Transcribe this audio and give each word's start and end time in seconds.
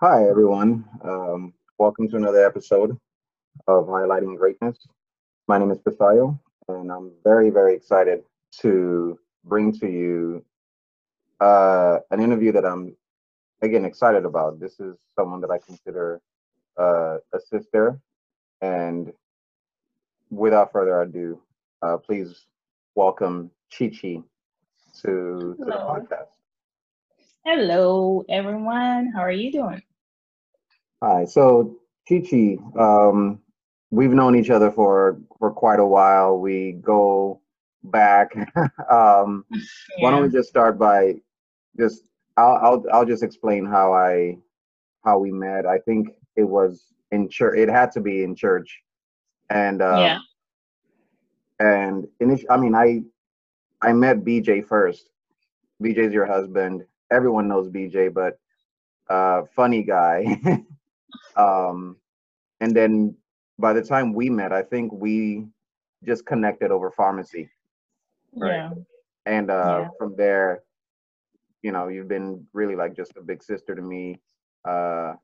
Hi, 0.00 0.26
everyone. 0.26 0.84
Um, 1.02 1.52
welcome 1.78 2.08
to 2.08 2.16
another 2.16 2.44
episode 2.44 2.98
of 3.68 3.86
Highlighting 3.86 4.36
Greatness. 4.38 4.78
My 5.46 5.58
name 5.58 5.70
is 5.70 5.78
Pisayo, 5.78 6.40
and 6.68 6.90
I'm 6.90 7.12
very, 7.22 7.50
very 7.50 7.74
excited 7.74 8.24
to 8.60 9.18
bring 9.44 9.78
to 9.80 9.86
you 9.86 10.44
uh, 11.40 11.98
an 12.10 12.20
interview 12.20 12.50
that 12.52 12.64
I'm, 12.64 12.96
again, 13.60 13.84
excited 13.84 14.24
about. 14.24 14.58
This 14.58 14.80
is 14.80 14.96
someone 15.14 15.42
that 15.42 15.50
I 15.50 15.58
consider 15.58 16.22
uh, 16.78 17.18
a 17.34 17.40
sister. 17.40 18.00
And 18.62 19.12
without 20.30 20.72
further 20.72 21.02
ado, 21.02 21.42
uh, 21.82 21.98
please 21.98 22.46
welcome 22.94 23.50
Chi 23.70 23.88
Chi 23.88 24.22
to, 25.02 25.02
to 25.02 25.56
the 25.58 25.72
podcast. 25.72 26.28
Hello, 27.44 28.24
everyone. 28.28 29.12
How 29.14 29.20
are 29.20 29.30
you 29.32 29.52
doing? 29.52 29.82
Hi. 31.02 31.24
So, 31.26 31.76
Chi 32.08 32.20
Chi, 32.20 32.56
um, 32.78 33.40
we've 33.90 34.12
known 34.12 34.34
each 34.36 34.50
other 34.50 34.70
for 34.70 35.18
for 35.38 35.50
quite 35.50 35.80
a 35.80 35.86
while. 35.86 36.38
We 36.38 36.72
go 36.72 37.40
back. 37.84 38.30
um, 38.90 39.44
Why 40.00 40.10
don't 40.10 40.22
we 40.22 40.30
just 40.30 40.48
start 40.48 40.78
by 40.78 41.16
just 41.78 42.04
I'll 42.36 42.56
I'll 42.62 42.84
I'll 42.92 43.04
just 43.06 43.22
explain 43.22 43.66
how 43.66 43.92
I 43.92 44.38
how 45.04 45.18
we 45.18 45.30
met. 45.30 45.66
I 45.66 45.78
think 45.78 46.08
it 46.36 46.44
was 46.44 46.94
in 47.12 47.28
church. 47.28 47.58
It 47.58 47.68
had 47.68 47.90
to 47.92 48.00
be 48.00 48.24
in 48.24 48.34
church, 48.34 48.80
and 49.50 49.80
Yeah. 49.82 50.16
um, 50.16 50.24
and 51.60 52.08
initially, 52.20 52.50
I 52.50 52.56
mean, 52.56 52.74
I 52.74 53.02
I 53.82 53.92
met 53.92 54.24
BJ 54.24 54.64
first. 54.66 55.10
BJ's 55.82 56.14
your 56.14 56.26
husband. 56.26 56.84
Everyone 57.14 57.48
knows 57.48 57.68
BJ, 57.70 58.12
but 58.12 58.38
uh, 59.08 59.42
funny 59.54 59.82
guy. 59.84 60.40
um, 61.36 61.96
and 62.60 62.74
then 62.76 63.16
by 63.58 63.72
the 63.72 63.82
time 63.82 64.12
we 64.14 64.30
met, 64.30 64.52
I 64.52 64.62
think 64.62 64.92
we 64.92 65.46
just 66.04 66.26
connected 66.26 66.70
over 66.70 66.90
pharmacy, 66.90 67.50
right? 68.40 68.64
Yeah. 68.66 68.70
And 69.26 69.50
uh, 69.50 69.80
Yeah. 69.80 69.88
from 69.98 70.16
there, 70.16 70.62
you 71.62 71.72
know, 71.72 71.88
you've 71.88 72.08
been 72.08 72.46
really 72.52 72.76
like 72.76 72.94
just 72.96 73.16
a 73.16 73.22
big 73.22 73.42
sister 73.42 73.74
to 73.74 73.82
me. 73.82 74.20
Uh, 74.64 75.14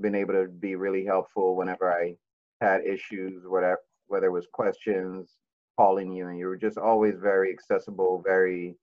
been 0.00 0.14
able 0.14 0.34
to 0.34 0.48
be 0.48 0.76
really 0.76 1.04
helpful 1.04 1.56
whenever 1.56 1.92
I 1.92 2.16
had 2.60 2.84
issues, 2.84 3.44
whatever, 3.46 3.80
whether 4.08 4.26
it 4.26 4.32
was 4.32 4.46
questions, 4.52 5.38
calling 5.76 6.12
you, 6.12 6.28
and 6.28 6.38
you 6.38 6.46
were 6.46 6.56
just 6.56 6.78
always 6.78 7.16
very 7.18 7.50
accessible, 7.52 8.22
very, 8.24 8.76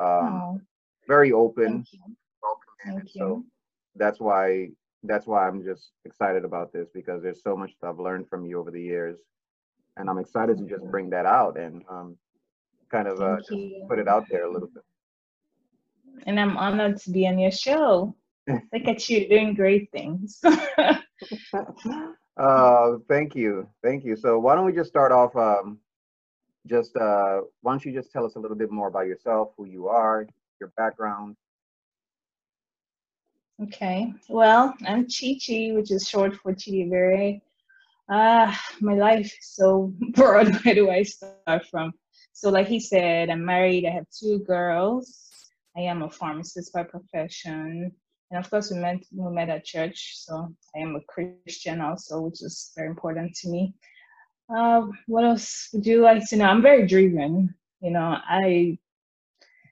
um, 0.00 0.60
very 1.06 1.32
open, 1.32 1.84
thank 1.84 1.92
you. 1.92 2.00
welcoming. 2.42 3.00
Thank 3.00 3.10
so 3.10 3.44
that's 3.96 4.20
why 4.20 4.68
that's 5.02 5.26
why 5.26 5.46
I'm 5.46 5.64
just 5.64 5.92
excited 6.04 6.44
about 6.44 6.72
this 6.72 6.88
because 6.92 7.22
there's 7.22 7.42
so 7.42 7.56
much 7.56 7.72
that 7.80 7.88
I've 7.88 7.98
learned 7.98 8.28
from 8.28 8.44
you 8.44 8.58
over 8.58 8.70
the 8.70 8.82
years, 8.82 9.18
and 9.96 10.10
I'm 10.10 10.18
excited 10.18 10.58
to 10.58 10.64
just 10.64 10.84
bring 10.90 11.10
that 11.10 11.26
out 11.26 11.58
and 11.58 11.82
um, 11.88 12.16
kind 12.90 13.08
of 13.08 13.20
uh, 13.20 13.36
just 13.38 13.50
put 13.88 13.98
it 13.98 14.08
out 14.08 14.26
there 14.30 14.44
a 14.44 14.52
little 14.52 14.68
bit. 14.68 14.84
And 16.26 16.38
I'm 16.38 16.56
honored 16.56 16.98
to 17.02 17.10
be 17.10 17.26
on 17.26 17.38
your 17.38 17.50
show. 17.50 18.14
Look 18.48 18.86
at 18.86 19.08
you 19.08 19.28
doing 19.28 19.54
great 19.54 19.90
things. 19.90 20.40
uh, 22.36 22.96
thank 23.08 23.34
you, 23.34 23.68
thank 23.82 24.04
you. 24.04 24.16
So 24.16 24.38
why 24.38 24.54
don't 24.54 24.66
we 24.66 24.72
just 24.72 24.90
start 24.90 25.12
off? 25.12 25.34
Um, 25.36 25.78
just 26.66 26.94
uh, 26.96 27.40
why 27.62 27.72
don't 27.72 27.84
you 27.84 27.92
just 27.92 28.12
tell 28.12 28.26
us 28.26 28.34
a 28.36 28.38
little 28.38 28.56
bit 28.56 28.70
more 28.70 28.88
about 28.88 29.06
yourself, 29.06 29.52
who 29.56 29.64
you 29.66 29.88
are, 29.88 30.26
your 30.60 30.72
background? 30.76 31.36
Okay. 33.62 34.12
Well, 34.28 34.74
I'm 34.86 35.06
Chi 35.06 35.38
Chi, 35.44 35.72
which 35.72 35.90
is 35.90 36.08
short 36.08 36.36
for 36.36 36.54
Chidiebere. 36.54 37.40
Ah, 38.08 38.58
my 38.80 38.94
life 38.94 39.26
is 39.26 39.54
so 39.54 39.92
broad. 40.12 40.48
Where 40.64 40.74
do 40.74 40.90
I 40.90 41.02
start 41.02 41.66
from? 41.70 41.92
So, 42.32 42.50
like 42.50 42.68
he 42.68 42.80
said, 42.80 43.28
I'm 43.30 43.44
married. 43.44 43.86
I 43.86 43.90
have 43.90 44.06
two 44.10 44.40
girls. 44.46 45.50
I 45.76 45.82
am 45.82 46.02
a 46.02 46.10
pharmacist 46.10 46.72
by 46.72 46.84
profession, 46.84 47.92
and 48.30 48.44
of 48.44 48.50
course, 48.50 48.70
we 48.70 48.78
met 48.78 49.04
we 49.12 49.30
met 49.30 49.50
at 49.50 49.64
church. 49.64 50.14
So, 50.16 50.54
I 50.74 50.78
am 50.80 50.96
a 50.96 51.00
Christian 51.12 51.80
also, 51.80 52.20
which 52.22 52.42
is 52.42 52.72
very 52.76 52.88
important 52.88 53.34
to 53.36 53.48
me. 53.48 53.74
Uh, 54.54 54.86
what 55.06 55.24
else 55.24 55.68
would 55.72 55.86
you 55.86 56.00
like 56.02 56.28
to 56.30 56.36
know? 56.36 56.46
I'm 56.46 56.62
very 56.62 56.86
driven. 56.86 57.54
You 57.80 57.90
know, 57.92 58.16
I 58.26 58.78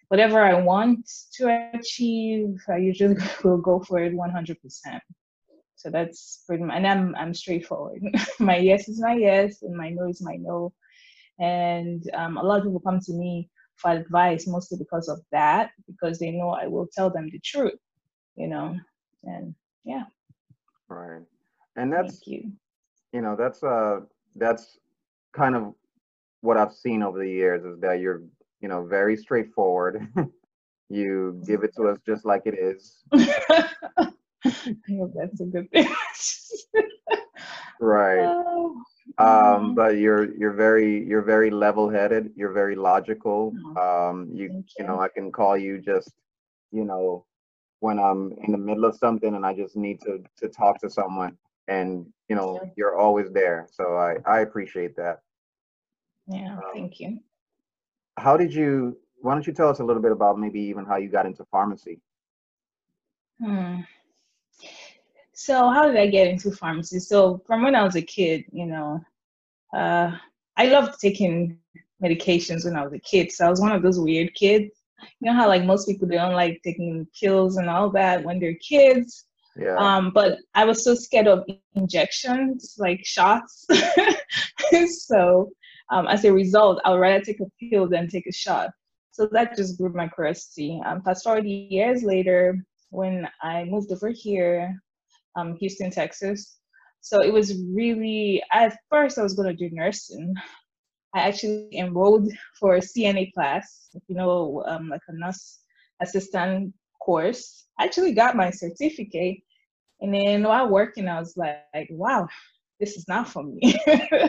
whatever 0.09 0.41
I 0.41 0.55
want 0.55 1.09
to 1.35 1.71
achieve, 1.75 2.61
I 2.69 2.77
usually 2.79 3.17
will 3.45 3.59
go 3.59 3.81
for 3.81 3.99
it 4.01 4.15
100%. 4.15 4.57
So 5.77 5.91
that's 5.91 6.43
pretty 6.47 6.65
much, 6.65 6.77
and 6.77 6.87
I'm 6.87 7.15
I'm 7.17 7.33
straightforward. 7.35 8.03
my 8.41 8.57
yes 8.57 8.89
is 8.89 9.01
my 9.01 9.15
yes, 9.15 9.63
and 9.63 9.77
my 9.77 9.91
no 9.91 10.09
is 10.09 10.21
my 10.23 10.37
no. 10.37 10.73
And 11.39 12.03
um, 12.15 12.37
a 12.37 12.43
lot 12.43 12.59
of 12.59 12.65
people 12.65 12.81
come 12.81 13.01
to 13.01 13.13
me 13.13 13.49
for 13.77 13.93
advice 13.93 14.47
mostly 14.49 14.79
because 14.79 15.09
of 15.09 15.21
that, 15.31 15.71
because 15.87 16.19
they 16.19 16.33
know 16.33 16.51
I 16.51 16.67
will 16.67 16.89
tell 16.93 17.11
them 17.11 17.29
the 17.31 17.41
truth, 17.45 17.79
you 18.37 18.49
know. 18.49 18.77
And 19.25 19.55
yeah, 19.85 20.05
Right, 20.89 21.23
and 21.77 21.93
thank 21.93 21.93
that's 21.93 22.23
you. 22.27 22.53
you 23.13 23.21
know 23.21 23.37
that's 23.37 23.63
uh 23.63 24.01
that's 24.37 24.79
kind 25.35 25.55
of 25.55 25.75
what 26.41 26.57
I've 26.57 26.73
seen 26.73 27.03
over 27.03 27.19
the 27.19 27.31
years 27.31 27.65
is 27.65 27.81
that 27.81 28.01
you're 28.01 28.23
you 28.61 28.69
know 28.69 28.85
very 28.85 29.17
straightforward. 29.17 30.09
you 30.89 31.43
give 31.47 31.63
it 31.65 31.75
to 31.77 31.89
us 31.89 31.99
just 32.07 32.25
like 32.25 32.43
it 32.47 32.55
is. 32.59 33.03
I 33.13 34.13
hope 34.91 35.13
that's 35.15 35.41
a 35.41 35.45
good 35.45 35.71
thing. 35.71 35.89
Right. 37.81 38.25
Oh, 38.25 38.83
um 39.19 39.27
um, 39.27 39.75
but 39.75 39.97
you're 39.97 40.35
you're 40.37 40.53
very 40.53 41.05
you're 41.07 41.23
very 41.23 41.51
level-headed 41.51 42.31
you're 42.37 42.53
very 42.53 42.77
logical 42.77 43.53
oh, 43.77 44.09
um 44.11 44.29
you 44.33 44.49
thank 44.49 44.67
you 44.79 44.85
know 44.85 45.01
i 45.01 45.09
can 45.09 45.33
call 45.33 45.57
you 45.57 45.81
just 45.81 46.13
you 46.73 46.85
know 46.85 47.25
when 47.81 47.99
i'm 47.99 48.33
in 48.45 48.53
the 48.53 48.59
middle 48.59 48.85
of 48.85 48.97
something 48.97 49.35
and 49.35 49.47
i 49.47 49.55
just 49.55 49.77
need 49.77 50.01
to 50.01 50.23
to 50.37 50.49
talk 50.49 50.79
to 50.81 50.91
someone 50.91 51.37
and 51.69 52.07
you 52.29 52.37
know 52.37 52.61
you're 52.77 52.97
always 52.97 53.31
there 53.33 53.67
so 53.73 53.97
i 53.97 54.17
i 54.27 54.41
appreciate 54.41 54.95
that 54.95 55.21
yeah, 56.29 56.57
um 56.57 56.63
thank 56.75 57.01
you. 57.01 57.19
How 58.19 58.37
did 58.37 58.53
you 58.53 58.97
why 59.21 59.35
don't 59.35 59.47
you 59.47 59.53
tell 59.53 59.69
us 59.69 59.81
a 59.81 59.85
little 59.85 60.03
bit 60.03 60.13
about 60.13 60.39
maybe 60.39 60.61
even 60.61 60.85
how 60.85 60.97
you 60.97 61.09
got 61.09 61.27
into 61.27 61.45
pharmacy 61.51 62.01
Hmm. 63.43 63.81
So 65.33 65.71
how 65.71 65.87
did 65.87 65.97
I 65.97 66.09
get 66.09 66.27
into 66.29 66.51
pharmacy? 66.51 66.99
So 66.99 67.43
from 67.47 67.63
when 67.63 67.77
I 67.77 67.85
was 67.85 67.95
a 67.95 68.03
kid, 68.03 68.45
you 68.53 68.67
know, 68.67 69.01
uh, 69.75 70.13
I 70.57 70.67
loved 70.67 70.99
taking 71.01 71.59
medications 72.03 72.65
when 72.65 72.77
I 72.77 72.83
was 72.85 72.93
a 72.93 72.99
kid. 72.99 73.31
So 73.31 73.47
I 73.47 73.51
was 73.51 73.61
one 73.61 73.73
of 73.73 73.83
those 73.83 74.01
weird 74.01 74.35
kids. 74.35 74.71
You 75.21 75.31
know 75.31 75.35
how 75.35 75.47
like 75.47 75.65
most 75.65 75.87
people 75.87 76.09
they 76.09 76.17
don't 76.17 76.35
like 76.35 76.61
taking 76.65 77.07
pills 77.19 77.57
and 77.57 77.71
all 77.71 77.91
that 77.91 78.25
when 78.25 78.41
they're 78.41 78.57
kids. 78.57 79.27
yeah 79.57 79.77
Um, 79.77 80.11
but 80.13 80.39
I 80.55 80.65
was 80.65 80.83
so 80.83 80.97
scared 80.97 81.29
of 81.29 81.45
injections, 81.77 82.75
like 82.79 83.01
shots. 83.05 83.65
so 85.07 85.51
um, 85.91 86.07
as 86.07 86.25
a 86.25 86.33
result, 86.33 86.81
I 86.85 86.91
would 86.91 87.01
rather 87.01 87.25
take 87.25 87.41
a 87.41 87.47
pill 87.71 87.89
than 87.89 88.09
take 88.09 88.27
a 88.27 88.33
shot. 88.33 88.71
So 89.13 89.29
that 89.33 89.57
just 89.57 89.79
grew 89.79 89.93
my 89.93 90.09
curiosity. 90.09 90.81
Um, 90.87 91.03
fast 91.03 91.25
forward 91.25 91.47
years 91.47 92.03
later, 92.03 92.57
when 92.91 93.29
I 93.43 93.65
moved 93.65 93.91
over 93.91 94.11
here, 94.11 94.81
um, 95.37 95.57
Houston, 95.57 95.91
Texas. 95.91 96.59
So 97.01 97.23
it 97.23 97.33
was 97.33 97.61
really, 97.75 98.43
at 98.53 98.77
first, 98.91 99.19
I 99.19 99.23
was 99.23 99.35
going 99.35 99.49
to 99.49 99.69
do 99.69 99.75
nursing. 99.75 100.35
I 101.15 101.21
actually 101.21 101.69
enrolled 101.73 102.31
for 102.59 102.77
a 102.77 102.81
CNA 102.81 103.33
class, 103.33 103.89
you 104.09 104.15
know, 104.15 104.63
um, 104.67 104.89
like 104.89 105.01
a 105.09 105.13
nurse 105.15 105.61
assistant 106.03 106.75
course. 107.03 107.67
I 107.79 107.85
actually 107.85 108.13
got 108.13 108.37
my 108.37 108.51
certificate. 108.51 109.39
And 110.01 110.15
then 110.15 110.43
while 110.43 110.69
working, 110.69 111.09
I 111.09 111.19
was 111.19 111.37
like, 111.37 111.89
wow, 111.91 112.29
this 112.81 112.97
is 112.97 113.07
not 113.09 113.29
for 113.29 113.43
me, 113.43 113.59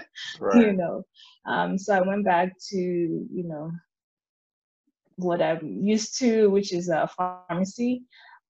you 0.55 0.73
know. 0.73 1.03
Um, 1.45 1.77
so 1.77 1.93
I 1.93 2.01
went 2.01 2.25
back 2.25 2.53
to, 2.69 2.77
you 2.77 3.43
know, 3.43 3.71
what 5.15 5.41
I'm 5.41 5.83
used 5.83 6.17
to, 6.19 6.49
which 6.49 6.73
is 6.73 6.89
a 6.89 7.09
pharmacy. 7.17 8.03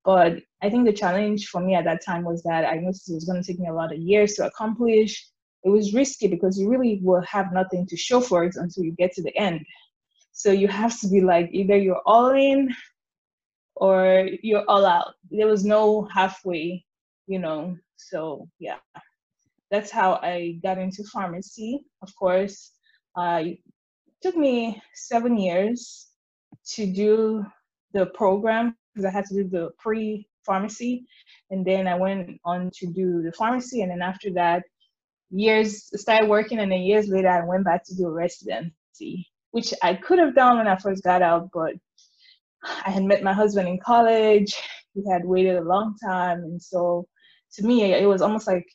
But 0.05 0.39
I 0.61 0.69
think 0.69 0.85
the 0.85 0.93
challenge 0.93 1.47
for 1.47 1.61
me 1.61 1.75
at 1.75 1.83
that 1.85 2.03
time 2.03 2.23
was 2.23 2.41
that 2.43 2.65
I 2.65 2.75
noticed 2.75 3.09
it 3.09 3.15
was 3.15 3.25
going 3.25 3.41
to 3.41 3.45
take 3.45 3.59
me 3.59 3.67
a 3.67 3.73
lot 3.73 3.93
of 3.93 3.99
years 3.99 4.33
to 4.35 4.45
accomplish. 4.45 5.27
It 5.63 5.69
was 5.69 5.93
risky 5.93 6.27
because 6.27 6.57
you 6.57 6.69
really 6.69 6.99
will 7.03 7.21
have 7.21 7.51
nothing 7.51 7.85
to 7.87 7.97
show 7.97 8.21
for 8.21 8.45
it 8.45 8.55
until 8.55 8.83
you 8.83 8.93
get 8.93 9.13
to 9.13 9.23
the 9.23 9.35
end. 9.37 9.65
So 10.31 10.51
you 10.51 10.69
have 10.69 10.97
to 11.01 11.09
be 11.09 11.19
like 11.19 11.49
either 11.51 11.77
you're 11.77 12.01
all 12.05 12.29
in 12.29 12.73
or 13.75 14.29
you're 14.41 14.63
all 14.69 14.85
out. 14.85 15.15
There 15.31 15.47
was 15.47 15.65
no 15.65 16.07
halfway, 16.13 16.85
you 17.27 17.39
know. 17.39 17.75
So 17.97 18.47
yeah, 18.57 18.77
that's 19.71 19.91
how 19.91 20.13
I 20.23 20.59
got 20.63 20.77
into 20.77 21.03
pharmacy. 21.03 21.81
Of 22.01 22.15
course, 22.15 22.71
uh, 23.15 23.41
it 23.45 23.59
took 24.21 24.35
me 24.35 24.81
seven 24.93 25.37
years 25.37 26.07
to 26.73 26.85
do 26.85 27.45
the 27.93 28.07
program 28.07 28.75
because 28.93 29.05
I 29.05 29.11
had 29.11 29.25
to 29.25 29.43
do 29.43 29.49
the 29.49 29.69
pre 29.77 30.27
pharmacy, 30.45 31.05
and 31.51 31.65
then 31.65 31.87
I 31.87 31.95
went 31.95 32.39
on 32.45 32.71
to 32.75 32.87
do 32.87 33.21
the 33.21 33.31
pharmacy, 33.31 33.81
and 33.81 33.91
then 33.91 34.01
after 34.01 34.31
that, 34.33 34.63
years 35.29 35.89
started 35.99 36.29
working, 36.29 36.59
and 36.59 36.71
then 36.71 36.81
years 36.81 37.07
later, 37.07 37.29
I 37.29 37.45
went 37.45 37.65
back 37.65 37.83
to 37.85 37.95
do 37.95 38.09
residency, 38.09 39.27
which 39.51 39.73
I 39.83 39.93
could 39.93 40.19
have 40.19 40.35
done 40.35 40.57
when 40.57 40.67
I 40.67 40.77
first 40.77 41.03
got 41.03 41.21
out, 41.21 41.49
but 41.53 41.73
I 42.63 42.89
had 42.89 43.03
met 43.03 43.23
my 43.23 43.33
husband 43.33 43.67
in 43.67 43.79
college. 43.79 44.55
He 44.93 45.03
had 45.09 45.23
waited 45.23 45.57
a 45.57 45.61
long 45.61 45.95
time, 46.03 46.39
and 46.39 46.61
so 46.61 47.07
to 47.53 47.63
me, 47.63 47.93
it 47.93 48.07
was 48.07 48.21
almost 48.21 48.47
like 48.47 48.65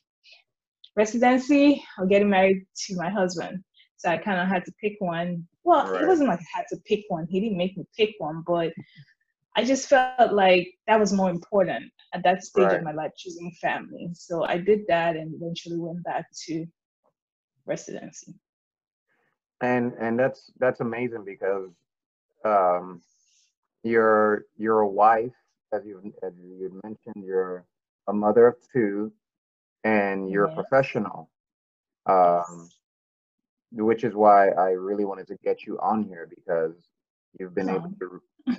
residency 0.96 1.84
or 1.98 2.06
getting 2.06 2.30
married 2.30 2.66
to 2.86 2.96
my 2.96 3.10
husband. 3.10 3.62
So 3.96 4.10
I 4.10 4.18
kind 4.18 4.40
of 4.40 4.48
had 4.48 4.64
to 4.66 4.72
pick 4.80 4.96
one. 4.98 5.46
Well, 5.64 5.90
right. 5.90 6.02
it 6.02 6.06
wasn't 6.06 6.28
like 6.28 6.40
I 6.40 6.58
had 6.58 6.66
to 6.70 6.76
pick 6.84 7.04
one. 7.08 7.26
He 7.28 7.40
didn't 7.40 7.56
make 7.56 7.76
me 7.76 7.86
pick 7.96 8.14
one, 8.18 8.44
but 8.46 8.72
I 9.56 9.64
just 9.64 9.88
felt 9.88 10.32
like 10.32 10.68
that 10.86 10.98
was 10.98 11.12
more 11.12 11.30
important 11.30 11.90
at 12.12 12.22
that 12.24 12.44
stage 12.44 12.64
right. 12.64 12.78
of 12.78 12.82
my 12.82 12.92
life, 12.92 13.12
choosing 13.16 13.52
family. 13.60 14.10
So 14.14 14.44
I 14.44 14.58
did 14.58 14.80
that 14.88 15.16
and 15.16 15.34
eventually 15.34 15.78
went 15.78 16.02
back 16.04 16.26
to 16.46 16.66
residency. 17.66 18.34
And 19.60 19.92
and 20.00 20.18
that's 20.18 20.50
that's 20.58 20.80
amazing 20.80 21.24
because 21.24 21.70
um, 22.44 23.00
you're 23.84 24.46
you're 24.56 24.80
a 24.80 24.88
wife, 24.88 25.32
as 25.72 25.86
you 25.86 26.12
as 26.22 26.32
you 26.36 26.80
mentioned, 26.82 27.24
you're 27.24 27.64
a 28.08 28.12
mother 28.12 28.46
of 28.48 28.56
two, 28.72 29.12
and 29.84 30.28
you're 30.30 30.44
a 30.46 30.54
professional. 30.54 31.30
Um, 32.06 32.68
which 33.82 34.04
is 34.04 34.14
why 34.14 34.50
I 34.50 34.70
really 34.70 35.04
wanted 35.04 35.26
to 35.28 35.36
get 35.42 35.66
you 35.66 35.78
on 35.80 36.04
here 36.04 36.28
because 36.28 36.74
you've 37.38 37.54
been 37.54 37.68
able 37.68 37.90
to 38.00 38.56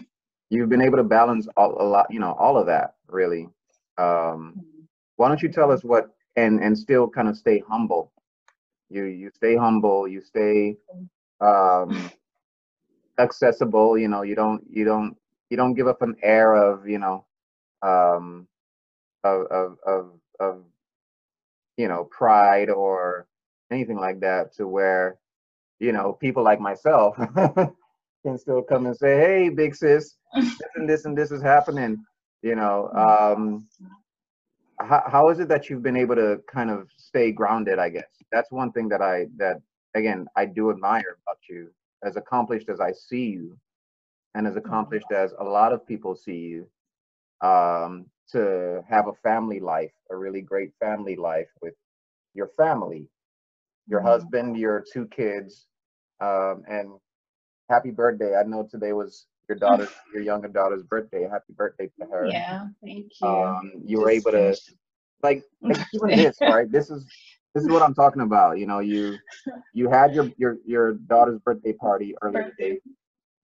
you've 0.50 0.70
been 0.70 0.82
able 0.82 0.98
to 0.98 1.04
balance 1.04 1.48
all, 1.58 1.82
a 1.82 1.84
lot, 1.84 2.08
you 2.10 2.20
know, 2.20 2.34
all 2.34 2.58
of 2.58 2.66
that 2.68 2.96
really. 3.08 3.50
Um, 3.98 4.56
mm-hmm. 4.58 4.82
why 5.16 5.28
don't 5.30 5.42
you 5.42 5.50
tell 5.50 5.72
us 5.72 5.84
what 5.84 6.10
and 6.36 6.62
and 6.62 6.78
still 6.78 7.08
kind 7.08 7.28
of 7.28 7.38
stay 7.38 7.64
humble? 7.68 8.12
You 8.90 9.06
you 9.06 9.32
stay 9.34 9.56
humble, 9.56 10.08
you 10.08 10.22
stay 10.22 10.78
um, 11.40 12.12
accessible. 13.18 13.98
You 13.98 14.10
know, 14.10 14.24
you 14.24 14.36
don't 14.36 14.64
you 14.70 14.84
don't 14.84 15.16
you 15.50 15.58
don't 15.58 15.74
give 15.74 15.88
up 15.88 16.02
an 16.02 16.16
air 16.22 16.56
of 16.56 16.88
you 16.88 17.00
know 17.00 17.26
um, 17.82 18.48
of 19.24 19.46
of 19.48 19.78
of, 19.86 20.12
of 20.40 20.64
you 21.78 21.88
know 21.88 22.06
pride 22.06 22.70
or 22.70 23.28
anything 23.72 23.98
like 23.98 24.20
that 24.20 24.54
to 24.54 24.68
where 24.68 25.18
you 25.80 25.92
know 25.92 26.14
people 26.14 26.44
like 26.44 26.60
myself 26.60 27.16
can 28.24 28.38
still 28.38 28.62
come 28.62 28.86
and 28.86 28.96
say 28.96 29.18
hey 29.18 29.50
big 29.50 29.76
sis 29.76 30.16
this 30.34 30.60
and 30.76 30.90
this 30.90 31.06
and 31.06 31.18
this 31.18 31.32
is 31.32 31.42
happening 31.42 31.98
you 32.42 32.56
know 32.56 32.90
mm-hmm. 32.96 33.42
um 33.42 33.68
how, 34.80 35.04
how 35.08 35.30
is 35.30 35.40
it 35.40 35.48
that 35.48 35.70
you've 35.70 35.84
been 35.84 35.96
able 35.96 36.16
to 36.16 36.40
kind 36.52 36.70
of 36.70 36.90
stay 36.98 37.32
grounded 37.32 37.80
i 37.80 37.90
guess 37.90 38.10
that's 38.32 38.52
one 38.52 38.72
thing 38.72 38.88
that 38.90 39.02
i 39.02 39.26
that 39.38 39.58
again 39.96 40.26
i 40.36 40.46
do 40.46 40.70
admire 40.70 41.18
about 41.26 41.38
you 41.50 41.70
as 42.04 42.16
accomplished 42.16 42.70
as 42.70 42.80
i 42.80 42.92
see 42.92 43.26
you 43.26 43.58
and 44.36 44.48
as 44.48 44.56
mm-hmm. 44.56 44.68
accomplished 44.68 45.12
as 45.12 45.34
a 45.40 45.44
lot 45.44 45.74
of 45.74 45.86
people 45.86 46.16
see 46.16 46.38
you 46.38 46.68
um 47.42 48.06
to 48.32 48.82
have 48.90 49.08
a 49.08 49.14
family 49.24 49.60
life 49.60 49.92
a 50.12 50.16
really 50.16 50.42
great 50.42 50.72
family 50.80 51.16
life 51.16 51.50
with 51.62 51.74
your 52.34 52.48
family 52.58 53.10
your 53.88 54.00
mm-hmm. 54.00 54.10
husband, 54.10 54.58
your 54.58 54.84
two 54.92 55.08
kids, 55.08 55.68
um, 56.22 56.64
and 56.68 56.92
happy 57.70 57.92
birthday. 57.92 58.36
I 58.36 58.44
know 58.44 58.68
today 58.70 58.94
was 58.94 59.28
your 59.48 59.58
daughter, 59.60 59.88
your 60.14 60.24
younger 60.24 60.48
daughter's 60.48 60.84
birthday. 60.84 61.28
Happy 61.30 61.54
birthday 61.56 61.90
to 62.00 62.08
her. 62.08 62.26
Yeah, 62.28 62.68
thank 62.84 63.12
you. 63.22 63.28
Um, 63.28 63.72
you 63.84 64.02
were 64.02 64.10
able 64.10 64.32
to, 64.32 64.56
like, 65.24 65.44
like 65.62 65.78
even 65.94 66.10
this, 66.10 66.38
right? 66.42 66.72
This 66.72 66.90
is 66.90 67.06
this 67.54 67.64
is 67.64 67.70
what 67.70 67.82
I'm 67.82 67.94
talking 67.94 68.22
about. 68.22 68.58
You 68.58 68.66
know, 68.66 68.80
you 68.80 69.18
you 69.74 69.90
had 69.90 70.14
your 70.14 70.32
your 70.38 70.58
your 70.66 70.94
daughter's 70.94 71.40
birthday 71.40 71.74
party 71.74 72.16
earlier 72.22 72.52
today. 72.58 72.80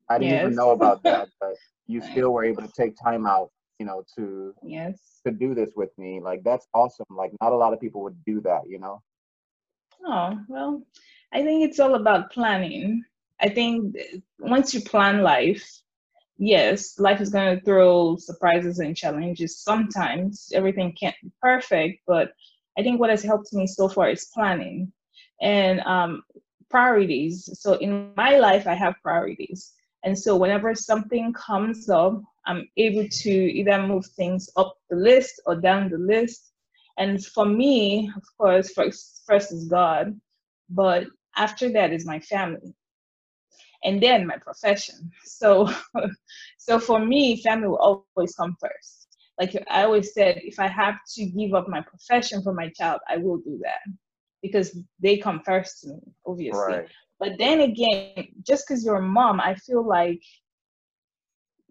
I 0.09 0.17
didn't 0.17 0.33
yes. 0.33 0.41
even 0.41 0.55
know 0.55 0.71
about 0.71 1.03
that, 1.03 1.29
but 1.39 1.55
you 1.87 2.01
still 2.01 2.31
were 2.31 2.43
able 2.43 2.63
to 2.63 2.71
take 2.75 2.95
time 3.01 3.25
out, 3.25 3.51
you 3.81 3.87
know, 3.87 4.03
to 4.15 4.53
yes 4.61 5.21
to 5.25 5.31
do 5.31 5.55
this 5.55 5.71
with 5.75 5.89
me. 5.97 6.21
Like 6.21 6.43
that's 6.43 6.67
awesome. 6.71 7.07
Like 7.09 7.31
not 7.41 7.51
a 7.51 7.55
lot 7.55 7.73
of 7.73 7.81
people 7.81 8.03
would 8.03 8.23
do 8.25 8.39
that, 8.41 8.61
you 8.67 8.77
know. 8.77 9.01
Oh, 10.05 10.37
well, 10.47 10.83
I 11.33 11.41
think 11.41 11.63
it's 11.63 11.79
all 11.79 11.95
about 11.95 12.31
planning. 12.31 13.03
I 13.39 13.49
think 13.49 13.95
once 14.39 14.71
you 14.71 14.81
plan 14.81 15.23
life, 15.23 15.67
yes, 16.37 16.99
life 16.99 17.21
is 17.21 17.31
going 17.31 17.57
to 17.57 17.65
throw 17.65 18.17
surprises 18.17 18.77
and 18.77 18.95
challenges. 18.95 19.57
Sometimes 19.57 20.51
everything 20.53 20.93
can't 20.99 21.15
be 21.23 21.31
perfect, 21.41 22.03
but 22.05 22.33
I 22.77 22.83
think 22.83 22.99
what 22.99 23.09
has 23.09 23.23
helped 23.23 23.51
me 23.53 23.65
so 23.65 23.89
far 23.89 24.09
is 24.11 24.29
planning 24.31 24.91
and 25.41 25.79
um, 25.81 26.21
priorities. 26.69 27.49
So 27.59 27.73
in 27.85 28.13
my 28.15 28.37
life, 28.37 28.67
I 28.67 28.75
have 28.75 29.01
priorities. 29.01 29.73
And 30.03 30.17
so 30.17 30.35
whenever 30.35 30.75
something 30.75 31.33
comes 31.33 31.89
up, 31.89 32.21
I'm 32.45 32.67
able 32.77 33.07
to 33.07 33.31
either 33.31 33.85
move 33.85 34.05
things 34.05 34.49
up 34.57 34.75
the 34.89 34.95
list 34.95 35.41
or 35.45 35.55
down 35.55 35.89
the 35.89 35.97
list 35.97 36.51
and 36.97 37.23
for 37.25 37.45
me, 37.45 38.11
of 38.15 38.23
course, 38.37 38.73
first, 38.73 39.23
first 39.25 39.51
is 39.51 39.67
God, 39.67 40.19
but 40.69 41.07
after 41.35 41.71
that 41.71 41.93
is 41.93 42.05
my 42.05 42.19
family. 42.19 42.73
And 43.83 44.01
then 44.01 44.27
my 44.27 44.37
profession. 44.37 45.09
So, 45.23 45.67
so 46.59 46.79
for 46.79 47.03
me, 47.03 47.41
family 47.41 47.69
will 47.69 48.05
always 48.15 48.35
come 48.35 48.55
first. 48.61 49.07
Like 49.39 49.55
I 49.69 49.83
always 49.83 50.13
said, 50.13 50.41
if 50.43 50.59
I 50.59 50.67
have 50.67 50.99
to 51.15 51.25
give 51.25 51.55
up 51.55 51.67
my 51.67 51.81
profession 51.81 52.43
for 52.43 52.53
my 52.53 52.69
child, 52.69 52.99
I 53.09 53.17
will 53.17 53.37
do 53.37 53.59
that 53.63 53.79
because 54.43 54.77
they 55.01 55.17
come 55.17 55.41
first 55.43 55.81
to 55.81 55.89
me, 55.89 56.01
obviously. 56.27 56.59
Right. 56.59 56.87
But 57.19 57.31
then 57.39 57.61
again, 57.61 58.27
just 58.45 58.67
because 58.67 58.85
you're 58.85 58.97
a 58.97 59.01
mom, 59.01 59.39
I 59.39 59.55
feel 59.55 59.87
like 59.87 60.21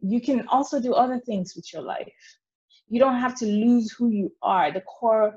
you 0.02 0.20
can 0.20 0.47
also 0.49 0.81
do 0.81 0.94
other 0.94 1.19
things 1.19 1.55
with 1.56 1.73
your 1.73 1.82
life. 1.82 2.12
You 2.88 2.99
don't 2.99 3.20
have 3.20 3.37
to 3.38 3.47
lose 3.47 3.93
who 3.93 4.11
you 4.11 4.32
are 4.43 4.73
the 4.73 4.82
core 4.82 5.35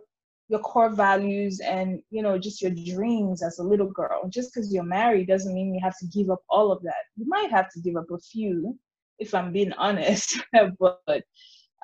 your 0.49 0.59
core 0.59 0.89
values 0.89 1.61
and 1.61 2.01
you 2.09 2.21
know 2.21 2.37
just 2.37 2.61
your 2.61 2.71
dreams 2.71 3.41
as 3.41 3.59
a 3.59 3.63
little 3.63 3.89
girl. 3.89 4.27
Just 4.29 4.53
because 4.53 4.73
you're 4.73 4.83
married 4.83 5.27
doesn't 5.27 5.53
mean 5.53 5.73
you 5.73 5.79
have 5.81 5.97
to 5.99 6.07
give 6.07 6.29
up 6.29 6.43
all 6.49 6.71
of 6.71 6.81
that. 6.83 7.03
You 7.15 7.25
might 7.27 7.49
have 7.51 7.71
to 7.71 7.79
give 7.79 7.95
up 7.95 8.11
a 8.11 8.19
few 8.19 8.77
if 9.19 9.33
i'm 9.33 9.51
being 9.51 9.73
honest 9.77 10.39
but 10.79 11.23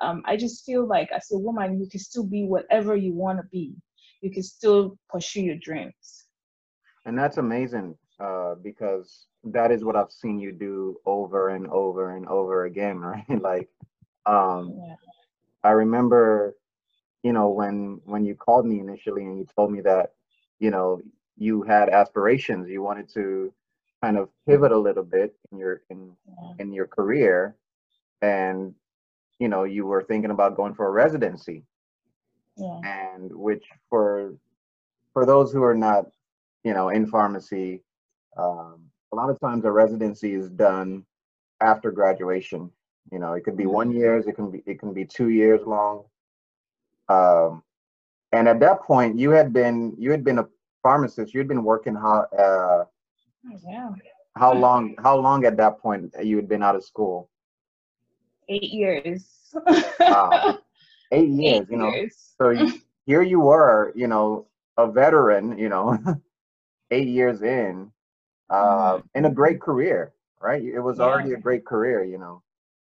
um, 0.02 0.22
i 0.26 0.36
just 0.38 0.66
feel 0.66 0.86
like 0.88 1.10
as 1.12 1.28
a 1.32 1.38
woman 1.38 1.80
you 1.80 1.88
can 1.90 2.00
still 2.00 2.26
be 2.26 2.44
whatever 2.44 2.96
you 2.96 3.14
want 3.14 3.38
to 3.40 3.46
be. 3.52 3.76
You 4.22 4.32
can 4.32 4.44
still 4.44 4.98
pursue 5.10 5.44
your 5.44 5.56
dreams. 5.56 6.26
And 7.06 7.18
that's 7.18 7.38
amazing 7.38 7.96
uh, 8.20 8.56
because 8.62 9.28
that 9.44 9.72
is 9.72 9.84
what 9.84 9.96
i've 9.96 10.12
seen 10.12 10.40
you 10.40 10.52
do 10.52 10.98
over 11.06 11.50
and 11.50 11.68
over 11.68 12.16
and 12.16 12.28
over 12.28 12.66
again 12.66 13.00
right 13.00 13.42
like 13.42 13.70
um, 14.26 14.74
yeah 14.78 14.96
I 15.64 15.72
remember, 15.72 16.56
you 17.24 17.34
know, 17.34 17.50
when 17.50 18.00
when 18.06 18.26
you 18.26 18.36
called 18.36 18.66
me 18.66 18.80
initially 18.80 19.24
and 19.24 19.38
you 19.38 19.46
told 19.56 19.72
me 19.72 19.82
that, 19.82 20.14
you 20.60 20.72
know, 20.72 21.02
you 21.38 21.64
had 21.64 21.90
aspirations, 21.90 22.70
you 22.70 22.82
wanted 22.82 23.10
to 23.14 23.54
kind 24.02 24.18
of 24.18 24.30
pivot 24.48 24.72
a 24.72 24.78
little 24.78 25.04
bit 25.04 25.36
in 25.52 25.58
your 25.58 25.82
in 25.90 26.16
yeah. 26.28 26.52
in 26.60 26.72
your 26.72 26.88
career, 26.88 27.56
and 28.22 28.74
you 29.40 29.48
know, 29.50 29.64
you 29.64 29.86
were 29.86 30.04
thinking 30.04 30.32
about 30.32 30.56
going 30.56 30.74
for 30.74 30.88
a 30.88 30.92
residency. 30.92 31.64
Yeah. 32.58 32.80
And 32.84 33.34
which 33.34 33.66
for 33.90 34.34
for 35.14 35.26
those 35.26 35.52
who 35.52 35.64
are 35.64 35.76
not, 35.76 36.06
you 36.64 36.74
know, 36.74 36.90
in 36.90 37.08
pharmacy, 37.08 37.84
um, 38.38 38.89
a 39.12 39.16
lot 39.16 39.30
of 39.30 39.40
times 39.40 39.66
a 39.66 39.72
residency 39.72 40.34
is 40.34 40.50
done 40.50 41.06
after 41.62 41.92
graduation 41.92 42.72
you 43.12 43.20
know, 43.20 43.34
it 43.34 43.44
could 43.44 43.58
be 43.58 43.64
mm-hmm. 43.64 43.74
one 43.74 43.92
years, 43.92 44.28
it 44.28 44.34
can 44.34 44.52
be 44.52 44.62
it 44.66 44.80
can 44.80 44.94
be 44.94 45.06
two 45.06 45.30
years 45.30 45.62
long. 45.66 46.06
Um, 47.08 47.64
and 48.32 48.48
at 48.48 48.60
that 48.60 48.82
point, 48.82 49.18
you 49.18 49.32
had 49.32 49.52
been 49.52 49.96
you 49.98 50.12
had 50.12 50.24
been 50.24 50.40
a 50.40 50.48
pharmacist. 50.84 51.34
You 51.34 51.40
had 51.40 51.48
been 51.48 51.64
working 51.64 51.96
how 51.96 52.26
uh, 52.38 52.86
yeah. 53.68 53.90
How 54.36 54.54
long? 54.54 54.96
How 55.02 55.18
long 55.18 55.46
at 55.46 55.58
that 55.58 55.80
point 55.80 56.14
you 56.22 56.36
had 56.36 56.48
been 56.48 56.62
out 56.62 56.76
of 56.76 56.84
school? 56.84 57.30
Eight 58.48 58.72
years. 58.72 59.28
wow. 60.00 60.60
Eight 61.12 61.30
years. 61.30 61.62
Eight 61.62 61.72
you 61.72 61.78
know. 61.78 61.90
Years. 61.90 62.36
So 62.38 62.54
here 63.06 63.24
you 63.24 63.40
were. 63.40 63.92
You 63.96 64.08
know, 64.08 64.48
a 64.78 64.90
veteran. 64.90 65.58
You 65.58 65.70
know, 65.70 65.98
eight 66.92 67.08
years 67.08 67.42
in, 67.42 67.92
uh, 68.50 69.00
in 69.16 69.26
a 69.26 69.30
great 69.30 69.62
career. 69.62 70.14
Right. 70.42 70.64
It 70.64 70.80
was 70.80 71.00
yeah. 71.00 71.06
already 71.06 71.34
a 71.34 71.38
great 71.38 71.66
career. 71.66 72.04
You 72.04 72.18
know. 72.18 72.42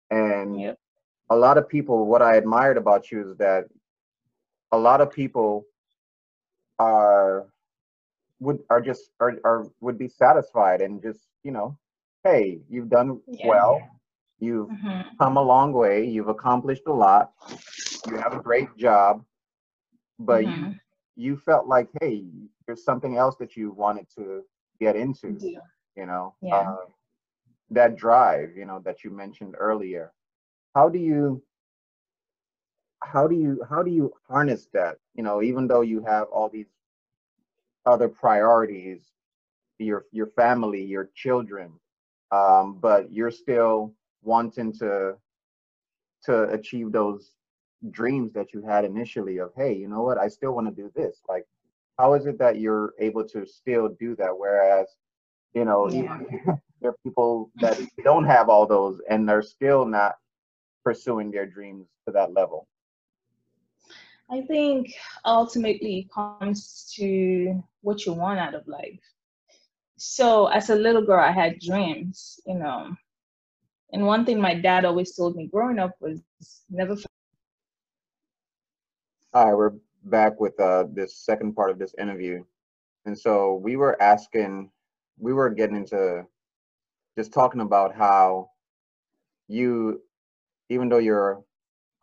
And 0.10 0.60
yep. 0.60 0.80
a 1.30 1.36
lot 1.36 1.58
of 1.58 1.68
people, 1.68 2.06
what 2.06 2.22
I 2.22 2.36
admired 2.36 2.78
about 2.78 3.12
you 3.12 3.30
is 3.30 3.38
that 3.38 3.66
a 4.72 4.78
lot 4.78 5.02
of 5.02 5.12
people 5.12 5.66
are 6.80 7.48
would 8.40 8.60
are 8.70 8.82
just 8.82 9.10
are, 9.20 9.36
are 9.44 9.66
would 9.82 9.98
be 9.98 10.08
satisfied 10.08 10.82
and 10.82 11.02
just 11.02 11.22
you 11.44 11.50
know 11.50 11.76
hey 12.24 12.60
you've 12.70 12.88
done 12.88 13.20
yeah. 13.26 13.48
well 13.48 13.82
You've 14.40 14.70
mm-hmm. 14.70 15.16
come 15.20 15.38
a 15.38 15.42
long 15.42 15.74
way. 15.74 16.06
You've 16.06 16.28
accomplished 16.28 16.84
a 16.88 16.94
lot. 16.94 17.32
You 18.08 18.18
have 18.18 18.34
a 18.34 18.42
great 18.42 18.76
job, 18.78 19.24
but 20.20 20.46
mm-hmm. 20.46 20.66
you 20.66 20.76
you 21.20 21.38
felt 21.38 21.66
like, 21.66 21.90
hey, 22.00 22.26
there's 22.68 22.84
something 22.84 23.18
else 23.18 23.36
that 23.38 23.58
you 23.58 23.72
wanted 23.72 24.06
to 24.16 24.44
get 24.80 24.96
into. 24.96 25.36
Yeah. 25.40 25.60
You 25.96 26.06
know, 26.06 26.36
yeah. 26.42 26.56
Uh, 26.56 26.76
that 27.72 27.98
drive, 27.98 28.56
you 28.56 28.66
know, 28.66 28.80
that 28.86 29.04
you 29.04 29.10
mentioned 29.12 29.56
earlier. 29.58 30.14
How 30.76 30.90
do 30.90 31.00
you 31.00 31.44
how 33.04 33.28
do 33.28 33.36
you 33.36 33.62
how 33.70 33.84
do 33.84 33.92
you 33.92 34.14
harness 34.30 34.68
that? 34.74 34.98
You 35.16 35.24
know, 35.24 35.42
even 35.42 35.68
though 35.68 35.82
you 35.82 36.04
have 36.06 36.28
all 36.28 36.50
these 36.50 36.70
other 37.86 38.08
priorities, 38.08 39.12
your 39.80 40.06
your 40.12 40.28
family, 40.28 40.84
your 40.84 41.10
children, 41.16 41.72
um, 42.32 42.78
but 42.80 43.12
you're 43.12 43.32
still 43.32 43.94
wanting 44.24 44.74
to 44.74 45.16
to 46.24 46.44
achieve 46.50 46.92
those 46.92 47.32
dreams 47.92 48.34
that 48.34 48.54
you 48.54 48.62
had 48.62 48.84
initially 48.84 49.38
of 49.38 49.52
hey 49.56 49.72
you 49.72 49.88
know 49.88 50.02
what 50.02 50.18
i 50.18 50.28
still 50.28 50.54
want 50.54 50.68
to 50.68 50.74
do 50.74 50.92
this 50.96 51.22
like 51.30 51.46
how 51.98 52.14
is 52.14 52.26
it 52.26 52.38
that 52.40 52.60
you're 52.60 52.94
able 53.00 53.24
to 53.24 53.46
still 53.46 53.90
do 54.00 54.16
that 54.16 54.38
whereas 54.38 54.88
you 55.54 55.66
know 55.66 55.90
yeah. 55.90 56.20
there 56.82 56.92
are 56.92 56.98
people 57.04 57.52
that 57.60 57.80
don't 58.04 58.26
have 58.26 58.50
all 58.50 58.66
those 58.66 59.02
and 59.10 59.28
they're 59.28 59.42
still 59.42 59.86
not 59.86 60.16
pursuing 60.84 61.32
their 61.32 61.46
dreams 61.46 61.88
to 62.06 62.12
that 62.12 62.34
level 62.34 62.68
i 64.32 64.42
think 64.42 64.94
ultimately 65.26 66.00
it 66.00 66.12
comes 66.12 66.92
to 66.96 67.64
what 67.82 68.06
you 68.06 68.14
want 68.14 68.40
out 68.40 68.54
of 68.54 68.68
life 68.68 69.00
so 69.98 70.48
as 70.48 70.70
a 70.70 70.76
little 70.76 71.02
girl 71.02 71.20
i 71.20 71.32
had 71.32 71.60
dreams 71.60 72.40
you 72.46 72.56
know 72.56 72.96
and 73.94 74.06
one 74.06 74.26
thing 74.26 74.40
my 74.40 74.54
dad 74.54 74.86
always 74.86 75.16
told 75.16 75.36
me 75.36 75.48
growing 75.48 75.80
up 75.80 75.96
was 76.00 76.22
never. 76.70 76.98
All 79.34 79.46
right, 79.46 79.56
we're 79.56 79.72
back 80.10 80.40
with 80.40 80.60
uh, 80.60 80.86
this 80.94 81.18
second 81.18 81.54
part 81.56 81.72
of 81.72 81.80
this 81.80 81.94
interview. 82.00 82.44
And 83.06 83.18
so 83.18 83.56
we 83.56 83.76
were 83.76 84.02
asking, 84.02 84.70
we 85.18 85.34
were 85.34 85.50
getting 85.50 85.76
into 85.76 86.24
just 87.18 87.34
talking 87.34 87.62
about 87.62 87.96
how 87.96 88.50
you, 89.48 90.02
even 90.70 90.90
though 90.90 90.98
you're 90.98 91.42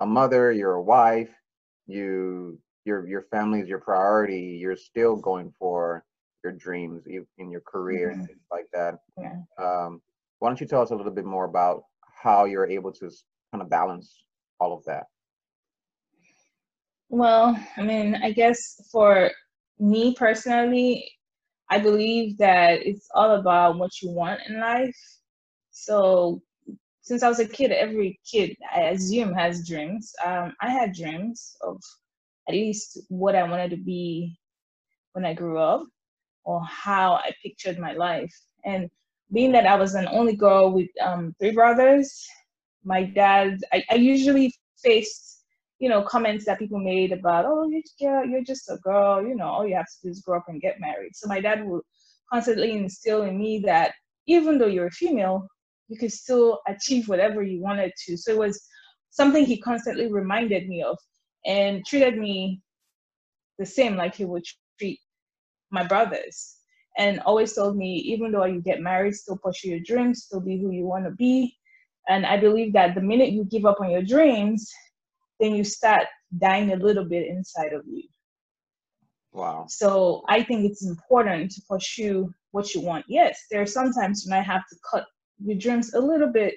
a 0.00 0.06
mother, 0.06 0.50
you're 0.52 0.74
a 0.74 0.82
wife, 0.82 1.30
you 1.86 2.58
your 2.84 3.06
your 3.06 3.22
family 3.22 3.60
is 3.60 3.68
your 3.68 3.80
priority, 3.80 4.58
you're 4.60 4.76
still 4.76 5.16
going 5.16 5.52
for 5.58 6.04
your 6.42 6.52
dreams 6.52 7.06
in 7.06 7.50
your 7.50 7.62
career 7.62 8.10
mm-hmm. 8.10 8.20
and 8.20 8.28
things 8.28 8.46
like 8.50 8.66
that. 8.72 8.98
Yeah. 9.18 9.36
Um, 9.58 10.02
why 10.38 10.48
don't 10.48 10.60
you 10.60 10.66
tell 10.66 10.82
us 10.82 10.90
a 10.90 10.94
little 10.94 11.12
bit 11.12 11.24
more 11.24 11.44
about 11.46 11.84
how 12.22 12.44
you're 12.44 12.68
able 12.68 12.92
to 12.92 13.10
kind 13.52 13.62
of 13.62 13.70
balance 13.70 14.24
all 14.60 14.76
of 14.76 14.84
that? 14.84 15.04
Well, 17.14 17.56
I 17.76 17.82
mean, 17.82 18.16
I 18.16 18.32
guess 18.32 18.58
for 18.90 19.30
me 19.78 20.14
personally, 20.16 21.08
I 21.70 21.78
believe 21.78 22.38
that 22.38 22.80
it's 22.84 23.08
all 23.14 23.32
about 23.36 23.78
what 23.78 24.02
you 24.02 24.10
want 24.10 24.40
in 24.48 24.60
life. 24.60 24.96
So, 25.70 26.42
since 27.02 27.22
I 27.22 27.28
was 27.28 27.40
a 27.40 27.48
kid, 27.48 27.72
every 27.72 28.20
kid, 28.30 28.56
I 28.74 28.82
assume, 28.94 29.34
has 29.34 29.66
dreams. 29.68 30.12
Um, 30.24 30.54
I 30.60 30.70
had 30.70 30.94
dreams 30.94 31.56
of 31.62 31.80
at 32.48 32.54
least 32.54 33.00
what 33.08 33.36
I 33.36 33.44
wanted 33.44 33.70
to 33.70 33.76
be 33.78 34.36
when 35.12 35.24
I 35.24 35.34
grew 35.34 35.58
up 35.58 35.84
or 36.44 36.62
how 36.64 37.14
I 37.14 37.32
pictured 37.42 37.78
my 37.78 37.92
life. 37.94 38.34
And 38.64 38.90
being 39.32 39.52
that 39.52 39.66
I 39.66 39.76
was 39.76 39.94
an 39.94 40.08
only 40.08 40.36
girl 40.36 40.72
with 40.72 40.88
um, 41.02 41.34
three 41.40 41.52
brothers, 41.52 42.26
my 42.84 43.04
dad, 43.04 43.60
I, 43.72 43.84
I 43.90 43.94
usually 43.96 44.54
faced, 44.82 45.33
you 45.84 45.90
know, 45.90 46.00
comments 46.00 46.46
that 46.46 46.58
people 46.58 46.78
made 46.78 47.12
about, 47.12 47.44
oh, 47.44 47.68
you're, 47.98 48.24
you're 48.24 48.42
just 48.42 48.70
a 48.70 48.78
girl, 48.78 49.22
you 49.22 49.34
know, 49.34 49.44
all 49.44 49.68
you 49.68 49.74
have 49.74 49.84
to 49.84 49.96
do 50.02 50.08
is 50.08 50.22
grow 50.22 50.38
up 50.38 50.46
and 50.48 50.62
get 50.62 50.80
married. 50.80 51.14
So 51.14 51.28
my 51.28 51.42
dad 51.42 51.62
would 51.66 51.82
constantly 52.32 52.72
instill 52.72 53.20
in 53.24 53.36
me 53.36 53.58
that 53.66 53.92
even 54.26 54.56
though 54.56 54.66
you're 54.66 54.86
a 54.86 54.90
female, 54.92 55.46
you 55.88 55.98
could 55.98 56.10
still 56.10 56.62
achieve 56.66 57.06
whatever 57.06 57.42
you 57.42 57.60
wanted 57.60 57.92
to. 58.06 58.16
So 58.16 58.32
it 58.32 58.38
was 58.38 58.66
something 59.10 59.44
he 59.44 59.60
constantly 59.60 60.10
reminded 60.10 60.70
me 60.70 60.82
of 60.82 60.96
and 61.44 61.84
treated 61.84 62.16
me 62.16 62.62
the 63.58 63.66
same 63.66 63.94
like 63.94 64.14
he 64.14 64.24
would 64.24 64.44
treat 64.78 64.98
my 65.70 65.86
brothers 65.86 66.56
and 66.96 67.20
always 67.26 67.52
told 67.52 67.76
me 67.76 67.96
even 67.96 68.32
though 68.32 68.46
you 68.46 68.62
get 68.62 68.80
married 68.80 69.14
still 69.14 69.36
pursue 69.36 69.68
your 69.68 69.80
dreams 69.80 70.24
still 70.24 70.40
be 70.40 70.58
who 70.58 70.70
you 70.70 70.84
want 70.84 71.04
to 71.04 71.10
be 71.10 71.54
and 72.08 72.24
i 72.24 72.36
believe 72.36 72.72
that 72.72 72.94
the 72.94 73.00
minute 73.00 73.32
you 73.32 73.44
give 73.44 73.66
up 73.66 73.80
on 73.80 73.90
your 73.90 74.02
dreams 74.02 74.72
then 75.44 75.54
you 75.54 75.64
start 75.64 76.06
dying 76.38 76.72
a 76.72 76.76
little 76.76 77.04
bit 77.04 77.28
inside 77.28 77.72
of 77.72 77.82
you. 77.86 78.02
Wow. 79.32 79.66
So 79.68 80.22
i 80.28 80.42
think 80.42 80.64
it's 80.64 80.86
important 80.86 81.50
to 81.52 81.62
pursue 81.68 82.32
what 82.52 82.74
you 82.74 82.80
want. 82.80 83.04
Yes 83.08 83.38
there 83.50 83.62
are 83.62 83.66
sometimes 83.66 84.24
you 84.24 84.30
might 84.30 84.42
have 84.54 84.62
to 84.70 84.76
cut 84.90 85.06
your 85.44 85.58
dreams 85.58 85.94
a 85.94 86.00
little 86.00 86.32
bit 86.40 86.54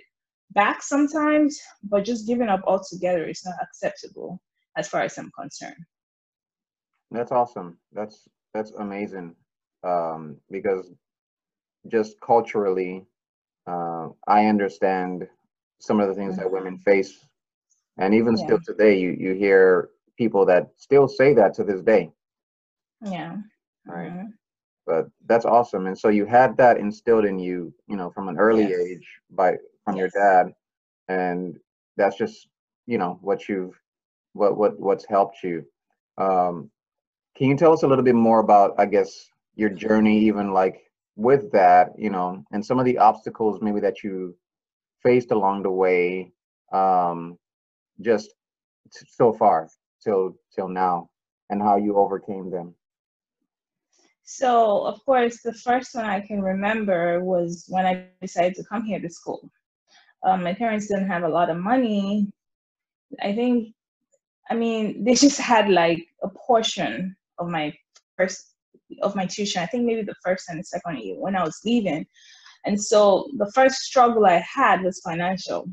back 0.51 0.81
sometimes 0.81 1.59
but 1.83 2.05
just 2.05 2.27
giving 2.27 2.47
up 2.47 2.61
altogether 2.65 3.27
is 3.27 3.43
not 3.45 3.55
acceptable 3.61 4.39
as 4.77 4.87
far 4.87 5.01
as 5.01 5.17
i'm 5.17 5.31
concerned. 5.37 5.83
That's 7.11 7.31
awesome. 7.31 7.77
That's 7.91 8.27
that's 8.53 8.71
amazing. 8.71 9.35
Um, 9.83 10.37
because 10.51 10.91
just 11.87 12.19
culturally, 12.21 13.05
uh, 13.65 14.09
I 14.27 14.45
understand 14.45 15.27
some 15.79 15.99
of 15.99 16.07
the 16.07 16.15
things 16.15 16.37
that 16.37 16.51
women 16.51 16.77
face, 16.77 17.13
and 17.97 18.13
even 18.13 18.35
yeah. 18.37 18.45
still 18.45 18.59
today, 18.65 18.97
you 18.99 19.11
you 19.11 19.33
hear 19.33 19.89
people 20.17 20.45
that 20.45 20.69
still 20.77 21.07
say 21.07 21.33
that 21.33 21.53
to 21.55 21.63
this 21.63 21.81
day. 21.81 22.11
Yeah. 23.03 23.37
Right. 23.85 24.11
Mm-hmm. 24.11 24.27
But 24.85 25.07
that's 25.25 25.45
awesome, 25.45 25.87
and 25.87 25.97
so 25.97 26.07
you 26.07 26.25
had 26.25 26.55
that 26.57 26.77
instilled 26.77 27.25
in 27.25 27.37
you, 27.39 27.73
you 27.87 27.97
know, 27.97 28.09
from 28.09 28.29
an 28.29 28.37
early 28.37 28.63
yes. 28.63 28.79
age 28.79 29.07
by 29.31 29.57
from 29.83 29.97
yes. 29.97 30.11
your 30.13 30.23
dad, 30.23 30.53
and 31.09 31.57
that's 31.97 32.17
just 32.17 32.47
you 32.85 32.97
know 32.97 33.19
what 33.21 33.49
you've 33.49 33.77
what 34.33 34.57
what 34.57 34.79
what's 34.79 35.05
helped 35.05 35.43
you. 35.43 35.65
Um, 36.17 36.71
can 37.35 37.49
you 37.49 37.57
tell 37.57 37.73
us 37.73 37.83
a 37.83 37.87
little 37.87 38.03
bit 38.03 38.15
more 38.15 38.39
about, 38.39 38.73
I 38.79 38.85
guess, 38.85 39.29
your 39.57 39.69
journey 39.69 40.19
even 40.19 40.53
like 40.53 40.83
with 41.17 41.51
that 41.51 41.89
you 41.97 42.11
know 42.11 42.43
and 42.51 42.63
some 42.63 42.79
of 42.79 42.85
the 42.85 42.97
obstacles 42.99 43.59
maybe 43.59 43.79
that 43.79 44.03
you 44.03 44.35
faced 45.01 45.31
along 45.31 45.63
the 45.63 45.71
way 45.71 46.31
um 46.71 47.37
just 48.01 48.33
so 49.07 49.33
far 49.33 49.69
till 50.03 50.35
till 50.53 50.67
now 50.67 51.09
and 51.49 51.61
how 51.61 51.77
you 51.77 51.97
overcame 51.97 52.49
them 52.49 52.73
so 54.23 54.85
of 54.85 55.03
course 55.05 55.41
the 55.41 55.53
first 55.53 55.95
one 55.95 56.05
i 56.05 56.19
can 56.19 56.41
remember 56.41 57.23
was 57.23 57.65
when 57.69 57.85
i 57.85 58.07
decided 58.21 58.55
to 58.55 58.63
come 58.65 58.83
here 58.83 58.99
to 58.99 59.09
school 59.09 59.49
um, 60.25 60.43
my 60.43 60.53
parents 60.53 60.87
didn't 60.87 61.07
have 61.07 61.23
a 61.23 61.29
lot 61.29 61.49
of 61.49 61.57
money 61.57 62.31
i 63.21 63.33
think 63.33 63.73
i 64.49 64.53
mean 64.53 65.03
they 65.03 65.15
just 65.15 65.39
had 65.39 65.69
like 65.69 66.05
a 66.23 66.29
portion 66.29 67.15
of 67.39 67.47
my 67.47 67.73
first 68.17 68.57
of 69.01 69.15
my 69.15 69.25
tuition. 69.25 69.61
I 69.61 69.65
think 69.65 69.85
maybe 69.85 70.03
the 70.03 70.15
first 70.23 70.49
and 70.49 70.59
the 70.59 70.63
second 70.63 70.99
year 70.99 71.19
when 71.19 71.35
I 71.35 71.43
was 71.43 71.59
leaving. 71.65 72.05
And 72.65 72.81
so 72.81 73.29
the 73.37 73.51
first 73.53 73.79
struggle 73.81 74.25
I 74.25 74.43
had 74.53 74.83
was 74.83 75.01
financial. 75.01 75.69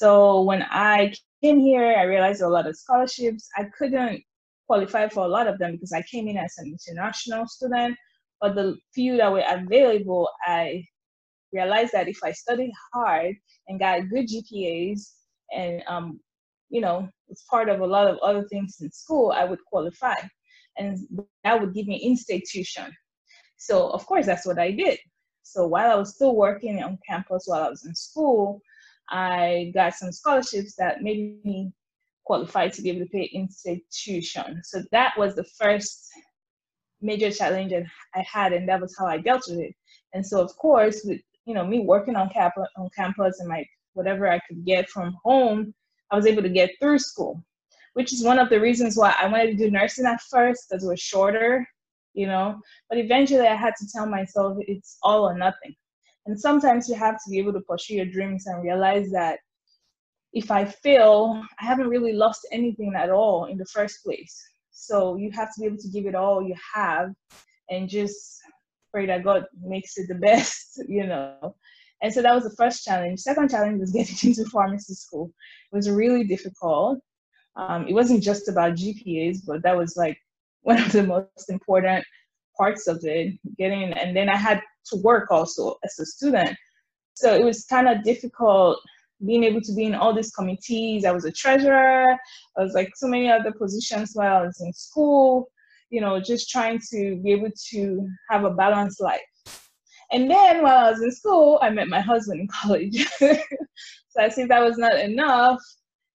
So 0.00 0.40
when 0.40 0.62
I 0.70 1.12
came 1.42 1.58
here, 1.58 1.94
I 1.94 2.04
realized 2.04 2.40
a 2.40 2.48
lot 2.48 2.66
of 2.66 2.74
scholarships. 2.74 3.50
I 3.54 3.64
couldn't 3.76 4.22
qualify 4.66 5.08
for 5.08 5.26
a 5.26 5.28
lot 5.28 5.46
of 5.46 5.58
them 5.58 5.72
because 5.72 5.92
I 5.92 6.00
came 6.10 6.26
in 6.26 6.38
as 6.38 6.54
an 6.56 6.74
international 6.74 7.46
student. 7.46 7.98
But 8.40 8.54
the 8.54 8.78
few 8.94 9.18
that 9.18 9.30
were 9.30 9.44
available, 9.46 10.30
I 10.46 10.86
realized 11.52 11.92
that 11.92 12.08
if 12.08 12.16
I 12.24 12.32
studied 12.32 12.72
hard 12.94 13.36
and 13.68 13.78
got 13.78 14.08
good 14.08 14.26
GPAs 14.26 15.02
and 15.54 15.82
um, 15.86 16.18
you 16.70 16.80
know, 16.80 17.06
it's 17.28 17.44
part 17.50 17.68
of 17.68 17.80
a 17.80 17.86
lot 17.86 18.08
of 18.08 18.16
other 18.22 18.48
things 18.48 18.78
in 18.80 18.90
school, 18.90 19.32
I 19.32 19.44
would 19.44 19.62
qualify 19.66 20.14
and 20.78 20.96
that 21.44 21.60
would 21.60 21.74
give 21.74 21.86
me 21.86 21.96
in-state 21.96 22.46
tuition. 22.50 22.90
So 23.58 23.90
of 23.90 24.06
course 24.06 24.24
that's 24.24 24.46
what 24.46 24.58
I 24.58 24.70
did. 24.70 24.98
So 25.42 25.66
while 25.66 25.90
I 25.90 25.96
was 25.96 26.14
still 26.14 26.34
working 26.34 26.82
on 26.82 26.98
campus 27.06 27.44
while 27.44 27.64
I 27.64 27.68
was 27.68 27.84
in 27.84 27.94
school, 27.94 28.62
I 29.10 29.72
got 29.74 29.94
some 29.94 30.12
scholarships 30.12 30.74
that 30.76 31.02
made 31.02 31.44
me 31.44 31.72
qualified 32.24 32.72
to 32.74 32.82
be 32.82 32.90
able 32.90 33.06
to 33.06 33.10
pay 33.10 33.24
in-state 33.32 33.84
tuition. 33.90 34.60
So 34.64 34.82
that 34.92 35.14
was 35.18 35.34
the 35.34 35.44
first 35.58 36.08
major 37.00 37.30
challenge 37.30 37.72
that 37.72 37.84
I 38.14 38.24
had, 38.30 38.52
and 38.52 38.68
that 38.68 38.80
was 38.80 38.94
how 38.98 39.06
I 39.06 39.18
dealt 39.18 39.44
with 39.48 39.58
it. 39.58 39.74
And 40.12 40.26
so 40.26 40.40
of 40.40 40.54
course, 40.56 41.02
with 41.04 41.20
you 41.46 41.54
know 41.54 41.66
me 41.66 41.80
working 41.80 42.16
on 42.16 42.30
cap 42.30 42.52
on 42.76 42.88
campus 42.96 43.40
and 43.40 43.48
like 43.48 43.68
whatever 43.94 44.30
I 44.30 44.40
could 44.46 44.64
get 44.64 44.88
from 44.88 45.16
home, 45.24 45.74
I 46.10 46.16
was 46.16 46.26
able 46.26 46.42
to 46.42 46.48
get 46.48 46.70
through 46.80 46.98
school 46.98 47.42
which 47.94 48.12
is 48.12 48.24
one 48.24 48.38
of 48.38 48.48
the 48.48 48.60
reasons 48.60 48.96
why 48.96 49.14
I 49.20 49.26
wanted 49.26 49.58
to 49.58 49.64
do 49.64 49.70
nursing 49.70 50.06
at 50.06 50.20
first 50.22 50.66
because 50.68 50.84
it 50.84 50.88
was 50.88 51.00
shorter, 51.00 51.66
you 52.14 52.26
know. 52.26 52.60
But 52.88 52.98
eventually 52.98 53.46
I 53.46 53.56
had 53.56 53.74
to 53.78 53.88
tell 53.92 54.06
myself 54.06 54.58
it's 54.60 54.98
all 55.02 55.28
or 55.28 55.36
nothing. 55.36 55.74
And 56.26 56.38
sometimes 56.38 56.88
you 56.88 56.94
have 56.96 57.14
to 57.14 57.30
be 57.30 57.38
able 57.38 57.52
to 57.54 57.60
pursue 57.60 57.94
your 57.94 58.06
dreams 58.06 58.46
and 58.46 58.62
realize 58.62 59.10
that 59.10 59.38
if 60.32 60.50
I 60.50 60.64
fail, 60.64 61.42
I 61.60 61.64
haven't 61.64 61.88
really 61.88 62.12
lost 62.12 62.46
anything 62.52 62.92
at 62.96 63.10
all 63.10 63.46
in 63.46 63.58
the 63.58 63.66
first 63.66 64.04
place. 64.04 64.40
So 64.70 65.16
you 65.16 65.30
have 65.32 65.52
to 65.54 65.60
be 65.60 65.66
able 65.66 65.78
to 65.78 65.88
give 65.88 66.06
it 66.06 66.14
all 66.14 66.42
you 66.42 66.54
have 66.74 67.12
and 67.68 67.88
just 67.88 68.38
pray 68.92 69.06
that 69.06 69.24
God 69.24 69.46
makes 69.62 69.96
it 69.96 70.08
the 70.08 70.14
best, 70.26 70.82
you 70.88 71.06
know. 71.06 71.54
And 72.02 72.12
so 72.12 72.22
that 72.22 72.34
was 72.34 72.44
the 72.44 72.56
first 72.56 72.84
challenge. 72.84 73.20
Second 73.20 73.50
challenge 73.50 73.80
was 73.80 73.92
getting 73.92 74.30
into 74.30 74.48
pharmacy 74.50 74.94
school. 74.94 75.32
It 75.72 75.76
was 75.76 75.90
really 75.90 76.24
difficult. 76.24 76.98
Um, 77.56 77.86
it 77.88 77.92
wasn't 77.92 78.22
just 78.22 78.48
about 78.48 78.74
GPAs, 78.74 79.38
but 79.46 79.62
that 79.62 79.76
was 79.76 79.96
like 79.96 80.18
one 80.62 80.80
of 80.80 80.92
the 80.92 81.02
most 81.02 81.48
important 81.48 82.04
parts 82.56 82.86
of 82.86 83.00
it. 83.02 83.38
Getting 83.58 83.92
and 83.92 84.16
then 84.16 84.28
I 84.28 84.36
had 84.36 84.60
to 84.86 84.96
work 84.96 85.30
also 85.30 85.76
as 85.84 85.98
a 85.98 86.06
student, 86.06 86.56
so 87.14 87.34
it 87.34 87.44
was 87.44 87.64
kind 87.66 87.88
of 87.88 88.02
difficult 88.04 88.78
being 89.26 89.44
able 89.44 89.60
to 89.60 89.74
be 89.74 89.84
in 89.84 89.94
all 89.94 90.14
these 90.14 90.30
committees. 90.30 91.04
I 91.04 91.12
was 91.12 91.24
a 91.24 91.32
treasurer. 91.32 92.06
I 92.56 92.62
was 92.62 92.72
like 92.72 92.90
so 92.96 93.06
many 93.06 93.30
other 93.30 93.52
positions 93.52 94.12
while 94.14 94.36
I 94.42 94.46
was 94.46 94.60
in 94.60 94.72
school. 94.72 95.50
You 95.90 96.00
know, 96.00 96.20
just 96.20 96.48
trying 96.48 96.80
to 96.90 97.20
be 97.22 97.32
able 97.32 97.50
to 97.72 98.08
have 98.30 98.44
a 98.44 98.50
balanced 98.50 99.00
life. 99.00 99.20
And 100.12 100.30
then 100.30 100.62
while 100.62 100.86
I 100.86 100.90
was 100.90 101.02
in 101.02 101.12
school, 101.12 101.58
I 101.62 101.70
met 101.70 101.88
my 101.88 102.00
husband 102.00 102.40
in 102.40 102.48
college. 102.62 103.06
so 103.18 103.36
I 104.18 104.28
see 104.28 104.44
that 104.44 104.64
was 104.64 104.78
not 104.78 104.98
enough. 104.98 105.60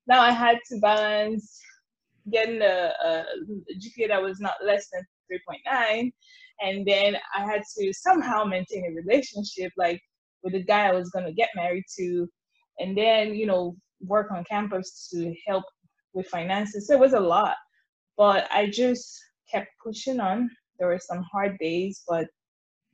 Now 0.07 0.21
I 0.21 0.31
had 0.31 0.57
to 0.71 0.79
balance 0.79 1.59
getting 2.31 2.61
a, 2.61 2.91
a 3.03 3.25
GPA 3.77 4.09
that 4.09 4.21
was 4.21 4.39
not 4.39 4.55
less 4.65 4.87
than 4.91 5.05
3.9. 5.31 6.11
And 6.61 6.85
then 6.85 7.17
I 7.35 7.45
had 7.45 7.61
to 7.77 7.93
somehow 7.93 8.43
maintain 8.43 8.85
a 8.85 8.95
relationship 8.95 9.71
like 9.77 10.01
with 10.43 10.53
the 10.53 10.63
guy 10.63 10.87
I 10.87 10.93
was 10.93 11.09
going 11.09 11.25
to 11.25 11.33
get 11.33 11.49
married 11.55 11.83
to. 11.97 12.27
And 12.79 12.97
then, 12.97 13.35
you 13.35 13.45
know, 13.45 13.75
work 14.01 14.31
on 14.31 14.43
campus 14.49 15.09
to 15.13 15.33
help 15.47 15.63
with 16.13 16.27
finances. 16.27 16.87
So 16.87 16.93
it 16.93 16.99
was 16.99 17.13
a 17.13 17.19
lot. 17.19 17.55
But 18.17 18.47
I 18.51 18.69
just 18.69 19.19
kept 19.51 19.67
pushing 19.83 20.19
on. 20.19 20.49
There 20.79 20.87
were 20.87 20.99
some 20.99 21.23
hard 21.31 21.57
days, 21.59 22.03
but 22.07 22.27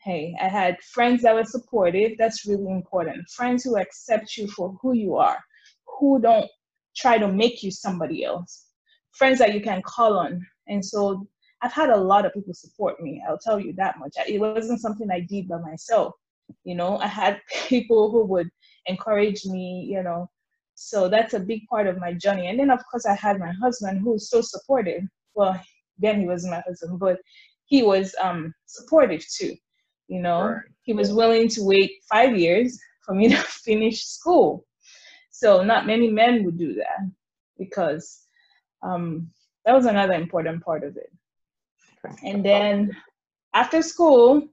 hey, 0.03 0.35
I 0.41 0.47
had 0.47 0.81
friends 0.93 1.21
that 1.23 1.35
were 1.35 1.43
supportive. 1.43 2.11
That's 2.17 2.47
really 2.47 2.71
important. 2.71 3.27
Friends 3.29 3.63
who 3.63 3.77
accept 3.77 4.35
you 4.37 4.47
for 4.47 4.75
who 4.81 4.93
you 4.93 5.15
are, 5.15 5.37
who 5.99 6.19
don't 6.21 6.49
try 6.95 7.17
to 7.17 7.27
make 7.27 7.63
you 7.63 7.71
somebody 7.71 8.23
else. 8.23 8.65
Friends 9.13 9.39
that 9.39 9.53
you 9.53 9.61
can 9.61 9.81
call 9.83 10.17
on. 10.17 10.45
And 10.67 10.83
so 10.83 11.27
I've 11.61 11.73
had 11.73 11.89
a 11.89 11.97
lot 11.97 12.25
of 12.25 12.33
people 12.33 12.53
support 12.53 13.01
me. 13.01 13.23
I'll 13.27 13.37
tell 13.37 13.59
you 13.59 13.73
that 13.73 13.99
much. 13.99 14.13
It 14.27 14.39
wasn't 14.39 14.81
something 14.81 15.09
I 15.11 15.21
did 15.21 15.47
by 15.47 15.59
myself. 15.59 16.13
You 16.63 16.75
know, 16.75 16.97
I 16.97 17.07
had 17.07 17.39
people 17.67 18.11
who 18.11 18.25
would 18.25 18.49
encourage 18.87 19.45
me, 19.45 19.87
you 19.89 20.03
know. 20.03 20.29
So 20.75 21.07
that's 21.07 21.33
a 21.33 21.39
big 21.39 21.67
part 21.67 21.87
of 21.87 21.99
my 21.99 22.13
journey. 22.13 22.47
And 22.47 22.59
then, 22.59 22.71
of 22.71 22.79
course, 22.89 23.05
I 23.05 23.13
had 23.13 23.39
my 23.39 23.51
husband 23.61 24.01
who 24.01 24.13
was 24.13 24.29
so 24.29 24.41
supportive. 24.41 25.03
Well, 25.35 25.59
then 25.99 26.19
he 26.19 26.25
was 26.25 26.45
my 26.45 26.61
husband, 26.61 26.99
but 26.99 27.19
he 27.65 27.83
was 27.83 28.15
um, 28.21 28.53
supportive 28.65 29.23
too 29.27 29.55
you 30.07 30.21
know 30.21 30.41
right. 30.41 30.61
he 30.81 30.93
was 30.93 31.13
willing 31.13 31.47
to 31.47 31.63
wait 31.63 31.91
five 32.09 32.37
years 32.37 32.77
for 33.05 33.15
me 33.15 33.29
to 33.33 33.37
finish 33.37 34.03
school 34.03 34.65
so 35.31 35.63
not 35.63 35.87
many 35.87 36.09
men 36.09 36.43
would 36.43 36.57
do 36.57 36.75
that 36.75 37.09
because 37.57 38.21
um, 38.83 39.29
that 39.65 39.73
was 39.73 39.85
another 39.85 40.13
important 40.13 40.63
part 40.63 40.83
of 40.83 40.97
it. 40.97 41.11
And 42.23 42.43
then 42.43 42.95
after 43.53 43.81
school 43.81 44.47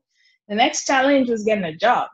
the 0.49 0.55
next 0.55 0.87
challenge 0.87 1.28
was 1.28 1.45
getting 1.45 1.64
a 1.64 1.76
job 1.76 2.09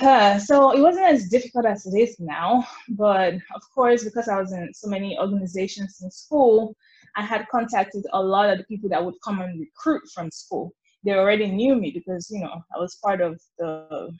uh, 0.00 0.38
so 0.38 0.72
it 0.72 0.80
wasn't 0.80 1.04
as 1.04 1.28
difficult 1.28 1.66
as 1.66 1.84
it 1.86 1.96
is 1.96 2.18
now 2.18 2.66
but 2.90 3.34
of 3.54 3.62
course 3.74 4.04
because 4.04 4.28
i 4.28 4.40
was 4.40 4.52
in 4.52 4.72
so 4.72 4.88
many 4.88 5.18
organizations 5.18 6.00
in 6.02 6.10
school 6.10 6.74
i 7.16 7.22
had 7.22 7.46
contacted 7.48 8.04
a 8.12 8.22
lot 8.22 8.48
of 8.48 8.58
the 8.58 8.64
people 8.64 8.88
that 8.88 9.04
would 9.04 9.20
come 9.22 9.40
and 9.40 9.60
recruit 9.60 10.02
from 10.14 10.30
school 10.30 10.74
they 11.04 11.12
already 11.12 11.50
knew 11.50 11.74
me 11.74 11.90
because 11.90 12.30
you 12.30 12.40
know 12.40 12.62
I 12.74 12.78
was 12.78 12.96
part 12.96 13.20
of 13.20 13.40
the 13.58 14.10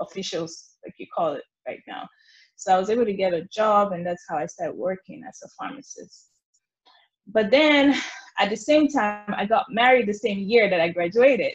officials, 0.00 0.74
like 0.84 0.94
you 0.98 1.06
call 1.14 1.34
it 1.34 1.44
right 1.66 1.82
now. 1.86 2.08
So 2.56 2.74
I 2.74 2.78
was 2.78 2.90
able 2.90 3.04
to 3.04 3.12
get 3.12 3.34
a 3.34 3.44
job, 3.44 3.92
and 3.92 4.06
that's 4.06 4.24
how 4.28 4.36
I 4.36 4.46
started 4.46 4.76
working 4.76 5.22
as 5.28 5.40
a 5.44 5.48
pharmacist. 5.58 6.28
But 7.26 7.50
then 7.50 7.94
at 8.38 8.50
the 8.50 8.56
same 8.56 8.88
time, 8.88 9.34
I 9.36 9.46
got 9.46 9.66
married 9.70 10.06
the 10.06 10.14
same 10.14 10.38
year 10.38 10.70
that 10.70 10.80
I 10.80 10.88
graduated. 10.90 11.54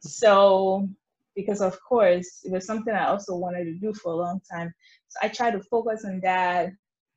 So, 0.00 0.88
because 1.36 1.60
of 1.60 1.78
course, 1.82 2.42
it 2.44 2.50
was 2.50 2.66
something 2.66 2.94
I 2.94 3.06
also 3.06 3.36
wanted 3.36 3.64
to 3.64 3.74
do 3.74 3.94
for 3.94 4.12
a 4.12 4.16
long 4.16 4.40
time. 4.50 4.74
So 5.08 5.18
I 5.22 5.28
tried 5.28 5.52
to 5.52 5.62
focus 5.62 6.04
on 6.04 6.20
that, 6.20 6.72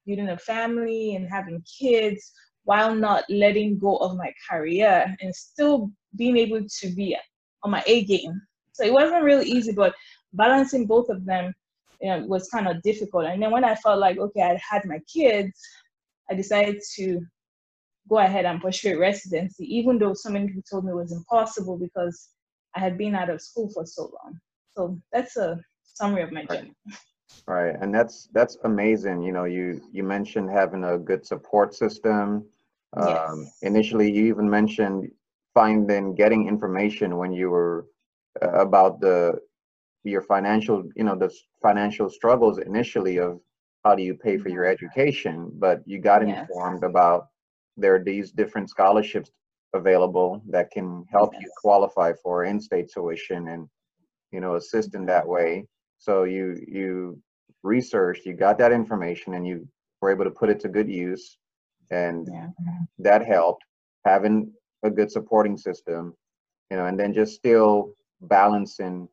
building 0.06 0.30
a 0.30 0.38
family 0.38 1.16
and 1.16 1.30
having 1.30 1.64
kids 1.80 2.32
while 2.66 2.94
not 2.94 3.24
letting 3.30 3.80
go 3.80 3.98
of 3.98 4.16
my 4.18 4.34
career 4.50 5.16
and 5.22 5.36
still 5.36 5.92
being 6.16 6.38
able 6.38 6.62
to 6.68 6.88
be 6.90 7.18
on 7.64 7.72
my 7.72 7.84
A 7.88 8.04
game. 8.06 8.42
So 8.74 8.84
it 8.84 8.94
wasn't 8.94 9.24
really 9.24 9.48
easy, 9.48 9.72
but 9.72 9.94
balancing 10.34 10.86
both 10.86 11.10
of 11.10 11.26
them 11.26 11.54
you 12.02 12.10
know, 12.10 12.26
was 12.26 12.50
kind 12.50 12.68
of 12.68 12.82
difficult. 12.82 13.26
And 13.26 13.42
then 13.42 13.52
when 13.52 13.64
I 13.64 13.76
felt 13.76 14.00
like, 14.00 14.18
okay, 14.18 14.42
I 14.42 14.60
had 14.70 14.86
my 14.86 15.00
kids, 15.12 15.60
I 16.30 16.36
decided 16.36 16.82
to 16.96 17.22
go 18.10 18.18
ahead 18.18 18.46
and 18.46 18.62
pursue 18.62 19.00
residency, 19.00 19.66
even 19.76 19.98
though 19.98 20.14
so 20.14 20.30
many 20.30 20.48
people 20.48 20.64
told 20.70 20.86
me 20.86 20.92
it 20.92 20.96
was 20.96 21.12
impossible 21.12 21.78
because 21.78 22.30
I 22.76 22.80
had 22.80 22.98
been 22.98 23.16
out 23.16 23.30
of 23.30 23.42
school 23.42 23.70
for 23.74 23.86
so 23.86 24.04
long. 24.04 24.40
So 24.76 25.00
that's 25.12 25.38
a 25.38 25.60
summary 25.84 26.24
of 26.24 26.32
my 26.32 26.46
journey. 26.46 26.74
Right, 27.48 27.76
and 27.82 27.94
that's 27.94 28.30
that's 28.32 28.58
amazing. 28.64 29.24
You 29.24 29.32
know, 29.32 29.46
you 29.46 29.82
you 29.92 30.04
mentioned 30.04 30.52
having 30.52 30.84
a 30.84 31.00
good 31.00 31.26
support 31.26 31.74
system. 31.74 32.46
Um, 32.96 33.42
yes. 33.42 33.58
Initially, 33.64 34.12
you 34.12 34.26
even 34.28 34.48
mentioned 34.48 35.10
finding 35.54 36.16
getting 36.16 36.48
information 36.48 37.18
when 37.18 37.34
you 37.34 37.50
were 37.50 37.88
uh, 38.42 38.52
about 38.52 39.02
the 39.02 39.40
your 40.04 40.22
financial 40.22 40.84
you 40.96 41.04
know 41.04 41.16
the 41.16 41.34
financial 41.62 42.10
struggles 42.10 42.60
initially 42.60 43.18
of 43.18 43.40
how 43.84 43.96
do 43.96 44.04
you 44.04 44.16
pay 44.16 44.38
for 44.38 44.50
your 44.50 44.66
education 44.66 45.52
but 45.56 45.82
you 45.86 46.00
got 46.00 46.26
yes. 46.26 46.42
informed 46.42 46.84
about 46.84 47.28
there 47.78 47.96
are 47.96 48.04
these 48.04 48.32
different 48.32 48.70
scholarships 48.70 49.32
available 49.74 50.42
that 50.50 50.70
can 50.72 51.04
help 51.12 51.32
yes. 51.34 51.42
you 51.44 51.52
qualify 51.62 52.14
for 52.22 52.46
in-state 52.46 52.90
tuition 52.94 53.48
and 53.50 53.68
you 54.32 54.40
know 54.40 54.56
assist 54.56 54.94
in 54.94 55.06
that 55.06 55.28
way 55.28 55.66
so 55.98 56.24
you 56.24 56.56
you 56.68 57.20
researched 57.64 58.26
you 58.26 58.34
got 58.34 58.58
that 58.58 58.72
information 58.72 59.34
and 59.34 59.48
you 59.48 59.68
were 60.02 60.12
able 60.12 60.24
to 60.24 60.32
put 60.32 60.50
it 60.50 60.60
to 60.60 60.70
good 60.70 60.90
use 60.90 61.38
and 61.92 62.28
yeah. 62.32 62.48
that 63.00 63.26
helped 63.26 63.64
having 64.06 64.52
a 64.84 64.90
good 64.90 65.12
supporting 65.12 65.58
system, 65.58 66.14
you 66.70 66.78
know, 66.78 66.86
and 66.86 67.00
then 67.00 67.14
just 67.14 67.36
still 67.36 67.94
balancing, 68.22 69.08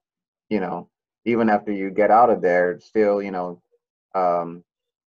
you 0.49 0.61
know, 0.61 0.89
even 1.25 1.49
after 1.49 1.73
you 1.73 1.91
get 1.91 2.11
out 2.11 2.31
of 2.31 2.43
there, 2.43 2.79
still, 2.81 3.23
you 3.23 3.31
know, 3.31 3.63
um, 4.15 4.65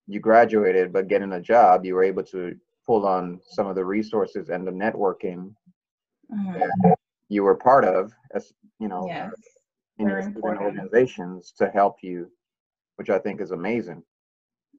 you 0.08 0.20
graduated, 0.20 0.94
but 0.94 1.08
getting 1.08 1.34
a 1.34 1.42
job, 1.42 1.86
you 1.86 1.96
were 1.96 2.04
able 2.04 2.24
to 2.24 2.56
pull 2.86 3.06
on 3.08 3.39
some 3.46 3.67
of 3.67 3.76
the 3.76 3.86
resources 3.86 4.50
and 4.50 4.67
the 4.67 4.72
networking 4.72 5.54
mm-hmm. 6.32 6.54
that 6.54 6.98
you 7.30 7.43
were 7.43 7.56
part 7.56 7.86
of, 7.86 8.12
as 8.34 8.54
you 8.80 8.88
know, 8.88 9.06
yes. 9.08 9.32
in 10.00 10.08
your 10.08 10.22
student 10.22 10.62
organizations 10.62 11.54
to 11.58 11.69
help 11.69 11.98
you, 12.02 12.30
which 12.98 13.10
I 13.10 13.19
think 13.19 13.41
is 13.41 13.52
amazing. 13.52 14.04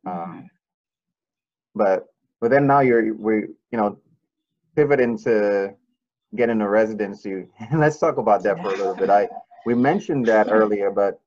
Mm-hmm. 0.07 0.31
Um, 0.31 0.51
but 1.75 2.07
but 2.41 2.51
then 2.51 2.67
now 2.67 2.81
you're 2.81 3.15
we 3.15 3.35
you 3.71 3.79
know 3.79 3.99
pivot 4.77 5.01
into 5.01 5.75
getting 6.37 6.61
a 6.61 6.69
residency. 6.69 7.47
Let's 7.73 7.99
talk 7.99 8.19
about 8.19 8.43
that 8.43 8.59
for 8.61 8.69
a 8.69 8.77
little 8.77 8.95
bit. 8.95 9.11
I 9.11 9.29
we 9.67 9.75
mentioned 9.75 10.27
that 10.27 10.49
earlier, 10.51 10.91
but 10.91 11.21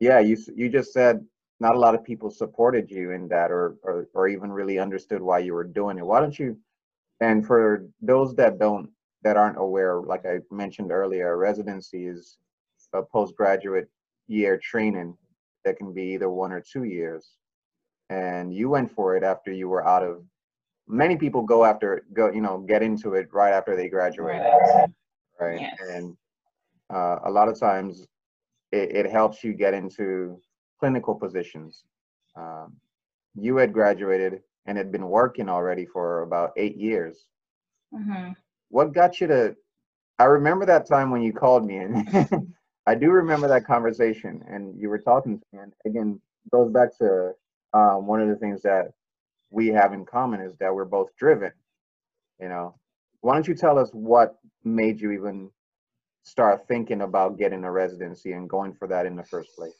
yeah, 0.00 0.20
you 0.20 0.36
you 0.54 0.68
just 0.68 0.92
said 0.92 1.24
not 1.60 1.74
a 1.74 1.78
lot 1.78 1.94
of 1.94 2.04
people 2.04 2.30
supported 2.30 2.90
you 2.90 3.10
in 3.10 3.28
that 3.28 3.50
or, 3.50 3.76
or 3.82 4.08
or 4.14 4.28
even 4.28 4.50
really 4.50 4.78
understood 4.78 5.20
why 5.20 5.38
you 5.40 5.54
were 5.54 5.64
doing 5.64 5.98
it. 5.98 6.06
Why 6.06 6.20
don't 6.20 6.38
you 6.38 6.56
and 7.20 7.46
for 7.46 7.86
those 8.00 8.34
that 8.36 8.58
don't 8.58 8.90
that 9.22 9.36
aren't 9.36 9.58
aware, 9.58 10.00
like 10.00 10.24
I 10.24 10.38
mentioned 10.50 10.92
earlier, 10.92 11.36
residency 11.36 12.06
is 12.06 12.38
a 12.92 13.02
postgraduate 13.02 13.88
year 14.28 14.58
training 14.58 15.16
that 15.64 15.76
can 15.76 15.92
be 15.92 16.02
either 16.14 16.30
one 16.30 16.52
or 16.52 16.60
two 16.60 16.84
years. 16.84 17.32
And 18.10 18.54
you 18.54 18.70
went 18.70 18.90
for 18.90 19.16
it 19.16 19.24
after 19.24 19.52
you 19.52 19.68
were 19.68 19.86
out 19.86 20.02
of 20.02 20.22
many 20.88 21.16
people 21.16 21.42
go 21.42 21.64
after 21.64 22.04
go 22.14 22.30
you 22.30 22.40
know 22.40 22.58
get 22.58 22.82
into 22.82 23.14
it 23.14 23.28
right 23.32 23.52
after 23.52 23.76
they 23.76 23.88
graduate 23.88 24.40
right 25.38 25.60
yes. 25.60 25.76
and 25.90 26.16
uh, 26.92 27.18
a 27.24 27.30
lot 27.30 27.48
of 27.48 27.60
times 27.60 28.06
it, 28.72 28.96
it, 28.96 29.10
helps 29.10 29.44
you 29.44 29.52
get 29.52 29.74
into 29.74 30.40
clinical 30.78 31.14
positions 31.14 31.84
um, 32.36 32.76
you 33.34 33.56
had 33.56 33.72
graduated 33.72 34.40
and 34.66 34.76
had 34.76 34.92
been 34.92 35.08
working 35.08 35.48
already 35.48 35.86
for 35.86 36.22
about 36.22 36.52
eight 36.56 36.76
years 36.76 37.26
mm-hmm. 37.94 38.32
what 38.68 38.92
got 38.92 39.20
you 39.20 39.26
to 39.26 39.56
i 40.18 40.24
remember 40.24 40.66
that 40.66 40.86
time 40.86 41.10
when 41.10 41.22
you 41.22 41.32
called 41.32 41.64
me 41.64 41.76
and 41.76 42.54
I 42.88 42.94
do 42.94 43.10
remember 43.10 43.48
that 43.48 43.66
conversation, 43.66 44.42
and 44.48 44.74
you 44.80 44.88
were 44.88 44.98
talking 44.98 45.38
to 45.38 45.44
me, 45.52 45.58
and 45.62 45.72
again, 45.84 46.18
goes 46.50 46.72
back 46.72 46.96
to 46.96 47.32
um, 47.74 48.06
one 48.06 48.22
of 48.22 48.30
the 48.30 48.36
things 48.36 48.62
that 48.62 48.92
we 49.50 49.66
have 49.68 49.92
in 49.92 50.06
common 50.06 50.40
is 50.40 50.56
that 50.56 50.74
we're 50.74 50.86
both 50.86 51.14
driven. 51.18 51.52
You 52.40 52.48
know, 52.48 52.76
why 53.20 53.34
don't 53.34 53.46
you 53.46 53.54
tell 53.54 53.78
us 53.78 53.90
what 53.90 54.36
made 54.64 55.02
you 55.02 55.10
even 55.10 55.50
start 56.22 56.66
thinking 56.66 57.02
about 57.02 57.36
getting 57.36 57.62
a 57.64 57.70
residency 57.70 58.32
and 58.32 58.48
going 58.48 58.72
for 58.72 58.88
that 58.88 59.04
in 59.04 59.16
the 59.16 59.24
first 59.24 59.54
place? 59.54 59.76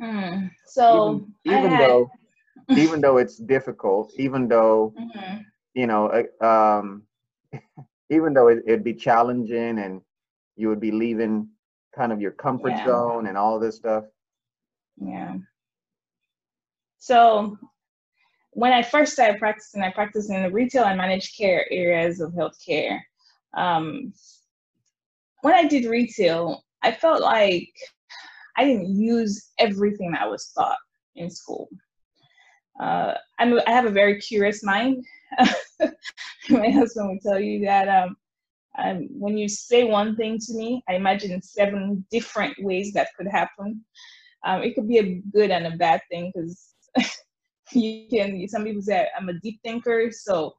Hmm. 0.00 0.46
So 0.66 1.26
even, 1.44 1.58
even 1.58 1.70
had... 1.70 1.80
though 1.80 2.10
even 2.70 3.00
though 3.00 3.16
it's 3.18 3.36
difficult, 3.36 4.12
even 4.16 4.48
though 4.48 4.94
mm-hmm. 4.98 5.38
you 5.74 5.86
know, 5.86 6.24
uh, 6.40 6.44
um, 6.44 7.02
even 8.10 8.32
though 8.32 8.48
it, 8.48 8.62
would 8.66 8.84
be 8.84 8.94
challenging 8.94 9.78
and 9.78 10.00
you 10.56 10.68
would 10.68 10.80
be 10.80 10.90
leaving 10.90 11.48
kind 11.94 12.12
of 12.12 12.20
your 12.20 12.30
comfort 12.32 12.70
yeah. 12.70 12.86
zone 12.86 13.26
and 13.26 13.36
all 13.36 13.58
this 13.58 13.76
stuff. 13.76 14.04
Yeah. 14.96 15.36
So 16.98 17.56
when 18.52 18.72
I 18.72 18.82
first 18.82 19.12
started 19.12 19.38
practicing, 19.38 19.82
I 19.82 19.90
practiced 19.90 20.30
in 20.30 20.42
the 20.42 20.50
retail 20.50 20.84
and 20.84 20.98
managed 20.98 21.36
care 21.36 21.64
areas 21.70 22.20
of 22.20 22.32
healthcare. 22.32 23.00
Um, 23.56 24.12
when 25.42 25.54
I 25.54 25.66
did 25.66 25.86
retail, 25.86 26.64
I 26.82 26.92
felt 26.92 27.22
like 27.22 27.72
I 28.56 28.64
didn't 28.64 28.94
use 28.96 29.50
everything 29.58 30.14
I 30.14 30.26
was 30.26 30.50
taught 30.56 30.78
in 31.16 31.30
school. 31.30 31.68
Uh, 32.80 33.14
I'm, 33.38 33.58
I 33.66 33.70
have 33.70 33.86
a 33.86 33.90
very 33.90 34.20
curious 34.20 34.62
mind. 34.62 35.04
My 36.50 36.70
husband 36.70 37.10
would 37.10 37.22
tell 37.22 37.38
you 37.38 37.64
that 37.66 37.88
um, 37.88 38.16
um, 38.78 39.08
when 39.10 39.36
you 39.36 39.48
say 39.48 39.84
one 39.84 40.16
thing 40.16 40.38
to 40.38 40.54
me, 40.54 40.82
I 40.88 40.94
imagine 40.94 41.42
seven 41.42 42.04
different 42.10 42.56
ways 42.62 42.92
that 42.92 43.08
could 43.16 43.26
happen. 43.26 43.84
Um, 44.46 44.62
it 44.62 44.74
could 44.74 44.88
be 44.88 44.98
a 44.98 45.22
good 45.32 45.50
and 45.50 45.66
a 45.66 45.76
bad 45.76 46.00
thing 46.10 46.32
because 46.34 46.74
you 47.72 48.06
can. 48.10 48.46
Some 48.48 48.64
people 48.64 48.82
say 48.82 49.08
I'm 49.16 49.28
a 49.28 49.34
deep 49.34 49.60
thinker, 49.62 50.10
so 50.10 50.54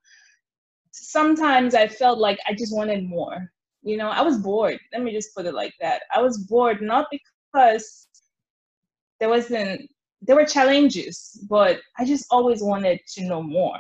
sometimes 0.92 1.74
I 1.74 1.88
felt 1.88 2.20
like 2.20 2.38
I 2.48 2.54
just 2.54 2.76
wanted 2.76 3.08
more. 3.08 3.52
You 3.84 3.98
know, 3.98 4.10
I 4.10 4.22
was 4.22 4.38
bored. 4.38 4.80
Let 4.94 5.02
me 5.02 5.12
just 5.12 5.34
put 5.36 5.48
it 5.48 5.56
like 5.56 5.74
that. 5.82 6.04
I 6.14 6.22
was 6.22 6.38
bored 6.38 6.82
not 6.82 7.08
because 7.10 7.31
there 7.54 9.30
wasn't 9.30 9.90
there 10.22 10.36
were 10.36 10.46
challenges, 10.46 11.44
but 11.50 11.80
I 11.98 12.06
just 12.06 12.28
always 12.30 12.62
wanted 12.62 13.00
to 13.14 13.24
know 13.24 13.42
more. 13.42 13.80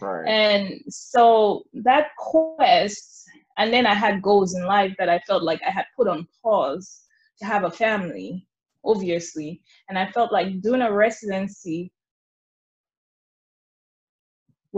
Right. 0.00 0.26
And 0.26 0.80
so 0.88 1.64
that 1.74 2.08
quest, 2.16 3.24
and 3.58 3.72
then 3.72 3.84
I 3.84 3.94
had 3.94 4.22
goals 4.22 4.54
in 4.54 4.64
life 4.64 4.94
that 4.98 5.08
I 5.08 5.18
felt 5.26 5.42
like 5.42 5.60
I 5.66 5.70
had 5.70 5.84
put 5.96 6.08
on 6.08 6.26
pause 6.42 7.02
to 7.40 7.44
have 7.44 7.64
a 7.64 7.70
family, 7.70 8.46
obviously. 8.84 9.60
And 9.88 9.98
I 9.98 10.10
felt 10.12 10.32
like 10.32 10.62
doing 10.62 10.82
a 10.82 10.92
residency 10.92 11.92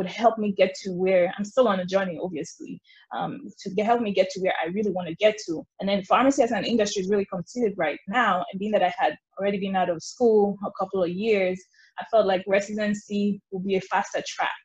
would 0.01 0.07
help 0.07 0.39
me 0.39 0.51
get 0.51 0.75
to 0.75 0.93
where 0.93 1.31
I'm 1.37 1.45
still 1.45 1.69
on 1.69 1.81
a 1.81 1.85
journey, 1.85 2.19
obviously, 2.23 2.81
um, 3.15 3.43
to 3.59 3.85
help 3.85 4.01
me 4.01 4.15
get 4.15 4.31
to 4.31 4.41
where 4.41 4.55
I 4.65 4.69
really 4.69 4.93
want 4.93 5.09
to 5.09 5.15
get 5.17 5.37
to. 5.45 5.63
And 5.79 5.87
then 5.87 6.03
pharmacy 6.05 6.43
as 6.43 6.53
an 6.53 6.65
industry 6.65 7.03
is 7.03 7.11
really 7.11 7.27
competitive 7.27 7.77
right 7.77 7.99
now. 8.09 8.43
And 8.51 8.59
being 8.59 8.73
that 8.73 8.83
I 8.83 8.95
had 8.97 9.15
already 9.39 9.59
been 9.59 9.77
out 9.77 9.91
of 9.91 10.03
school 10.03 10.57
a 10.65 10.71
couple 10.81 11.03
of 11.03 11.11
years, 11.11 11.63
I 11.99 12.05
felt 12.11 12.27
like 12.27 12.43
residency 12.49 13.43
would 13.51 13.67
be 13.67 13.77
a 13.77 13.83
faster 13.83 14.23
track. 14.27 14.63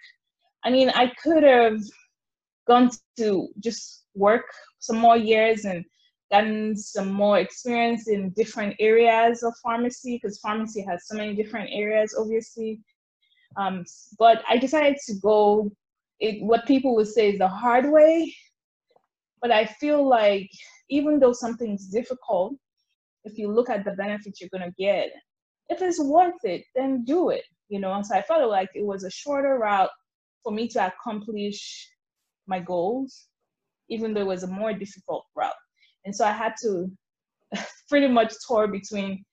I 0.63 0.69
mean, 0.69 0.89
I 0.91 1.12
could 1.21 1.43
have 1.43 1.82
gone 2.65 2.91
to 3.17 3.50
just 3.60 4.06
work 4.15 4.45
some 4.80 4.98
more 4.98 5.17
years 5.17 5.65
and 5.65 5.84
gotten 6.32 6.78
some 6.78 7.12
more 7.12 7.39
experience 7.39 8.08
in 8.08 8.30
different 8.38 8.74
areas 8.80 9.43
of 9.43 9.54
pharmacy 9.62 10.17
because 10.17 10.39
pharmacy 10.39 10.82
has 10.88 11.08
so 11.08 11.17
many 11.17 11.36
different 11.36 11.69
areas, 11.74 12.15
obviously. 12.17 12.80
Um, 13.58 13.86
but 14.20 14.44
I 14.50 14.58
decided 14.58 14.98
to 15.08 15.15
go 15.22 15.72
it, 16.20 16.41
what 16.44 16.65
people 16.65 16.96
would 16.96 17.08
say 17.08 17.32
is 17.32 17.39
the 17.39 17.48
hard 17.48 17.91
way. 17.91 18.34
But 19.41 19.52
I 19.52 19.65
feel 19.65 20.08
like 20.08 20.50
even 20.89 21.20
though 21.20 21.34
something's 21.34 21.88
difficult, 21.88 22.56
if 23.24 23.38
you 23.38 23.52
look 23.52 23.70
at 23.70 23.86
the 23.86 23.91
benefits 23.91 24.39
you're 24.39 24.50
gonna 24.52 24.74
get, 24.78 25.12
if 25.70 25.82
it's 25.82 26.00
worth 26.00 26.44
it, 26.44 26.63
then 26.76 27.04
do 27.04 27.30
it. 27.30 27.44
You 27.70 27.80
know, 27.80 28.00
so 28.04 28.15
I 28.15 28.22
felt 28.22 28.50
like 28.50 28.70
it 28.76 28.86
was 28.86 29.04
a 29.04 29.10
shorter 29.10 29.58
route 29.58 29.89
for 30.44 30.52
me 30.52 30.68
to 30.70 30.88
accomplish 30.88 31.89
my 32.48 32.60
goals, 32.60 33.26
even 33.89 34.13
though 34.13 34.22
it 34.22 34.28
was 34.28 34.44
a 34.44 34.48
more 34.48 34.74
difficult 34.74 35.26
route. 35.36 35.54
And 36.06 36.15
so 36.15 36.26
I 36.26 36.32
had 36.32 36.54
to 36.62 36.91
pretty 37.89 38.08
much 38.08 38.34
tour 38.48 38.68
between 38.68 39.26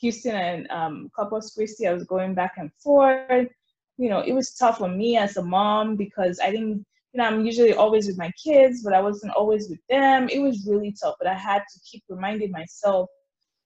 Houston 0.00 0.36
and 0.36 0.70
um, 0.70 1.10
Corpus 1.14 1.52
Christi. 1.54 1.88
I 1.88 1.92
was 1.92 2.04
going 2.04 2.34
back 2.34 2.54
and 2.56 2.70
forth 2.82 3.48
you 4.02 4.08
know, 4.08 4.18
it 4.18 4.32
was 4.32 4.52
tough 4.54 4.78
for 4.78 4.88
me 4.88 5.16
as 5.16 5.36
a 5.36 5.44
mom 5.44 5.94
because 5.94 6.40
I 6.42 6.50
didn't, 6.50 6.84
you 7.12 7.18
know, 7.18 7.24
I'm 7.24 7.46
usually 7.46 7.72
always 7.72 8.08
with 8.08 8.18
my 8.18 8.32
kids, 8.42 8.82
but 8.82 8.94
I 8.94 9.00
wasn't 9.00 9.32
always 9.34 9.68
with 9.70 9.78
them. 9.88 10.28
It 10.28 10.40
was 10.40 10.66
really 10.68 10.92
tough, 11.00 11.14
but 11.20 11.28
I 11.28 11.34
had 11.34 11.60
to 11.60 11.80
keep 11.88 12.02
reminding 12.08 12.50
myself 12.50 13.08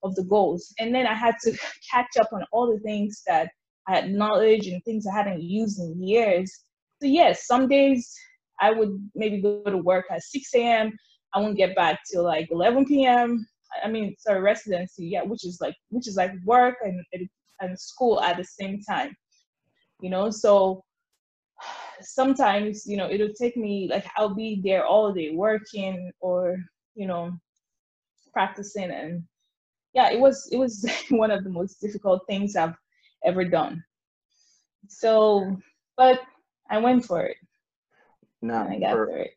of 0.03 0.15
the 0.15 0.25
goals. 0.25 0.75
And 0.79 0.95
then 0.95 1.07
I 1.07 1.15
had 1.15 1.37
to 1.45 1.57
catch 1.91 2.19
up 2.21 2.35
on 2.35 2.45
all 2.53 2.71
the 2.71 2.81
things 2.81 3.23
that 3.27 3.49
I 3.89 3.95
had 3.95 4.11
knowledge 4.11 4.67
and 4.67 4.85
things 4.85 5.07
I 5.07 5.15
hadn't 5.15 5.43
used 5.43 5.81
in 5.81 6.07
years. 6.07 6.53
So, 7.01 7.09
yes, 7.09 7.47
some 7.47 7.67
days 7.67 8.15
I 8.61 8.73
would 8.73 8.91
maybe 9.15 9.41
go 9.41 9.63
to 9.65 9.79
work 9.79 10.05
at 10.11 10.23
6 10.23 10.55
a.m. 10.55 10.93
I 11.33 11.41
won't 11.41 11.57
get 11.57 11.75
back 11.75 12.01
till 12.13 12.25
like 12.25 12.49
11 12.51 12.85
p.m. 12.85 13.47
I 13.83 13.89
mean, 13.89 14.15
sorry, 14.19 14.43
residency, 14.43 15.07
yeah, 15.07 15.23
which 15.23 15.47
is 15.47 15.59
like 15.63 15.75
which 15.89 16.07
is 16.07 16.17
like 16.17 16.33
work 16.45 16.77
and 16.83 17.03
and 17.61 17.79
school 17.79 18.21
at 18.21 18.37
the 18.37 18.45
same 18.45 18.81
time 18.83 19.17
you 20.01 20.11
know? 20.11 20.31
So 20.31 20.85
sometimes 22.01 22.87
you 22.87 22.97
know 22.97 23.09
it'll 23.11 23.33
take 23.33 23.57
me 23.57 23.89
like 23.91 24.05
i'll 24.17 24.35
be 24.35 24.61
there 24.63 24.85
all 24.85 25.13
day 25.13 25.31
working 25.35 26.11
or 26.21 26.57
you 26.95 27.07
know 27.07 27.33
practicing 28.33 28.91
and 28.91 29.23
yeah 29.95 30.11
it 30.11 30.21
was 30.21 30.49
it 30.53 30.59
was 30.59 30.87
one 31.11 31.31
of 31.31 31.45
the 31.45 31.51
most 31.51 31.81
difficult 31.81 32.21
things 32.29 32.57
i've 32.57 32.75
ever 33.25 33.45
done. 33.45 33.83
So 34.89 35.57
but 35.97 36.21
i 36.71 36.79
went 36.79 37.05
for 37.05 37.23
it. 37.23 37.37
Now 38.43 38.69
I 38.69 38.79
got 38.79 38.93
for, 38.93 39.07
for 39.07 39.19
it. 39.19 39.31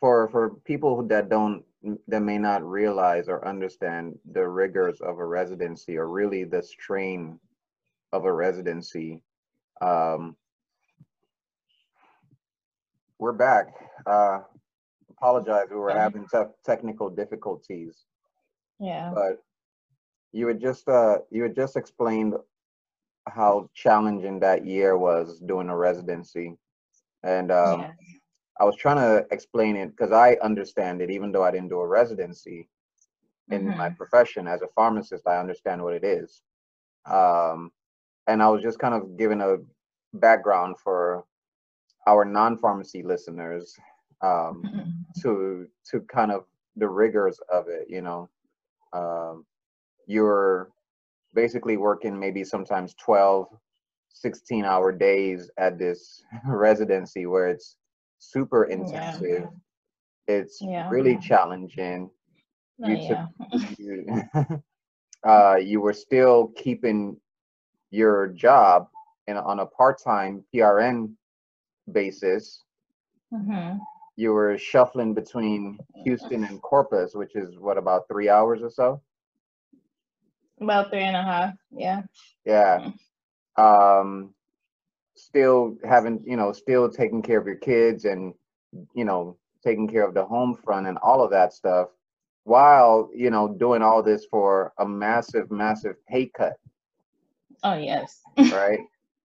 for 0.00 0.28
for 0.28 0.50
people 0.64 1.02
that 1.06 1.28
don't 1.28 1.64
that 2.08 2.20
may 2.20 2.36
not 2.36 2.62
realize 2.62 3.28
or 3.28 3.46
understand 3.46 4.18
the 4.32 4.46
rigors 4.46 5.00
of 5.00 5.18
a 5.18 5.24
residency 5.24 5.96
or 5.96 6.08
really 6.08 6.44
the 6.44 6.62
strain 6.62 7.38
of 8.12 8.24
a 8.26 8.32
residency 8.32 9.22
um, 9.80 10.36
we're 13.18 13.32
back. 13.32 13.68
Uh, 14.06 14.40
apologize, 15.10 15.66
we 15.70 15.76
were 15.76 15.92
having 15.92 16.26
te- 16.26 16.52
technical 16.64 17.10
difficulties. 17.10 18.04
Yeah. 18.78 19.12
But 19.14 19.42
you 20.32 20.46
had 20.46 20.60
just 20.60 20.88
uh, 20.88 21.18
you 21.30 21.42
had 21.42 21.54
just 21.54 21.76
explained 21.76 22.34
how 23.28 23.68
challenging 23.74 24.40
that 24.40 24.64
year 24.64 24.96
was 24.96 25.40
doing 25.40 25.68
a 25.68 25.76
residency, 25.76 26.56
and 27.22 27.50
um, 27.52 27.80
yeah. 27.80 27.92
I 28.58 28.64
was 28.64 28.76
trying 28.76 28.96
to 28.96 29.26
explain 29.30 29.76
it 29.76 29.90
because 29.90 30.12
I 30.12 30.34
understand 30.42 31.02
it, 31.02 31.10
even 31.10 31.32
though 31.32 31.42
I 31.42 31.50
didn't 31.50 31.68
do 31.68 31.80
a 31.80 31.86
residency 31.86 32.68
in 33.50 33.66
mm-hmm. 33.66 33.78
my 33.78 33.90
profession 33.90 34.46
as 34.46 34.62
a 34.62 34.68
pharmacist. 34.74 35.26
I 35.26 35.38
understand 35.38 35.82
what 35.82 35.94
it 35.94 36.04
is. 36.04 36.42
Um, 37.06 37.72
and 38.26 38.42
I 38.42 38.48
was 38.48 38.62
just 38.62 38.78
kind 38.78 38.94
of 38.94 39.16
giving 39.16 39.40
a 39.40 39.56
background 40.14 40.76
for 40.78 41.24
our 42.06 42.24
non-pharmacy 42.24 43.02
listeners 43.02 43.74
um, 44.22 44.62
to 45.22 45.66
to 45.90 46.00
kind 46.02 46.32
of 46.32 46.44
the 46.76 46.88
rigors 46.88 47.38
of 47.52 47.68
it. 47.68 47.86
You 47.88 48.02
know, 48.02 48.28
um, 48.92 49.44
you're 50.06 50.70
basically 51.34 51.76
working 51.76 52.18
maybe 52.18 52.42
sometimes 52.44 52.94
12, 52.94 53.46
16 54.08 54.64
hour 54.64 54.92
days 54.92 55.50
at 55.58 55.78
this 55.78 56.22
residency 56.46 57.26
where 57.26 57.48
it's 57.48 57.76
super 58.18 58.64
intensive. 58.64 59.48
Yeah. 60.28 60.34
It's 60.34 60.58
yeah. 60.60 60.88
really 60.90 61.18
challenging. 61.18 62.10
You, 62.78 62.96
yeah. 62.96 63.26
you, 63.78 64.62
uh, 65.26 65.56
you 65.56 65.80
were 65.80 65.92
still 65.92 66.48
keeping 66.56 67.16
your 67.90 68.28
job 68.28 68.88
in, 69.26 69.36
on 69.36 69.60
a 69.60 69.66
part-time 69.66 70.44
PRN 70.54 71.12
basis, 71.92 72.62
mm-hmm. 73.32 73.78
you 74.16 74.32
were 74.32 74.56
shuffling 74.58 75.14
between 75.14 75.78
Houston 76.04 76.44
and 76.44 76.60
Corpus, 76.62 77.14
which 77.14 77.36
is 77.36 77.58
what 77.58 77.78
about 77.78 78.08
three 78.08 78.28
hours 78.28 78.62
or 78.62 78.70
so? 78.70 79.00
About 80.60 80.90
three 80.90 81.02
and 81.02 81.16
a 81.16 81.22
half, 81.22 81.54
yeah. 81.70 82.02
Yeah. 82.44 82.90
Mm-hmm. 83.58 83.62
Um, 83.62 84.34
still 85.16 85.76
having, 85.84 86.22
you 86.26 86.36
know, 86.36 86.52
still 86.52 86.90
taking 86.90 87.22
care 87.22 87.38
of 87.38 87.46
your 87.46 87.56
kids 87.56 88.04
and, 88.04 88.34
you 88.94 89.04
know, 89.04 89.36
taking 89.62 89.88
care 89.88 90.06
of 90.06 90.14
the 90.14 90.24
home 90.24 90.54
front 90.54 90.86
and 90.86 90.98
all 90.98 91.22
of 91.22 91.30
that 91.30 91.52
stuff 91.52 91.88
while 92.44 93.10
you 93.14 93.30
know 93.30 93.48
doing 93.48 93.82
all 93.82 94.02
this 94.02 94.24
for 94.30 94.72
a 94.78 94.86
massive 94.86 95.50
massive 95.50 95.96
pay 96.06 96.26
cut 96.26 96.54
Oh 97.62 97.74
yes. 97.76 98.22
right 98.50 98.80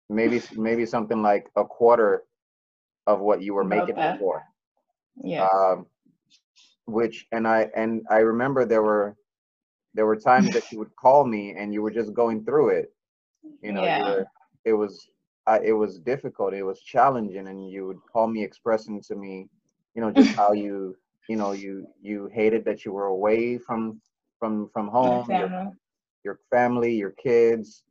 maybe 0.10 0.42
maybe 0.56 0.86
something 0.86 1.22
like 1.22 1.50
a 1.56 1.63
quarter 1.66 2.24
of 3.08 3.20
what 3.20 3.42
you 3.42 3.54
were 3.54 3.63
About 3.63 3.66
making 3.66 3.96
that. 3.96 4.20
before 4.20 4.44
Yeah. 5.24 5.48
um 5.48 5.86
which 6.86 7.26
and 7.32 7.48
i 7.48 7.68
and 7.76 8.02
i 8.10 8.18
remember 8.18 8.66
there 8.66 8.82
were 8.84 9.16
there 9.94 10.06
were 10.06 10.16
times 10.16 10.52
that 10.52 10.63
you 10.72 10.78
would 10.80 10.96
call 10.96 11.26
me 11.26 11.54
and 11.58 11.74
you 11.74 11.82
were 11.82 11.92
just 11.92 12.13
going 12.13 12.44
through 12.44 12.70
it 12.70 12.88
you 13.62 13.72
know 13.72 13.86
you 13.86 14.04
were, 14.04 14.26
it 14.66 14.74
was 14.74 15.10
I, 15.48 15.60
it 15.60 15.74
was 15.74 16.00
difficult 16.00 16.54
it 16.54 16.63
was 16.63 16.82
challenging 16.82 17.48
and 17.48 17.70
you 17.70 17.88
would 17.88 18.00
call 18.12 18.28
me 18.28 18.44
expressing 18.44 19.02
to 19.08 19.16
me 19.16 19.48
you 19.96 20.02
know 20.02 20.12
just 20.12 20.32
how 20.38 20.54
you 20.54 20.96
you 21.28 21.38
know 21.38 21.52
you 21.52 21.88
you 22.02 22.30
hated 22.34 22.66
that 22.66 22.86
you 22.86 22.92
were 22.94 23.06
away 23.08 23.58
from 23.58 24.02
from 24.40 24.70
from 24.74 24.88
home 24.88 25.34
your, 25.36 25.52
your 26.24 26.40
family 26.52 26.94
your 26.94 27.12
kids 27.12 27.84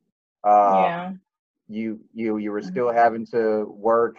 uh 0.46 0.88
yeah. 0.88 1.12
you 1.68 2.00
you 2.14 2.38
you 2.38 2.52
were 2.52 2.62
still 2.62 2.92
having 2.92 3.26
to 3.26 3.64
work 3.90 4.16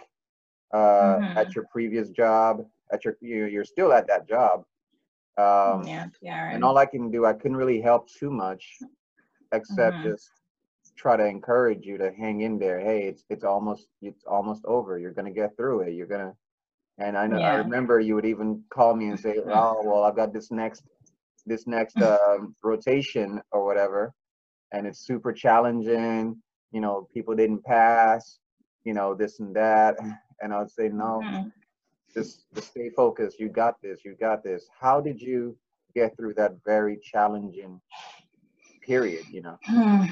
uh 0.74 1.18
Mhm. 1.20 1.36
at 1.36 1.54
your 1.54 1.64
previous 1.72 2.10
job 2.10 2.64
at 2.92 3.04
your 3.04 3.16
you 3.20 3.46
you're 3.46 3.64
still 3.64 3.92
at 3.92 4.06
that 4.08 4.28
job 4.28 4.64
um 5.38 5.86
yeah. 5.86 6.06
PRN. 6.22 6.54
and 6.56 6.64
all 6.64 6.78
I 6.78 6.86
can 6.86 7.10
do, 7.10 7.26
I 7.26 7.34
couldn't 7.34 7.56
really 7.56 7.80
help 7.80 8.08
too 8.08 8.30
much, 8.30 8.64
except 9.52 9.98
Mhm. 9.98 10.10
just 10.10 10.30
try 10.96 11.16
to 11.16 11.26
encourage 11.26 11.84
you 11.86 11.98
to 11.98 12.12
hang 12.12 12.40
in 12.42 12.58
there. 12.58 12.80
Hey, 12.80 13.08
it's 13.08 13.24
it's 13.30 13.44
almost 13.44 13.88
it's 14.02 14.24
almost 14.24 14.64
over. 14.66 14.98
You're 14.98 15.12
gonna 15.18 15.32
get 15.42 15.56
through 15.56 15.82
it. 15.82 15.92
You're 15.94 16.06
gonna. 16.14 16.34
And 16.98 17.16
I 17.16 17.26
know 17.28 17.40
I 17.40 17.54
remember 17.54 18.00
you 18.00 18.14
would 18.16 18.26
even 18.26 18.62
call 18.70 18.94
me 18.96 19.08
and 19.08 19.18
say, 19.18 19.36
"Oh, 19.52 19.76
well, 19.84 20.04
I've 20.04 20.16
got 20.16 20.32
this 20.32 20.50
next 20.50 20.82
this 21.46 21.66
next 21.66 22.00
um, 22.02 22.54
rotation 22.62 23.40
or 23.52 23.64
whatever, 23.64 24.12
and 24.72 24.86
it's 24.86 25.00
super 25.00 25.32
challenging. 25.32 26.36
You 26.72 26.80
know, 26.80 27.08
people 27.14 27.34
didn't 27.34 27.64
pass. 27.64 28.38
You 28.84 28.94
know, 28.94 29.14
this 29.14 29.40
and 29.40 29.54
that." 29.56 29.96
And 30.40 30.52
I 30.54 30.60
would 30.60 30.70
say, 30.70 30.88
"No, 30.88 31.22
Mhm. 31.24 31.52
just 32.14 32.46
just 32.54 32.68
stay 32.70 32.90
focused. 32.90 33.40
You 33.40 33.48
got 33.48 33.80
this. 33.82 34.04
You 34.04 34.14
got 34.14 34.42
this. 34.44 34.68
How 34.80 35.00
did 35.00 35.20
you 35.20 35.56
get 35.94 36.16
through 36.16 36.34
that 36.34 36.52
very 36.64 36.96
challenging 37.02 37.80
period? 38.82 39.26
You 39.30 39.42
know. 39.42 39.58
Hmm. 39.66 40.04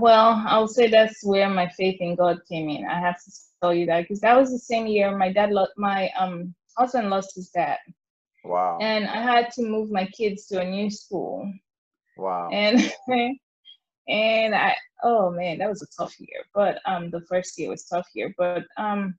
Well, 0.00 0.42
I'll 0.46 0.68
say 0.68 0.88
that's 0.88 1.24
where 1.24 1.48
my 1.48 1.68
faith 1.68 1.98
in 2.00 2.14
God 2.16 2.38
came 2.48 2.68
in. 2.68 2.84
I 2.86 2.98
have 3.00 3.16
to 3.22 3.30
tell 3.60 3.74
you 3.74 3.86
that 3.86 4.02
because 4.02 4.20
that 4.20 4.36
was 4.36 4.50
the 4.50 4.58
same 4.58 4.86
year 4.86 5.16
my 5.16 5.32
dad, 5.32 5.50
lo- 5.52 5.66
my 5.76 6.10
um 6.18 6.54
husband 6.76 7.10
lost 7.10 7.34
his 7.34 7.50
dad, 7.50 7.78
Wow. 8.44 8.78
and 8.80 9.06
I 9.06 9.20
had 9.22 9.50
to 9.52 9.62
move 9.62 9.90
my 9.90 10.06
kids 10.06 10.46
to 10.48 10.60
a 10.60 10.64
new 10.68 10.90
school, 10.90 11.52
wow. 12.16 12.48
and 12.52 12.78
and 14.08 14.54
I 14.54 14.74
oh 15.02 15.30
man, 15.30 15.58
that 15.58 15.68
was 15.68 15.82
a 15.82 16.02
tough 16.02 16.18
year. 16.18 16.44
But 16.54 16.80
um, 16.86 17.10
the 17.10 17.20
first 17.22 17.58
year 17.58 17.70
was 17.70 17.84
tough 17.84 18.08
year, 18.14 18.34
but 18.38 18.64
um, 18.76 19.16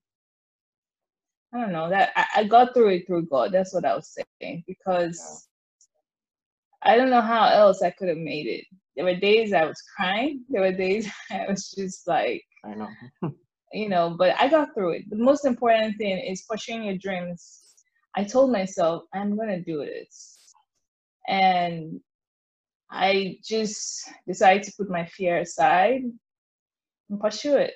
I 1.54 1.62
don't 1.62 1.72
know 1.72 1.90
that 1.90 2.12
I, 2.16 2.26
I 2.38 2.44
got 2.44 2.74
through 2.74 2.90
it 2.90 3.08
through 3.08 3.28
God. 3.28 3.52
That's 3.52 3.74
what 3.74 3.86
I 3.86 3.96
was 3.96 4.18
saying 4.42 4.64
because 4.68 5.48
I 6.82 6.98
don't 6.98 7.10
know 7.10 7.22
how 7.22 7.48
else 7.48 7.82
I 7.82 7.92
could 7.92 8.10
have 8.10 8.18
made 8.18 8.48
it. 8.48 8.66
There 8.96 9.06
were 9.06 9.16
days 9.16 9.54
I 9.54 9.66
was 9.66 9.82
crying. 9.96 10.44
There 10.50 10.62
were 10.62 10.72
days 10.72 11.10
I 11.32 11.46
was 11.50 11.72
just 11.72 12.08
like, 12.08 12.44
I 12.64 12.74
know. 12.76 12.90
you 13.74 13.90
know, 13.90 14.16
but 14.18 14.36
I 14.40 14.48
got 14.48 14.74
through 14.74 14.92
it. 14.92 15.10
The 15.10 15.18
most 15.18 15.46
important 15.46 15.98
thing 15.98 16.18
is 16.20 16.44
pursuing 16.44 16.84
your 16.84 16.98
dreams. 16.98 17.62
I 18.16 18.24
told 18.24 18.52
myself, 18.52 19.04
I'm 19.14 19.36
going 19.36 19.50
to 19.50 19.62
do 19.62 19.80
this. 19.80 20.54
And 21.28 22.00
I 22.92 23.38
just 23.44 24.10
decided 24.28 24.64
to 24.64 24.74
put 24.78 24.90
my 24.90 25.06
fear 25.06 25.40
aside 25.40 26.02
and 27.10 27.20
pursue 27.20 27.58
it. 27.58 27.74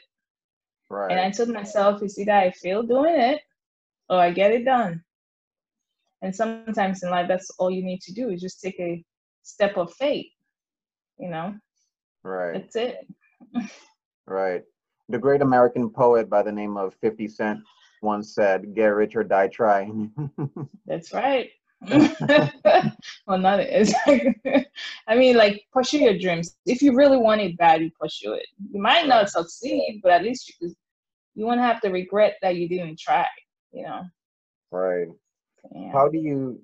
Right. 0.90 1.12
And 1.12 1.20
I 1.20 1.30
told 1.32 1.50
myself, 1.50 2.02
it's 2.02 2.18
either 2.18 2.32
I 2.32 2.52
fail 2.52 2.84
doing 2.84 3.20
it 3.20 3.42
or 4.10 4.20
I 4.20 4.32
get 4.32 4.52
it 4.52 4.66
done. 4.66 5.04
And 6.22 6.36
sometimes 6.36 7.04
in 7.04 7.10
life, 7.10 7.28
that's 7.28 7.50
all 7.60 7.72
you 7.72 7.84
need 7.84 8.02
to 8.02 8.14
do 8.14 8.30
is 8.30 8.42
just 8.42 8.62
take 8.62 8.80
a 8.80 9.04
step 9.44 9.78
of 9.78 9.94
faith. 9.94 10.28
You 11.18 11.30
know, 11.30 11.56
right. 12.24 12.54
that's 12.54 12.76
it. 12.76 13.08
Right. 14.30 14.64
The 15.10 15.18
great 15.18 15.42
American 15.42 15.90
poet 15.90 16.30
by 16.30 16.44
the 16.44 16.52
name 16.52 16.78
of 16.78 16.94
50 17.02 17.28
Cent 17.28 17.60
once 18.04 18.36
said, 18.36 18.76
"Get 18.76 18.90
rich 18.90 19.16
or 19.16 19.24
die 19.24 19.48
trying." 19.48 20.12
That's 20.86 21.12
right. 21.14 21.50
well, 23.28 23.38
not 23.40 23.60
it. 23.62 23.90
I 25.08 25.16
mean, 25.16 25.36
like 25.38 25.64
pursue 25.74 26.00
your 26.00 26.18
dreams. 26.18 26.52
If 26.66 26.82
you 26.82 26.96
really 26.96 27.18
want 27.18 27.42
it 27.42 27.58
bad, 27.58 27.82
you 27.82 27.92
pursue 28.00 28.34
it. 28.34 28.46
You 28.72 28.82
might 28.82 29.08
not 29.08 29.30
succeed, 29.30 30.00
but 30.04 30.12
at 30.12 30.24
least 30.24 30.54
you 30.62 30.74
you 31.36 31.46
won't 31.46 31.60
have 31.62 31.82
to 31.82 31.90
regret 31.90 32.36
that 32.42 32.56
you 32.56 32.68
didn't 32.68 33.00
try. 33.00 33.26
You 33.72 33.84
know. 33.84 34.02
right. 34.72 35.08
Yeah. 35.76 35.94
How 35.94 36.08
do 36.10 36.18
you 36.20 36.62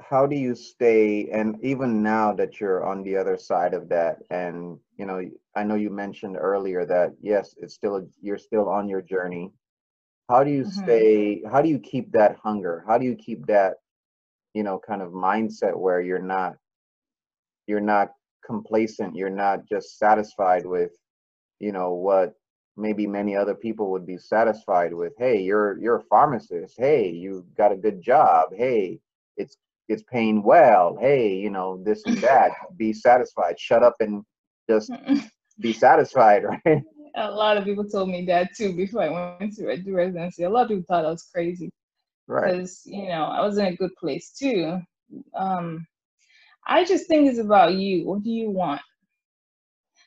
how 0.00 0.26
do 0.26 0.36
you 0.36 0.54
stay 0.54 1.28
and 1.30 1.56
even 1.62 2.02
now 2.02 2.32
that 2.32 2.60
you're 2.60 2.84
on 2.84 3.02
the 3.02 3.16
other 3.16 3.36
side 3.36 3.74
of 3.74 3.88
that 3.88 4.18
and 4.30 4.78
you 4.98 5.06
know 5.06 5.20
I 5.56 5.64
know 5.64 5.74
you 5.74 5.90
mentioned 5.90 6.36
earlier 6.38 6.84
that 6.86 7.14
yes, 7.20 7.54
it's 7.58 7.74
still 7.74 8.06
you're 8.20 8.38
still 8.38 8.68
on 8.68 8.88
your 8.88 9.02
journey. 9.02 9.52
How 10.28 10.44
do 10.44 10.50
you 10.50 10.64
Mhm. 10.64 10.64
stay 10.64 11.42
how 11.50 11.62
do 11.62 11.68
you 11.68 11.78
keep 11.78 12.12
that 12.12 12.36
hunger? 12.42 12.84
How 12.86 12.98
do 12.98 13.04
you 13.06 13.16
keep 13.16 13.46
that 13.46 13.76
you 14.54 14.62
know 14.62 14.78
kind 14.78 15.02
of 15.02 15.12
mindset 15.12 15.76
where 15.76 16.00
you're 16.00 16.18
not 16.18 16.56
you're 17.66 17.80
not 17.80 18.10
complacent, 18.44 19.14
you're 19.14 19.30
not 19.30 19.66
just 19.68 19.98
satisfied 19.98 20.66
with 20.66 20.90
you 21.60 21.72
know 21.72 21.92
what 21.92 22.34
maybe 22.76 23.06
many 23.06 23.36
other 23.36 23.54
people 23.54 23.90
would 23.90 24.06
be 24.06 24.18
satisfied 24.18 24.92
with. 24.92 25.12
Hey 25.18 25.40
you're 25.40 25.78
you're 25.78 25.96
a 25.96 26.04
pharmacist. 26.04 26.74
Hey 26.78 27.10
you've 27.10 27.54
got 27.54 27.72
a 27.72 27.76
good 27.76 28.02
job. 28.02 28.48
Hey 28.54 28.98
it's 29.36 29.56
it's 29.88 30.02
paying 30.04 30.42
well. 30.42 30.96
Hey 31.00 31.34
you 31.36 31.50
know 31.50 31.82
this 31.84 32.02
and 32.06 32.18
that. 32.18 32.52
Be 32.76 32.92
satisfied. 32.92 33.58
Shut 33.58 33.82
up 33.82 33.96
and 34.00 34.22
just 34.68 34.90
be 35.60 35.72
satisfied 35.72 36.44
right? 36.66 36.82
A 37.16 37.30
lot 37.30 37.58
of 37.58 37.64
people 37.64 37.84
told 37.84 38.08
me 38.08 38.24
that 38.26 38.48
too 38.56 38.74
before 38.74 39.02
I 39.02 39.36
went 39.38 39.54
to 39.56 39.76
do 39.76 39.94
residency. 39.94 40.44
A 40.44 40.50
lot 40.50 40.62
of 40.62 40.68
people 40.68 40.84
thought 40.88 41.04
I 41.04 41.10
was 41.10 41.28
crazy 41.32 41.70
right 42.32 42.52
because 42.52 42.82
you 42.86 43.08
know 43.08 43.24
I 43.24 43.40
was 43.40 43.58
in 43.58 43.66
a 43.66 43.76
good 43.76 43.94
place 43.96 44.32
too. 44.32 44.80
Um, 45.36 45.86
I 46.66 46.84
just 46.84 47.06
think 47.08 47.28
it's 47.28 47.38
about 47.38 47.74
you. 47.74 48.06
What 48.06 48.22
do 48.22 48.30
you 48.30 48.50
want? 48.50 48.80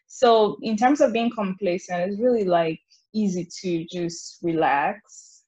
So 0.07 0.57
in 0.61 0.77
terms 0.77 1.01
of 1.01 1.13
being 1.13 1.29
complacent, 1.29 2.09
it's 2.09 2.19
really 2.21 2.45
like 2.45 2.79
easy 3.13 3.47
to 3.61 3.85
just 3.85 4.39
relax. 4.41 5.43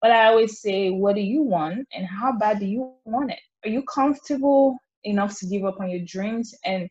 But 0.00 0.12
I 0.12 0.26
always 0.26 0.60
say, 0.60 0.90
what 0.90 1.16
do 1.16 1.22
you 1.22 1.42
want, 1.42 1.88
and 1.92 2.06
how 2.06 2.32
bad 2.38 2.60
do 2.60 2.66
you 2.66 2.92
want 3.04 3.32
it? 3.32 3.40
Are 3.64 3.70
you 3.70 3.82
comfortable 3.82 4.76
enough 5.04 5.36
to 5.38 5.46
give 5.46 5.64
up 5.64 5.80
on 5.80 5.90
your 5.90 6.04
dreams 6.06 6.54
and 6.64 6.88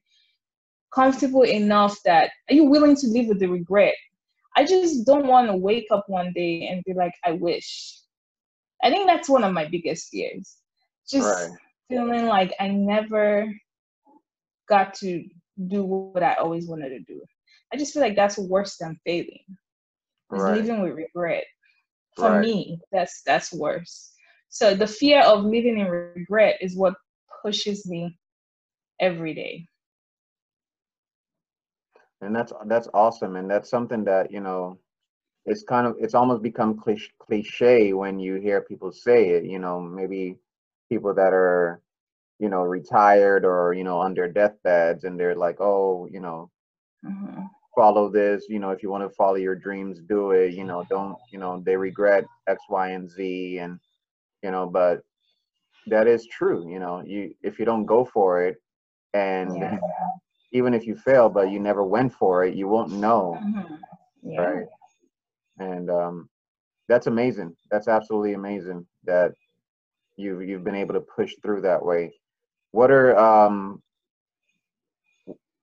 comfortable 0.93 1.43
enough 1.43 1.97
that 2.03 2.31
are 2.49 2.55
you 2.55 2.65
willing 2.65 2.95
to 2.97 3.07
live 3.07 3.27
with 3.27 3.39
the 3.39 3.47
regret? 3.47 3.95
I 4.57 4.65
just 4.65 5.05
don't 5.05 5.27
want 5.27 5.47
to 5.47 5.55
wake 5.55 5.87
up 5.91 6.05
one 6.07 6.33
day 6.33 6.67
and 6.67 6.83
be 6.83 6.93
like, 6.93 7.13
I 7.23 7.33
wish. 7.33 8.01
I 8.87 8.91
think 8.95 9.07
that's 9.09 9.29
one 9.29 9.45
of 9.45 9.53
my 9.53 9.69
biggest 9.75 10.09
fears. 10.11 10.57
Just 11.09 11.41
Right. 11.41 11.57
feeling 11.89 12.27
like 12.27 12.53
I 12.59 12.69
never 12.69 13.47
got 14.69 14.93
to 14.95 15.23
do 15.67 15.83
what 15.85 16.05
I 16.23 16.33
always 16.35 16.67
wanted 16.67 16.89
to 16.89 16.99
do. 16.99 17.21
I 17.73 17.77
just 17.77 17.93
feel 17.93 18.01
like 18.03 18.15
that's 18.15 18.23
worse 18.25 18.77
than 18.77 18.99
failing. 19.05 19.43
Is 20.33 20.47
right 20.47 20.59
living 20.59 20.81
with 20.81 20.93
regret. 20.93 21.45
For 22.19 22.33
Right. 22.33 22.47
me, 22.47 22.79
that's 22.91 23.21
that's 23.25 23.53
worse. 23.53 24.13
So 24.49 24.75
the 24.75 24.87
fear 24.87 25.21
of 25.21 25.45
living 25.45 25.79
in 25.79 25.87
regret 25.87 26.37
is 26.43 26.57
what 26.57 26.75
pushes 27.43 27.67
me 27.67 27.97
every 28.99 29.19
day. 29.21 29.67
and 32.21 32.35
that's 32.35 32.53
that's 32.65 32.87
awesome 32.93 33.35
and 33.35 33.49
that's 33.49 33.69
something 33.69 34.03
that 34.05 34.31
you 34.31 34.39
know 34.39 34.77
it's 35.47 35.63
kind 35.63 35.87
of 35.87 35.95
it's 35.99 36.15
almost 36.15 36.43
become 36.43 36.79
cliche, 37.19 37.93
when 37.93 38.19
you 38.19 38.35
hear 38.35 38.61
people 38.61 38.91
say 38.91 39.31
it 39.31 39.45
you 39.45 39.59
know 39.59 39.81
maybe 39.81 40.37
people 40.89 41.13
that 41.15 41.33
are 41.33 41.81
you 42.39 42.49
know 42.49 42.61
retired 42.63 43.45
or 43.45 43.73
you 43.73 43.83
know 43.83 43.99
on 43.99 44.13
their 44.15 44.29
deathbeds 44.29 45.03
and 45.05 45.19
they're 45.19 45.35
like 45.35 45.57
oh 45.61 46.07
you 46.11 46.21
know 46.21 46.51
Mhm. 47.03 47.49
follow 47.75 48.09
this 48.09 48.47
you 48.49 48.59
know 48.59 48.71
if 48.71 48.83
you 48.83 48.89
want 48.91 49.03
to 49.03 49.09
follow 49.15 49.35
your 49.35 49.55
dreams 49.55 49.99
do 50.01 50.31
it 50.31 50.53
you 50.53 50.63
know 50.65 50.83
don't 50.89 51.17
you 51.31 51.39
know 51.39 51.61
they 51.65 51.75
regret 51.77 52.25
x 52.47 52.61
y 52.69 52.89
and 52.89 53.09
z 53.09 53.59
and 53.59 53.79
you 54.43 54.51
know 54.51 54.67
but 54.67 55.03
that 55.87 56.07
is 56.07 56.25
true 56.27 56.67
you 56.69 56.79
know 56.79 57.01
you 57.05 57.33
if 57.43 57.59
you 57.59 57.65
don't 57.65 57.85
go 57.85 58.05
for 58.05 58.41
it 58.41 58.57
and 59.13 59.61
Yeah. 59.61 59.77
even 60.51 60.73
if 60.73 60.85
you 60.87 60.95
fail 60.95 61.29
but 61.29 61.49
you 61.51 61.59
never 61.59 61.83
went 61.83 62.11
for 62.13 62.43
it 62.43 62.55
you 62.55 62.67
won't 62.67 62.91
know 62.91 63.43
Mhm. 63.43 63.79
Yeah. 64.23 64.47
right 64.47 64.65
and 65.59 65.89
um 65.89 66.29
that's 66.87 67.07
amazing 67.07 67.55
that's 67.71 67.87
absolutely 67.87 68.33
amazing 68.33 68.85
that 69.03 69.33
you've 70.15 70.41
you've 70.47 70.63
been 70.63 70.75
able 70.75 70.93
to 70.93 71.01
push 71.01 71.33
through 71.41 71.61
that 71.61 71.83
way 71.83 72.13
what 72.71 72.91
are 72.91 73.17
um, 73.17 73.81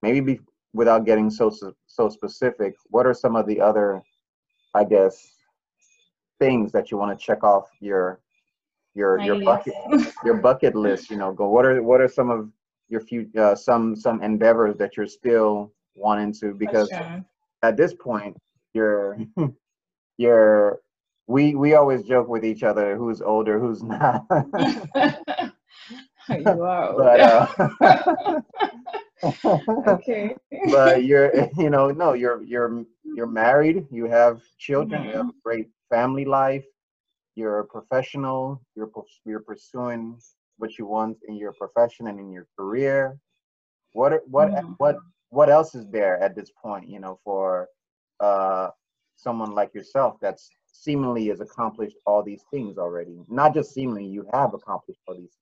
maybe 0.03 0.21
be, 0.21 0.41
without 0.73 1.05
getting 1.05 1.31
so 1.31 1.51
so 1.87 2.09
specific, 2.09 2.75
what 2.91 3.07
are 3.07 3.15
some 3.15 3.37
of 3.37 3.47
the 3.47 3.61
other, 3.61 4.03
I 4.75 4.85
guess, 4.85 5.25
things 6.39 6.73
that 6.73 6.91
you 6.91 6.99
want 6.99 7.17
to 7.17 7.25
check 7.25 7.45
off 7.45 7.69
your 7.81 8.21
your 8.95 9.21
your 9.21 9.43
bucket 9.45 9.75
your 10.25 10.39
bucket 10.39 10.75
list? 10.75 11.11
You 11.11 11.17
know, 11.17 11.33
go. 11.33 11.49
What 11.49 11.65
are 11.67 11.83
what 11.83 12.01
are 12.01 12.09
some 12.09 12.31
of 12.31 12.51
your 12.89 13.01
few 13.01 13.29
uh, 13.39 13.55
some 13.55 13.95
some 13.95 14.23
endeavors 14.23 14.77
that 14.79 14.97
you're 14.97 15.07
still 15.07 15.73
wanting 15.95 16.33
to 16.41 16.55
because 16.55 16.89
sure. 16.89 17.25
at 17.63 17.77
this 17.77 17.95
point 17.95 18.37
you're 18.73 19.19
you're 20.17 20.81
we 21.27 21.55
we 21.55 21.75
always 21.75 22.03
joke 22.03 22.29
with 22.29 22.45
each 22.45 22.63
other 22.63 22.97
who's 22.97 23.21
older 23.23 23.59
who's 23.59 23.83
not 23.83 24.25
you 26.29 26.63
are 26.63 26.95
but, 26.99 27.21
uh, 27.21 28.41
okay 29.87 30.37
but 30.71 31.05
you're 31.05 31.33
you 31.57 31.71
know 31.71 31.91
no 31.91 32.13
you're 32.13 32.43
you're 32.43 32.85
you're 33.03 33.27
married 33.27 33.87
you 33.91 34.07
have 34.07 34.43
children 34.59 35.01
mm-hmm. 35.01 35.11
you 35.11 35.17
have 35.17 35.27
a 35.27 35.29
mm-hmm. 35.31 35.39
great 35.45 35.69
family 35.91 36.25
life 36.25 36.65
you're 37.35 37.61
a 37.61 37.65
professional 37.65 38.61
you're 38.75 38.91
you're 39.25 39.41
pursuing 39.41 40.19
what 40.59 40.79
you 40.79 40.87
want 40.87 41.17
in 41.29 41.37
your 41.37 41.53
profession 41.53 42.07
and 42.09 42.21
in 42.21 42.31
your 42.31 42.47
career 42.59 43.19
what 43.93 44.21
what 44.29 44.51
mm-hmm. 44.51 44.73
what 44.79 44.97
what 45.31 45.49
else 45.49 45.75
is 45.75 45.89
there 45.91 46.19
at 46.21 46.37
this 46.37 46.51
point 46.63 46.89
you 46.89 47.01
know 47.01 47.19
for 47.25 47.69
uh 48.21 48.69
someone 49.17 49.55
like 49.55 49.75
yourself 49.75 50.17
that's 50.21 50.51
seemingly 50.73 51.29
has 51.29 51.41
accomplished 51.41 51.97
all 52.07 52.23
these 52.23 52.45
things 52.51 52.79
already 52.79 53.17
not 53.29 53.55
just 53.55 53.73
seemingly 53.73 54.05
you 54.05 54.27
have 54.33 54.55
accomplished 54.55 55.01
all 55.07 55.15
these 55.15 55.39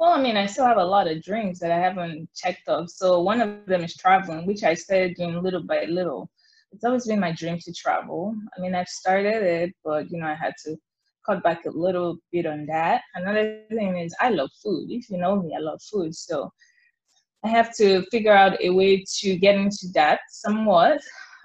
well, 0.00 0.12
I 0.12 0.22
mean, 0.22 0.38
I 0.38 0.46
still 0.46 0.64
have 0.64 0.78
a 0.78 0.84
lot 0.84 1.08
of 1.08 1.22
dreams 1.22 1.58
that 1.58 1.70
I 1.70 1.78
haven't 1.78 2.30
checked 2.34 2.66
off. 2.68 2.88
So 2.88 3.20
one 3.20 3.42
of 3.42 3.66
them 3.66 3.84
is 3.84 3.94
traveling, 3.94 4.46
which 4.46 4.64
I 4.64 4.72
started 4.72 5.14
doing 5.14 5.42
little 5.42 5.62
by 5.62 5.84
little. 5.84 6.30
It's 6.72 6.84
always 6.84 7.06
been 7.06 7.20
my 7.20 7.32
dream 7.32 7.58
to 7.58 7.72
travel. 7.74 8.34
I 8.56 8.60
mean, 8.62 8.74
I've 8.74 8.88
started 8.88 9.42
it, 9.42 9.74
but 9.84 10.10
you 10.10 10.18
know, 10.18 10.26
I 10.26 10.34
had 10.34 10.54
to 10.64 10.74
cut 11.26 11.42
back 11.42 11.66
a 11.66 11.70
little 11.70 12.16
bit 12.32 12.46
on 12.46 12.64
that. 12.66 13.02
Another 13.14 13.62
thing 13.68 13.98
is 13.98 14.14
I 14.20 14.30
love 14.30 14.48
food. 14.62 14.90
If 14.90 15.10
you 15.10 15.18
know 15.18 15.36
me, 15.36 15.54
I 15.54 15.60
love 15.60 15.82
food. 15.82 16.14
So 16.14 16.50
I 17.44 17.48
have 17.48 17.76
to 17.76 18.02
figure 18.10 18.32
out 18.32 18.56
a 18.62 18.70
way 18.70 19.04
to 19.18 19.36
get 19.36 19.56
into 19.56 19.88
that 19.94 20.20
somewhat. 20.30 21.02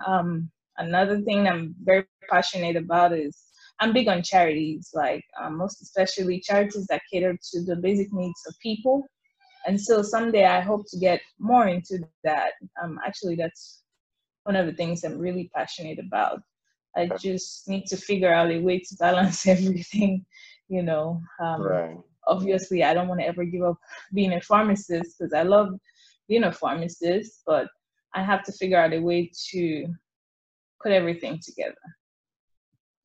Um, 0.07 0.49
another 0.77 1.21
thing 1.21 1.47
I'm 1.47 1.75
very 1.83 2.05
passionate 2.29 2.75
about 2.75 3.13
is 3.13 3.45
I'm 3.79 3.93
big 3.93 4.07
on 4.07 4.23
charities, 4.23 4.91
like 4.93 5.23
um, 5.41 5.57
most 5.57 5.81
especially 5.81 6.39
charities 6.39 6.88
that 6.88 7.01
cater 7.11 7.38
to 7.51 7.63
the 7.63 7.75
basic 7.75 8.11
needs 8.13 8.41
of 8.47 8.55
people. 8.61 9.03
And 9.67 9.79
so 9.79 10.01
someday 10.01 10.45
I 10.45 10.61
hope 10.61 10.85
to 10.91 10.97
get 10.97 11.21
more 11.39 11.67
into 11.67 11.99
that. 12.23 12.53
Um, 12.81 12.99
actually, 13.05 13.35
that's 13.35 13.81
one 14.43 14.55
of 14.55 14.65
the 14.65 14.73
things 14.73 15.03
I'm 15.03 15.17
really 15.17 15.49
passionate 15.55 15.99
about. 15.99 16.41
I 16.95 17.09
just 17.19 17.67
need 17.67 17.85
to 17.88 17.97
figure 17.97 18.33
out 18.33 18.51
a 18.51 18.59
way 18.59 18.79
to 18.79 18.95
balance 18.97 19.47
everything, 19.55 20.25
you 20.69 20.83
know. 20.83 21.21
Um, 21.43 21.61
right. 21.61 21.97
Obviously, 22.27 22.83
I 22.83 22.93
don't 22.93 23.07
want 23.07 23.21
to 23.21 23.27
ever 23.27 23.43
give 23.43 23.63
up 23.63 23.77
being 24.13 24.33
a 24.33 24.41
pharmacist 24.41 25.17
because 25.19 25.33
I 25.33 25.43
love 25.43 25.69
being 26.27 26.45
a 26.45 26.51
pharmacist, 26.51 27.41
but 27.45 27.67
I 28.13 28.23
have 28.23 28.43
to 28.45 28.51
figure 28.53 28.79
out 28.79 28.93
a 28.93 28.99
way 28.99 29.31
to 29.51 29.88
put 30.85 30.93
everything 30.93 31.39
together. 31.43 31.75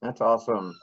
That's 0.03 0.21
awesome. 0.21 0.79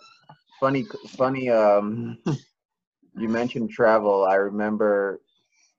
Funny, 0.60 0.84
funny. 1.10 1.50
Um, 1.50 2.18
you 3.16 3.30
mentioned 3.30 3.70
travel. 3.70 4.26
I 4.26 4.36
remember, 4.36 5.22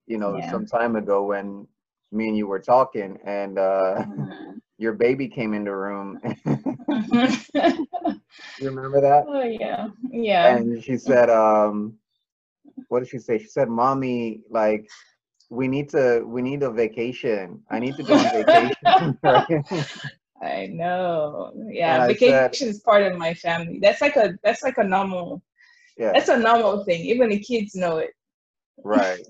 you 0.07 0.17
know, 0.17 0.37
yeah. 0.37 0.49
some 0.49 0.65
time 0.65 0.95
ago 0.95 1.25
when 1.25 1.67
me 2.13 2.29
and 2.29 2.37
you 2.37 2.47
were 2.47 2.61
talking, 2.61 3.19
and 3.25 3.59
uh, 3.59 3.97
mm-hmm. 3.99 4.59
your 4.79 4.93
baby 4.93 5.29
came 5.29 5.55
in 5.55 5.65
the 5.65 5.75
room. 5.75 6.21
you 8.61 8.69
remember 8.71 9.01
that? 9.01 9.25
Oh 9.29 9.43
yeah, 9.43 9.89
yeah. 10.11 10.57
And 10.57 10.83
she 10.83 10.97
said, 10.97 11.31
um, 11.31 11.95
"What 12.89 13.01
did 13.01 13.09
she 13.09 13.19
say?" 13.19 13.39
She 13.39 13.49
said, 13.49 13.69
"Mommy, 13.69 14.43
like." 14.51 14.89
We 15.51 15.67
need 15.67 15.89
to. 15.97 16.23
We 16.27 16.43
need 16.43 16.63
a 16.63 16.71
vacation. 16.71 17.63
I 17.71 17.79
need 17.79 17.97
to 17.97 18.03
go 18.03 18.13
on 18.13 18.45
vacation. 18.45 19.17
I 20.43 20.67
know. 20.67 21.53
Yeah, 21.71 22.07
vacation 22.07 22.49
said, 22.53 22.69
is 22.69 22.81
part 22.81 23.03
of 23.03 23.19
my 23.19 23.35
family. 23.35 23.81
That's 23.83 24.01
like 24.01 24.17
a 24.17 24.35
that's 24.43 24.63
like 24.63 24.79
a 24.79 24.85
normal. 24.85 25.43
Yeah. 25.97 26.13
That's 26.13 26.29
a 26.29 26.39
normal 26.39 26.85
thing. 26.85 27.05
Even 27.05 27.31
the 27.31 27.41
kids 27.41 27.75
know 27.75 27.99
it. 27.99 28.11
Right. 28.85 29.27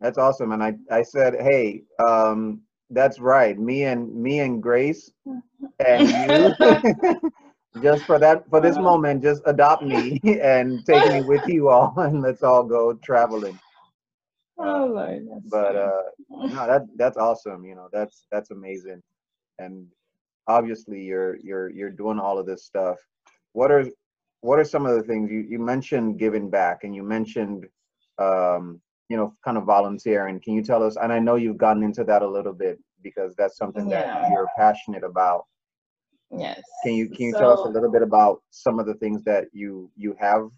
That's 0.00 0.18
awesome. 0.18 0.52
And 0.52 0.62
I 0.62 0.74
I 0.90 1.02
said, 1.02 1.34
hey, 1.40 1.82
um, 2.06 2.62
that's 2.90 3.18
right. 3.18 3.58
Me 3.58 3.84
and 3.84 4.14
me 4.14 4.40
and 4.40 4.62
Grace 4.62 5.10
and 5.78 6.08
you. 6.08 6.54
just 7.82 8.04
for 8.04 8.18
that 8.18 8.48
for 8.50 8.60
this 8.60 8.76
moment, 8.78 9.22
just 9.22 9.42
adopt 9.46 9.82
me 9.82 10.20
and 10.42 10.84
take 10.84 11.04
me 11.06 11.22
with 11.22 11.42
you 11.48 11.68
all, 11.68 11.94
and 11.98 12.22
let's 12.22 12.42
all 12.42 12.64
go 12.64 12.94
traveling. 13.04 13.58
Oh 14.58 14.86
Lord, 14.94 15.26
but 15.50 15.76
uh, 15.76 16.02
no, 16.30 16.66
that 16.66 16.82
that's 16.96 17.16
awesome. 17.16 17.64
You 17.64 17.74
know, 17.74 17.88
that's 17.92 18.26
that's 18.30 18.50
amazing, 18.50 19.02
and 19.58 19.86
obviously 20.46 21.02
you're 21.02 21.36
you're 21.36 21.70
you're 21.70 21.90
doing 21.90 22.18
all 22.18 22.38
of 22.38 22.46
this 22.46 22.64
stuff. 22.64 22.98
What 23.52 23.70
are 23.70 23.86
what 24.40 24.58
are 24.58 24.64
some 24.64 24.86
of 24.86 24.96
the 24.96 25.02
things 25.02 25.30
you 25.30 25.40
you 25.40 25.58
mentioned 25.58 26.18
giving 26.18 26.50
back 26.50 26.84
and 26.84 26.94
you 26.94 27.02
mentioned 27.02 27.66
um 28.18 28.80
you 29.08 29.16
know 29.16 29.34
kind 29.44 29.56
of 29.56 29.64
volunteering. 29.64 30.40
Can 30.40 30.54
you 30.54 30.62
tell 30.62 30.82
us 30.82 30.96
and 30.96 31.12
i 31.12 31.18
know 31.18 31.36
you've 31.36 31.58
gotten 31.58 31.82
into 31.82 32.04
that 32.04 32.22
a 32.22 32.28
little 32.28 32.52
bit 32.52 32.78
because 33.02 33.34
that's 33.36 33.56
something 33.56 33.88
yeah. 33.88 34.22
that 34.22 34.30
you're 34.30 34.48
passionate 34.56 35.04
about. 35.04 35.44
Yes. 36.30 36.62
Can 36.82 36.94
you 36.94 37.08
can 37.08 37.26
you 37.26 37.32
so, 37.32 37.38
tell 37.38 37.52
us 37.52 37.66
a 37.66 37.70
little 37.70 37.90
bit 37.90 38.02
about 38.02 38.42
some 38.50 38.78
of 38.78 38.86
the 38.86 38.94
things 38.94 39.22
that 39.24 39.48
you 39.52 39.90
you 39.96 40.16
have 40.18 40.48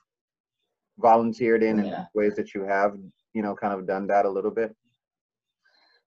volunteered 0.98 1.62
in 1.62 1.78
yeah. 1.78 1.84
and 1.84 2.06
ways 2.14 2.36
that 2.36 2.54
you 2.54 2.62
have 2.62 2.96
you 3.32 3.42
know 3.42 3.54
kind 3.54 3.72
of 3.72 3.86
done 3.86 4.06
that 4.06 4.24
a 4.24 4.30
little 4.30 4.50
bit? 4.50 4.74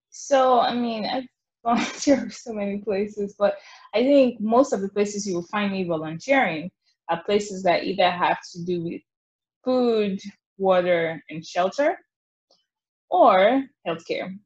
So 0.09 0.59
i 0.59 0.73
mean 0.73 1.05
i 1.05 1.27
volunteer 1.67 2.29
so 2.45 2.53
many 2.53 2.77
places, 2.79 3.35
but 3.37 3.57
I 3.93 4.03
think 4.03 4.39
most 4.39 4.73
of 4.73 4.81
the 4.81 4.89
places 4.89 5.27
you 5.27 5.35
will 5.35 5.47
find 5.51 5.71
me 5.71 5.83
volunteering 5.83 6.71
are 7.09 7.23
places 7.23 7.63
that 7.63 7.83
either 7.83 8.09
have 8.09 8.39
to 8.53 8.65
do 8.65 8.83
with 8.83 9.01
food, 9.63 10.19
water, 10.57 11.21
and 11.29 11.45
shelter, 11.45 11.97
or 13.09 13.63
healthcare. 13.85 14.37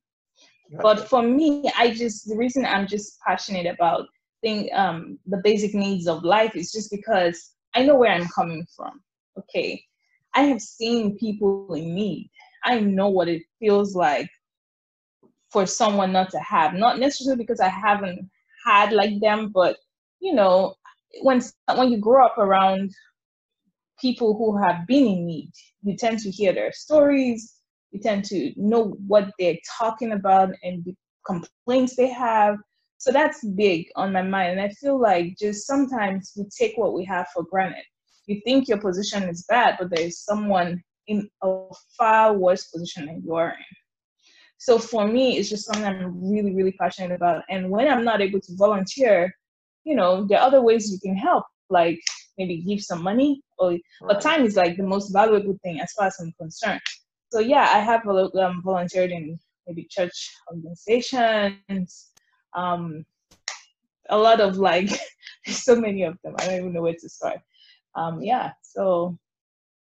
But 0.81 1.09
for 1.09 1.21
me, 1.21 1.69
I 1.77 1.91
just 1.91 2.27
the 2.29 2.37
reason 2.37 2.65
I'm 2.65 2.87
just 2.87 3.19
passionate 3.27 3.65
about 3.65 4.07
thing 4.41 4.69
um, 4.73 5.19
the 5.27 5.41
basic 5.43 5.73
needs 5.73 6.07
of 6.07 6.23
life 6.23 6.55
is 6.55 6.71
just 6.71 6.89
because 6.89 7.55
I 7.75 7.83
know 7.83 7.95
where 7.95 8.11
I'm 8.11 8.27
coming 8.29 8.65
from. 8.75 9.01
Okay, 9.37 9.83
I 10.33 10.43
have 10.43 10.61
seen 10.61 11.17
people 11.17 11.73
in 11.73 11.93
need. 11.93 12.31
I 12.63 12.79
know 12.79 13.09
what 13.09 13.27
it 13.27 13.43
feels 13.59 13.95
like 13.95 14.29
for 15.51 15.65
someone 15.65 16.11
not 16.11 16.29
to 16.31 16.39
have. 16.39 16.73
Not 16.73 16.99
necessarily 16.99 17.43
because 17.43 17.59
i 17.59 17.69
haven't 17.69 18.29
had 18.65 18.91
like 18.93 19.19
them 19.19 19.49
but 19.53 19.77
you 20.19 20.33
know 20.33 20.75
when 21.23 21.41
when 21.75 21.91
you 21.91 21.97
grow 21.97 22.25
up 22.25 22.37
around 22.37 22.91
people 23.99 24.35
who 24.37 24.57
have 24.61 24.87
been 24.87 25.05
in 25.05 25.25
need 25.25 25.51
you 25.83 25.95
tend 25.95 26.19
to 26.19 26.29
hear 26.29 26.53
their 26.53 26.71
stories 26.71 27.61
you 27.91 27.99
tend 27.99 28.23
to 28.25 28.53
know 28.55 28.95
what 29.07 29.31
they're 29.37 29.57
talking 29.79 30.13
about 30.13 30.53
and 30.63 30.83
the 30.85 30.95
complaints 31.25 31.95
they 31.95 32.09
have. 32.09 32.57
So 32.97 33.11
that's 33.11 33.45
big 33.55 33.87
on 33.95 34.13
my 34.13 34.21
mind 34.21 34.51
and 34.51 34.61
i 34.61 34.69
feel 34.69 34.99
like 34.99 35.35
just 35.37 35.65
sometimes 35.65 36.33
we 36.37 36.45
take 36.55 36.77
what 36.77 36.93
we 36.93 37.03
have 37.05 37.27
for 37.33 37.43
granted. 37.43 37.83
You 38.27 38.39
think 38.45 38.67
your 38.67 38.77
position 38.77 39.23
is 39.23 39.45
bad 39.49 39.77
but 39.79 39.89
there 39.89 40.05
is 40.05 40.23
someone 40.23 40.81
in 41.07 41.27
a 41.41 41.63
far 41.97 42.33
worse 42.33 42.67
position 42.67 43.07
than 43.07 43.23
you 43.25 43.33
are 43.35 43.49
in 43.49 43.75
so 44.61 44.77
for 44.77 45.07
me, 45.07 45.39
it's 45.39 45.49
just 45.49 45.65
something 45.65 45.83
I'm 45.83 46.21
really, 46.21 46.53
really 46.53 46.73
passionate 46.73 47.15
about. 47.15 47.41
And 47.49 47.71
when 47.71 47.87
I'm 47.87 48.03
not 48.03 48.21
able 48.21 48.39
to 48.41 48.55
volunteer, 48.57 49.35
you 49.85 49.95
know, 49.95 50.27
there 50.27 50.39
are 50.39 50.45
other 50.45 50.61
ways 50.61 50.91
you 50.91 50.99
can 50.99 51.17
help, 51.17 51.45
like 51.71 51.99
maybe 52.37 52.61
give 52.61 52.79
some 52.79 53.01
money. 53.01 53.41
Or 53.57 53.71
right. 53.71 53.81
but 54.07 54.21
time 54.21 54.45
is 54.45 54.55
like 54.55 54.77
the 54.77 54.83
most 54.83 55.11
valuable 55.11 55.57
thing 55.63 55.79
as 55.81 55.91
far 55.93 56.05
as 56.05 56.17
I'm 56.21 56.31
concerned. 56.39 56.79
So 57.31 57.39
yeah, 57.39 57.71
I 57.73 57.79
have 57.79 58.05
um, 58.07 58.61
volunteered 58.63 59.09
in 59.09 59.39
maybe 59.65 59.87
church 59.89 60.29
organizations, 60.51 62.11
um, 62.55 63.03
a 64.11 64.17
lot 64.17 64.41
of 64.41 64.57
like 64.57 64.91
so 65.47 65.75
many 65.75 66.03
of 66.03 66.19
them. 66.23 66.35
I 66.37 66.45
don't 66.45 66.59
even 66.59 66.73
know 66.73 66.83
where 66.83 66.93
to 66.93 67.09
start. 67.09 67.39
Um, 67.95 68.21
yeah, 68.21 68.51
so 68.61 69.17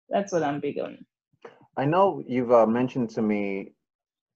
that's 0.09 0.34
what 0.34 0.41
I'm 0.41 0.59
big 0.59 0.80
on. 0.80 1.05
I 1.78 1.86
know 1.86 2.24
you've 2.28 2.51
uh, 2.51 2.66
mentioned 2.66 3.11
to 3.11 3.22
me 3.22 3.76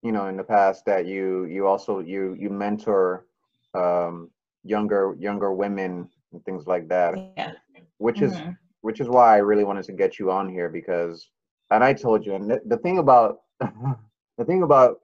you 0.02 0.12
know 0.12 0.26
in 0.26 0.36
the 0.36 0.44
past 0.44 0.84
that 0.86 1.06
you 1.06 1.44
you 1.44 1.66
also 1.66 2.00
you 2.00 2.34
you 2.38 2.50
mentor 2.50 3.26
um 3.74 4.30
younger 4.64 5.14
younger 5.18 5.52
women 5.52 6.08
and 6.32 6.44
things 6.44 6.66
like 6.66 6.88
that 6.88 7.14
yeah. 7.36 7.52
which 7.98 8.16
mm-hmm. 8.16 8.50
is 8.50 8.56
which 8.82 9.00
is 9.00 9.08
why 9.08 9.34
i 9.34 9.38
really 9.38 9.64
wanted 9.64 9.84
to 9.84 9.92
get 9.92 10.18
you 10.18 10.30
on 10.30 10.48
here 10.48 10.68
because 10.68 11.30
and 11.70 11.82
i 11.84 11.92
told 11.92 12.24
you 12.24 12.34
and 12.34 12.50
the, 12.50 12.60
the 12.66 12.76
thing 12.78 12.98
about 12.98 13.40
the 13.60 14.44
thing 14.44 14.62
about 14.62 15.00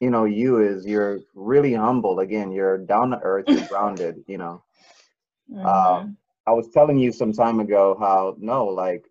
you 0.00 0.10
know 0.10 0.24
you 0.24 0.60
is 0.60 0.86
you're 0.86 1.20
really 1.34 1.74
humble. 1.74 2.20
Again, 2.20 2.52
you're 2.52 2.78
down 2.78 3.10
to 3.10 3.18
earth, 3.22 3.44
you're 3.48 3.66
grounded. 3.68 4.22
You 4.26 4.38
know, 4.38 4.62
Mhm. 5.52 5.64
Um, 5.64 6.16
I 6.46 6.52
was 6.52 6.68
telling 6.70 6.98
you 6.98 7.12
some 7.12 7.32
time 7.32 7.60
ago 7.60 7.96
how 7.98 8.36
no, 8.38 8.66
like 8.66 9.04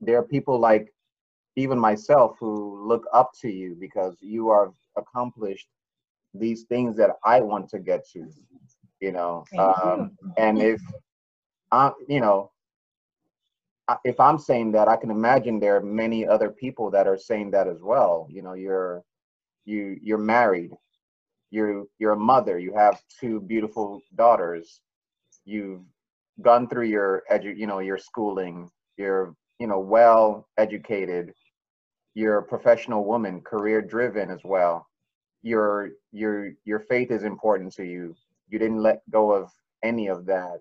there 0.00 0.18
are 0.18 0.22
people 0.22 0.58
like 0.58 0.92
even 1.56 1.78
myself 1.78 2.36
who 2.40 2.86
look 2.86 3.04
up 3.12 3.32
to 3.40 3.50
you 3.50 3.76
because 3.78 4.16
you 4.20 4.48
are 4.48 4.72
accomplished 4.96 5.68
these 6.34 6.62
things 6.64 6.96
that 6.96 7.10
I 7.24 7.40
want 7.40 7.68
to 7.70 7.78
get 7.78 8.08
to. 8.10 8.28
You 9.00 9.12
know, 9.12 9.44
um, 9.58 10.16
and 10.38 10.62
if 10.62 10.80
I, 11.72 11.90
you 12.08 12.20
know, 12.20 12.52
if 14.04 14.20
I'm 14.20 14.38
saying 14.38 14.72
that, 14.72 14.88
I 14.88 14.96
can 14.96 15.10
imagine 15.10 15.58
there 15.58 15.76
are 15.76 15.82
many 15.82 16.26
other 16.26 16.50
people 16.50 16.90
that 16.92 17.06
are 17.06 17.18
saying 17.18 17.50
that 17.50 17.66
as 17.66 17.82
well. 17.82 18.28
You 18.30 18.42
know, 18.42 18.54
you're 18.54 19.02
you 19.64 19.98
you're 20.02 20.18
married, 20.18 20.70
you're 21.50 21.84
you're 21.98 22.12
a 22.12 22.18
mother, 22.18 22.58
you 22.58 22.74
have 22.74 23.00
two 23.20 23.40
beautiful 23.40 24.00
daughters, 24.14 24.80
you've 25.44 25.82
gone 26.40 26.68
through 26.68 26.86
your 26.86 27.24
edu, 27.30 27.56
you 27.56 27.66
know, 27.66 27.80
your 27.80 27.98
schooling, 27.98 28.70
you're 28.96 29.34
you 29.58 29.66
know 29.66 29.80
well 29.80 30.48
educated, 30.58 31.32
you're 32.14 32.38
a 32.38 32.42
professional 32.42 33.04
woman, 33.04 33.40
career 33.40 33.80
driven 33.82 34.30
as 34.30 34.40
well. 34.44 34.86
Your 35.42 35.90
your 36.12 36.52
your 36.64 36.80
faith 36.80 37.10
is 37.10 37.24
important 37.24 37.72
to 37.74 37.84
you. 37.84 38.14
You 38.48 38.58
didn't 38.58 38.82
let 38.82 39.02
go 39.10 39.32
of 39.32 39.50
any 39.82 40.08
of 40.08 40.26
that. 40.26 40.60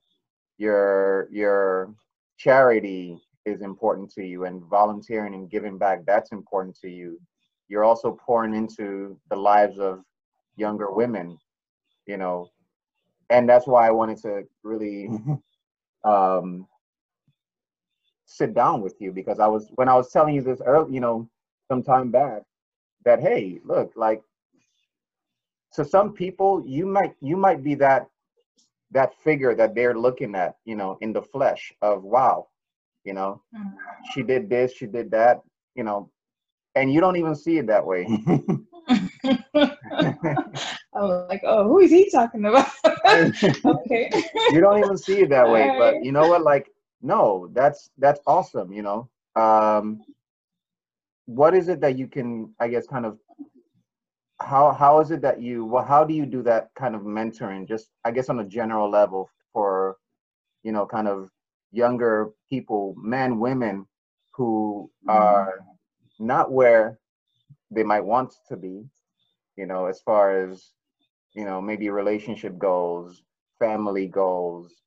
Your 0.57 1.27
your 1.31 1.93
charity 2.37 3.19
is 3.45 3.61
important 3.61 4.11
to 4.11 4.23
you 4.23 4.45
and 4.45 4.63
volunteering 4.65 5.33
and 5.33 5.49
giving 5.49 5.77
back 5.77 6.05
that's 6.05 6.31
important 6.31 6.75
to 6.75 6.89
you 6.89 7.19
you're 7.67 7.83
also 7.83 8.17
pouring 8.25 8.53
into 8.53 9.17
the 9.29 9.35
lives 9.35 9.79
of 9.79 10.03
younger 10.55 10.91
women 10.91 11.37
you 12.05 12.17
know 12.17 12.47
and 13.29 13.47
that's 13.47 13.67
why 13.67 13.87
i 13.87 13.91
wanted 13.91 14.17
to 14.17 14.43
really 14.63 15.09
um 16.03 16.67
sit 18.25 18.53
down 18.53 18.81
with 18.81 18.95
you 18.99 19.11
because 19.11 19.39
i 19.39 19.47
was 19.47 19.69
when 19.75 19.89
i 19.89 19.95
was 19.95 20.11
telling 20.11 20.35
you 20.35 20.41
this 20.41 20.61
early 20.65 20.93
you 20.93 20.99
know 20.99 21.27
some 21.71 21.83
time 21.83 22.11
back 22.11 22.41
that 23.05 23.19
hey 23.21 23.59
look 23.63 23.89
like 23.95 24.21
to 25.75 25.85
some 25.85 26.11
people 26.13 26.61
you 26.65 26.85
might 26.85 27.13
you 27.21 27.37
might 27.37 27.63
be 27.63 27.75
that 27.75 28.07
that 28.91 29.11
figure 29.23 29.53
that 29.55 29.73
they're 29.75 29.97
looking 30.05 30.35
at 30.35 30.55
you 30.65 30.75
know 30.75 30.97
in 31.01 31.13
the 31.13 31.21
flesh 31.21 31.71
of 31.81 32.03
wow 32.03 32.37
you 33.05 33.13
know 33.13 33.41
Mhm. 33.55 33.73
she 34.11 34.21
did 34.31 34.49
this 34.49 34.73
she 34.73 34.85
did 34.97 35.09
that 35.11 35.41
you 35.77 35.83
know 35.87 36.09
and 36.75 36.91
you 36.93 36.99
don't 36.99 37.15
even 37.23 37.35
see 37.35 37.57
it 37.61 37.67
that 37.67 37.85
way 37.85 38.01
I 40.93 40.99
was 41.01 41.27
like, 41.29 41.41
oh, 41.45 41.63
who 41.69 41.79
is 41.79 41.91
he 41.91 42.09
talking 42.09 42.45
about? 42.45 42.67
okay. 43.73 44.09
you 44.51 44.59
don't 44.59 44.79
even 44.79 44.97
see 44.97 45.19
it 45.23 45.29
that 45.29 45.49
way 45.49 45.71
but 45.77 46.03
you 46.03 46.11
know 46.11 46.27
what 46.27 46.43
like 46.43 46.67
no 47.01 47.47
that's 47.53 47.89
that's 47.97 48.19
awesome 48.27 48.73
you 48.73 48.83
know 48.87 48.99
um 49.35 50.01
what 51.25 51.53
is 51.53 51.69
it 51.69 51.81
that 51.81 51.97
you 51.97 52.07
can 52.07 52.53
i 52.59 52.67
guess 52.67 52.87
kind 52.87 53.05
of 53.05 53.17
how 54.39 54.71
how 54.71 54.99
is 54.99 55.11
it 55.11 55.21
that 55.21 55.41
you 55.41 55.65
well 55.65 55.83
how 55.83 56.03
do 56.03 56.13
you 56.13 56.25
do 56.25 56.41
that 56.41 56.69
kind 56.75 56.95
of 56.95 57.01
mentoring 57.01 57.67
just 57.67 57.89
i 58.05 58.11
guess 58.11 58.29
on 58.29 58.39
a 58.39 58.45
general 58.45 58.89
level 58.89 59.29
for 59.53 59.97
you 60.63 60.71
know 60.71 60.85
kind 60.85 61.07
of 61.07 61.29
younger 61.71 62.31
people 62.49 62.95
men 62.97 63.39
women 63.39 63.85
who 64.31 64.89
mm-hmm. 65.07 65.17
are 65.17 65.59
not 66.19 66.51
where 66.51 66.99
they 67.69 67.83
might 67.83 68.03
want 68.03 68.33
to 68.47 68.57
be 68.57 68.83
you 69.57 69.65
know 69.65 69.85
as 69.85 70.01
far 70.01 70.43
as 70.43 70.71
you 71.33 71.45
know 71.45 71.61
maybe 71.61 71.89
relationship 71.89 72.57
goals 72.57 73.23
family 73.59 74.07
goals 74.07 74.81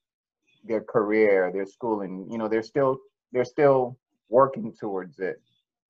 their 0.65 0.81
career 0.81 1.51
their 1.53 1.67
schooling 1.67 2.27
you 2.31 2.39
know 2.39 2.49
they're 2.49 2.63
still 2.63 2.99
they're 3.33 3.45
still 3.45 3.97
working 4.29 4.73
towards 4.79 5.19
it 5.19 5.41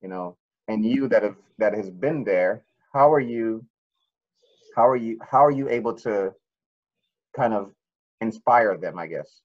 you 0.02 0.08
know 0.08 0.36
and 0.68 0.84
you 0.84 1.08
that 1.08 1.22
have 1.22 1.36
that 1.58 1.74
has 1.74 1.90
been 1.90 2.24
there 2.24 2.64
how 2.92 3.12
are 3.12 3.20
you 3.20 3.64
how 4.76 4.88
are 4.88 4.96
you 4.96 5.18
how 5.30 5.44
are 5.44 5.50
you 5.50 5.68
able 5.68 5.94
to 5.94 6.32
kind 7.36 7.54
of 7.54 7.72
inspire 8.20 8.76
them 8.76 8.98
i 8.98 9.06
guess 9.06 9.40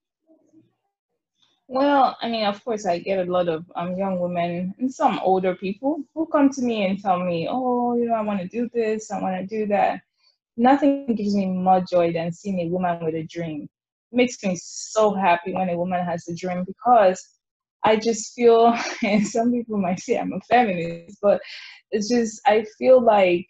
Well, 1.71 2.17
I 2.19 2.29
mean, 2.29 2.45
of 2.45 2.65
course, 2.65 2.87
I 2.87 2.97
get 2.97 3.27
a 3.27 3.31
lot 3.31 3.47
of 3.47 3.63
um, 3.75 3.95
young 3.95 4.19
women 4.19 4.73
and 4.79 4.91
some 4.91 5.19
older 5.19 5.53
people 5.53 6.01
who 6.15 6.25
come 6.25 6.49
to 6.49 6.63
me 6.63 6.87
and 6.87 6.99
tell 6.99 7.19
me, 7.19 7.47
oh, 7.47 7.95
you 7.95 8.05
know, 8.07 8.15
I 8.15 8.21
want 8.21 8.41
to 8.41 8.47
do 8.47 8.67
this, 8.73 9.11
I 9.11 9.21
want 9.21 9.37
to 9.37 9.45
do 9.45 9.67
that. 9.67 10.01
Nothing 10.57 11.13
gives 11.13 11.35
me 11.35 11.45
more 11.45 11.81
joy 11.81 12.11
than 12.11 12.31
seeing 12.31 12.59
a 12.61 12.69
woman 12.69 13.05
with 13.05 13.13
a 13.13 13.21
dream. 13.21 13.69
It 14.11 14.15
makes 14.15 14.43
me 14.43 14.55
so 14.59 15.13
happy 15.13 15.53
when 15.53 15.69
a 15.69 15.77
woman 15.77 16.03
has 16.03 16.27
a 16.27 16.33
dream 16.33 16.63
because 16.65 17.38
I 17.83 17.95
just 17.95 18.33
feel, 18.33 18.77
and 19.03 19.25
some 19.25 19.51
people 19.51 19.77
might 19.77 19.99
say 19.99 20.17
I'm 20.17 20.33
a 20.33 20.39
feminist, 20.41 21.17
but 21.21 21.41
it's 21.91 22.09
just, 22.09 22.41
I 22.45 22.65
feel 22.77 23.01
like 23.01 23.47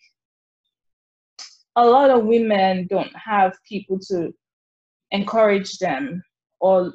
a 1.75 1.85
lot 1.85 2.09
of 2.09 2.25
women 2.25 2.87
don't 2.87 3.15
have 3.15 3.53
people 3.67 3.99
to 4.09 4.33
encourage 5.11 5.77
them 5.77 6.21
or 6.59 6.93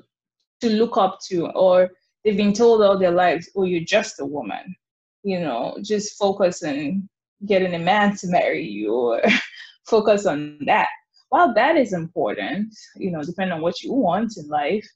to 0.60 0.70
look 0.70 0.96
up 0.96 1.18
to 1.28 1.46
or 1.48 1.90
they've 2.22 2.36
been 2.36 2.52
told 2.52 2.82
all 2.82 2.98
their 2.98 3.10
lives 3.10 3.50
oh 3.56 3.64
you're 3.64 3.84
just 3.84 4.20
a 4.20 4.24
woman 4.24 4.74
you 5.22 5.40
know 5.40 5.76
just 5.82 6.18
focus 6.18 6.62
on 6.62 7.08
getting 7.46 7.74
a 7.74 7.78
man 7.78 8.14
to 8.16 8.28
marry 8.28 8.62
you 8.62 8.92
or 8.92 9.22
focus 9.86 10.24
on 10.24 10.58
that. 10.64 10.88
While 11.28 11.52
that 11.54 11.76
is 11.76 11.92
important 11.92 12.74
you 12.96 13.10
know 13.10 13.22
depending 13.22 13.54
on 13.54 13.62
what 13.62 13.82
you 13.82 13.92
want 13.92 14.36
in 14.36 14.46
life 14.48 14.86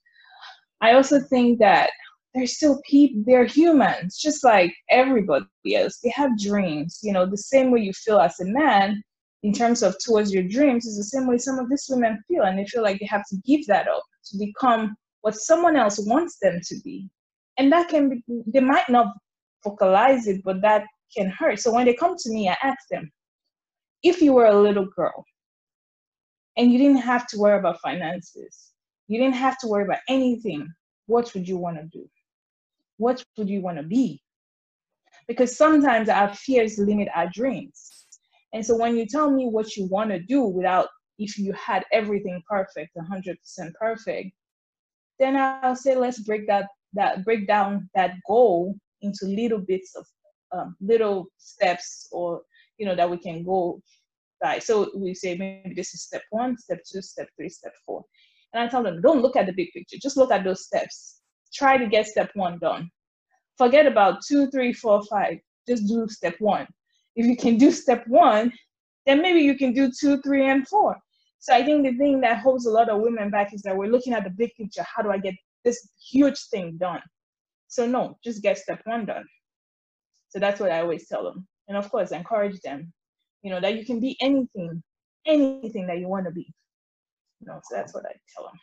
i 0.81 0.93
also 0.93 1.19
think 1.19 1.59
that 1.59 1.91
they're 2.35 2.47
still 2.47 2.81
people 2.89 3.23
they're 3.27 3.47
humans 3.47 4.19
just 4.19 4.45
like 4.45 4.75
everybody 4.91 5.47
else. 5.75 5.99
They 6.03 6.11
have 6.11 6.39
dreams 6.39 7.01
you 7.03 7.13
know 7.13 7.27
the 7.27 7.37
same 7.37 7.71
way 7.71 7.81
you 7.81 7.93
feel 7.93 8.21
as 8.21 8.39
a 8.41 8.45
man 8.47 9.03
in 9.43 9.53
terms 9.53 9.83
of 9.83 9.97
towards 10.05 10.33
your 10.33 10.43
dreams 10.43 10.85
is 10.87 10.97
the 10.97 11.05
same 11.05 11.27
way 11.27 11.39
some 11.39 11.59
of 11.59 11.69
these 11.69 11.87
women 11.89 12.23
feel 12.29 12.43
and 12.43 12.59
they 12.59 12.67
feel 12.67 12.83
like 12.83 12.99
they 12.99 13.07
have 13.07 13.25
to 13.31 13.37
give 13.47 13.67
that 13.67 13.89
up 13.89 14.03
to 14.27 14.39
become 14.39 14.97
what 15.23 15.35
someone 15.35 15.77
else 15.77 15.99
wants 16.07 16.39
them 16.43 16.61
to 16.65 16.77
be. 16.85 17.09
And 17.57 17.73
that 17.73 17.89
can 17.89 18.09
be 18.09 18.23
they 18.47 18.61
might 18.61 18.89
not 18.89 19.15
vocalize 19.65 20.27
it 20.27 20.43
but 20.45 20.61
that 20.63 20.85
can 21.17 21.31
hurt. 21.31 21.59
So 21.59 21.73
when 21.73 21.87
they 21.87 21.95
come 21.95 22.15
to 22.17 22.31
me 22.31 22.49
i 22.49 22.57
ask 22.63 22.89
them 22.91 23.11
if 24.03 24.21
you 24.21 24.33
were 24.33 24.47
a 24.47 24.61
little 24.61 24.87
girl 24.97 25.25
and 26.57 26.71
you 26.73 26.79
didn't 26.79 27.03
have 27.03 27.27
to 27.29 27.39
worry 27.39 27.59
about 27.59 27.81
finances 27.81 28.73
you 29.09 29.19
didn't 29.19 29.35
have 29.35 29.59
to 29.59 29.67
worry 29.67 29.85
about 29.85 29.99
anything 30.09 30.69
what 31.07 31.33
would 31.35 31.49
you 31.49 31.57
want 31.57 31.77
to 31.77 31.85
do 31.87 32.09
what 32.99 33.23
would 33.37 33.49
you 33.49 33.61
want 33.61 33.77
to 33.77 33.83
be 33.83 34.21
because 35.27 35.57
sometimes 35.57 36.09
our 36.09 36.33
fears 36.35 36.79
limit 36.79 37.09
our 37.15 37.29
dreams 37.31 38.07
and 38.53 38.65
so 38.65 38.77
when 38.77 38.97
you 38.97 39.07
tell 39.07 39.31
me 39.31 39.47
what 39.47 39.77
you 39.77 39.87
want 39.87 40.11
to 40.11 40.21
do 40.21 40.43
without 40.43 40.89
if 41.19 41.39
you 41.39 41.53
had 41.53 41.85
everything 41.93 42.41
perfect 42.49 42.97
100% 42.97 43.37
perfect 43.81 44.31
then 45.19 45.37
I'll 45.37 45.77
say 45.77 45.97
let's 45.97 46.21
break 46.21 46.47
that 46.47 46.67
that 46.95 47.25
break 47.25 47.47
down 47.47 47.89
that 47.95 48.15
goal 48.27 48.75
into 49.03 49.27
little 49.27 49.59
bits 49.59 49.95
of 49.97 50.07
um, 50.53 50.77
little 50.81 51.27
steps 51.37 52.09
or 52.13 52.43
you 52.79 52.87
know 52.87 52.95
that 52.95 53.11
we 53.11 53.19
can 53.19 53.45
go 53.45 53.83
by. 54.41 54.59
So 54.59 54.91
we 54.95 55.15
say 55.15 55.37
maybe 55.37 55.75
this 55.75 55.95
is 55.95 56.03
step 56.03 56.23
one, 56.31 56.57
step 56.57 56.81
two, 56.91 57.03
step 57.03 57.29
three, 57.37 57.49
step 57.49 57.73
four. 57.85 58.05
And 58.53 58.63
I 58.63 58.69
tell 58.69 58.83
them, 58.83 59.03
don't 59.03 59.21
look 59.21 59.37
at 59.37 59.47
the 59.47 59.53
big 59.53 59.73
picture, 59.73 59.99
just 60.01 60.17
look 60.17 60.31
at 60.31 60.45
those 60.45 60.65
steps. 60.65 61.18
Try 61.55 61.77
to 61.77 61.87
get 61.87 62.07
step 62.07 62.31
one 62.35 62.59
done. 62.59 62.91
Forget 63.57 63.87
about 63.87 64.21
two, 64.27 64.49
three, 64.51 64.73
four, 64.73 65.03
five. 65.05 65.39
Just 65.67 65.87
do 65.87 66.07
step 66.09 66.37
one. 66.39 66.67
If 67.17 67.27
you 67.27 67.37
can 67.37 67.57
do 67.57 67.71
step 67.71 68.07
one, 68.07 68.53
then 69.07 69.23
maybe 69.23 69.41
you 69.41 69.57
can 69.57 69.73
do 69.73 69.91
two, 69.91 70.21
three, 70.23 70.49
and 70.49 70.67
four. 70.69 70.97
So 71.41 71.55
I 71.55 71.65
think 71.65 71.85
the 71.85 71.97
thing 71.97 72.21
that 72.21 72.39
holds 72.39 72.67
a 72.67 72.71
lot 72.71 72.89
of 72.89 73.01
women 73.01 73.31
back 73.31 73.55
is 73.55 73.63
that 73.63 73.77
we're 73.77 73.91
looking 73.91 74.13
at 74.13 74.25
the 74.25 74.31
big 74.31 74.51
picture. 74.57 74.83
How 74.83 75.03
do 75.03 75.11
I 75.11 75.19
get 75.19 75.35
this 75.65 75.89
huge 76.11 76.39
thing 76.51 76.77
done? 76.79 77.01
So 77.69 77.87
no, 77.87 78.19
just 78.25 78.43
get 78.43 78.59
step 78.59 78.81
one 78.85 79.07
done. 79.07 79.25
So 80.31 80.39
that's 80.39 80.61
what 80.61 80.71
I 80.71 80.81
always 80.81 81.09
tell 81.09 81.25
them. 81.25 81.47
And 81.69 81.77
of 81.77 81.91
course, 81.91 82.13
encourage 82.13 82.61
them, 82.61 82.93
you 83.43 83.51
know, 83.51 83.61
that 83.61 83.77
you 83.77 83.85
can 83.85 84.01
be 84.01 84.17
anything, 84.21 84.83
anything 85.27 85.87
that 85.87 85.99
you 85.99 86.09
want 86.09 86.27
to 86.27 86.33
be. 86.33 86.53
You 87.41 87.47
know, 87.47 87.61
so 87.63 87.77
that's 87.77 87.95
what 87.95 88.05
I 88.07 88.13
tell 88.35 88.45
them. 88.45 88.59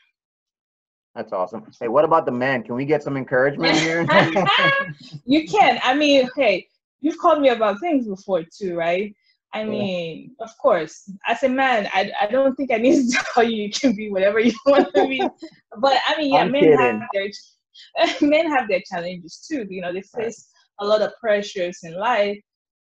That's 1.15 1.31
awesome 1.33 1.63
hey 1.79 1.87
what 1.87 2.05
about 2.05 2.25
the 2.25 2.31
men 2.31 2.61
can 2.63 2.75
we 2.75 2.85
get 2.85 3.01
some 3.01 3.17
encouragement 3.17 3.79
here 3.81 4.07
you 5.25 5.47
can. 5.47 5.79
I 5.83 5.93
mean, 5.95 6.29
hey, 6.35 6.67
you've 7.01 7.17
called 7.17 7.41
me 7.41 7.49
about 7.49 7.79
things 7.79 8.07
before 8.07 8.43
too, 8.43 8.75
right? 8.75 9.13
I 9.53 9.63
Yeah. 9.63 9.69
mean, 9.69 10.35
of 10.39 10.49
course, 10.61 11.09
as 11.27 11.43
a 11.43 11.49
man, 11.49 11.87
I, 11.93 12.11
I 12.19 12.27
don't 12.27 12.55
think 12.55 12.71
I 12.71 12.77
need 12.77 13.09
to 13.11 13.25
tell 13.33 13.43
you 13.43 13.63
you 13.63 13.71
can 13.71 13.95
be 13.95 14.09
whatever 14.11 14.39
you 14.39 14.53
want 14.65 14.93
to 14.93 15.07
be. 15.07 15.21
But 15.77 15.99
I 16.07 16.17
mean, 16.17 16.33
yeah, 16.33 16.41
I'm 16.41 16.51
men 16.51 16.63
kidding. 16.63 16.77
have 16.77 16.99
their 17.13 18.29
men 18.29 18.49
have 18.51 18.67
their 18.67 18.81
challenges 18.89 19.45
too. 19.49 19.65
You 19.69 19.81
know, 19.81 19.93
they 19.93 20.01
face 20.01 20.49
a 20.79 20.85
lot 20.85 21.01
of 21.01 21.11
pressures 21.21 21.79
in 21.83 21.95
life, 21.97 22.37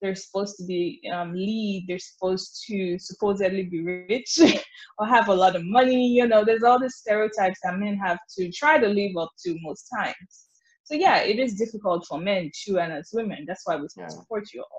they're 0.01 0.15
supposed 0.15 0.57
to 0.57 0.65
be 0.65 1.01
um, 1.13 1.33
lead 1.33 1.85
they're 1.89 1.99
supposed 1.99 2.63
to 2.67 2.99
supposedly 2.99 3.65
be 3.65 3.83
rich 3.83 4.39
or 4.99 5.07
have 5.07 5.29
a 5.29 5.35
lot 5.35 5.57
of 5.57 5.65
money 5.65 6.09
you 6.09 6.27
know 6.27 6.45
there's 6.45 6.63
all 6.63 6.81
these 6.81 6.97
stereotypes 6.97 7.59
that 7.63 7.79
men 7.79 7.97
have 7.97 8.19
to 8.37 8.51
try 8.53 8.79
to 8.79 8.89
live 8.89 9.17
up 9.19 9.31
to 9.45 9.57
most 9.63 9.89
times. 9.97 10.49
So 10.85 10.95
yeah 10.95 11.19
it 11.21 11.39
is 11.39 11.55
difficult 11.55 12.07
for 12.09 12.19
men 12.19 12.51
too 12.65 12.79
and 12.79 12.93
as 12.93 13.11
women 13.13 13.45
that's 13.47 13.63
why 13.65 13.77
we 13.77 13.87
yeah. 13.97 14.09
support 14.09 14.45
you 14.53 14.61
all 14.61 14.79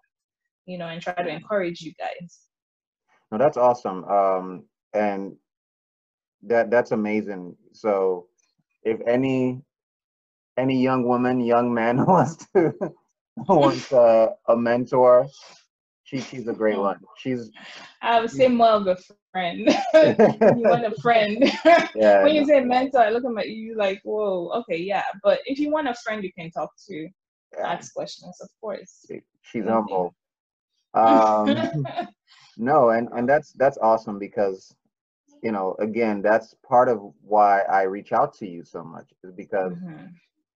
you 0.66 0.78
know 0.78 0.88
and 0.88 1.02
try 1.02 1.14
to 1.14 1.30
encourage 1.30 1.82
you 1.82 1.94
guys. 2.00 2.40
No 3.32 3.38
that's 3.38 3.58
awesome 3.58 4.04
um 4.06 4.66
and 4.94 5.36
that 6.48 6.70
that's 6.70 6.92
amazing. 6.92 7.56
So 7.74 8.28
if 8.84 9.00
any 9.08 9.62
any 10.58 10.82
young 10.82 11.04
woman 11.04 11.40
young 11.40 11.74
man 11.74 12.06
wants 12.06 12.38
to 12.54 12.74
wants 13.48 13.92
a, 13.92 14.34
a 14.48 14.56
mentor, 14.56 15.28
she 16.04 16.22
she's 16.22 16.48
a 16.48 16.54
great 16.54 16.78
one. 16.78 17.00
She's 17.18 17.52
I 18.02 18.22
would 18.22 18.30
say 18.30 18.48
more 18.48 18.70
of 18.70 18.88
a 18.88 18.98
friend. 19.32 19.68
you 19.94 20.64
want 20.70 20.86
a 20.86 20.94
friend. 21.02 21.44
Yeah, 21.96 22.24
when 22.24 22.36
you 22.36 22.46
say 22.46 22.62
mentor, 22.62 23.00
I 23.00 23.10
look 23.10 23.24
at 23.38 23.50
you 23.50 23.76
like, 23.76 24.02
whoa, 24.04 24.50
okay, 24.60 24.78
yeah. 24.78 25.04
But 25.24 25.40
if 25.46 25.60
you 25.60 25.72
want 25.72 25.88
a 25.88 25.96
friend 25.96 26.24
you 26.24 26.32
can 26.38 26.52
talk 26.52 26.72
to, 26.88 27.08
yeah. 27.58 27.68
ask 27.68 27.94
questions, 27.94 28.38
of 28.42 28.50
course. 28.62 29.06
she's 29.42 29.66
humble. 29.66 30.14
Um, 30.94 31.58
no, 32.58 32.92
and 32.92 33.10
and 33.14 33.28
that's 33.28 33.52
that's 33.54 33.78
awesome 33.80 34.20
because 34.20 34.74
you 35.42 35.52
know 35.52 35.76
again 35.80 36.22
that's 36.22 36.56
part 36.68 36.88
of 36.88 37.00
why 37.22 37.62
I 37.62 37.84
reach 37.84 38.14
out 38.14 38.34
to 38.36 38.48
you 38.48 38.64
so 38.64 38.84
much 38.84 39.12
is 39.24 39.32
because 39.34 39.74
mm-hmm 39.74 40.06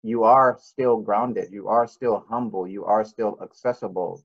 you 0.03 0.23
are 0.23 0.57
still 0.61 0.97
grounded. 0.97 1.49
You 1.51 1.67
are 1.67 1.87
still 1.87 2.25
humble. 2.29 2.67
You 2.67 2.85
are 2.85 3.03
still 3.03 3.37
accessible. 3.41 4.23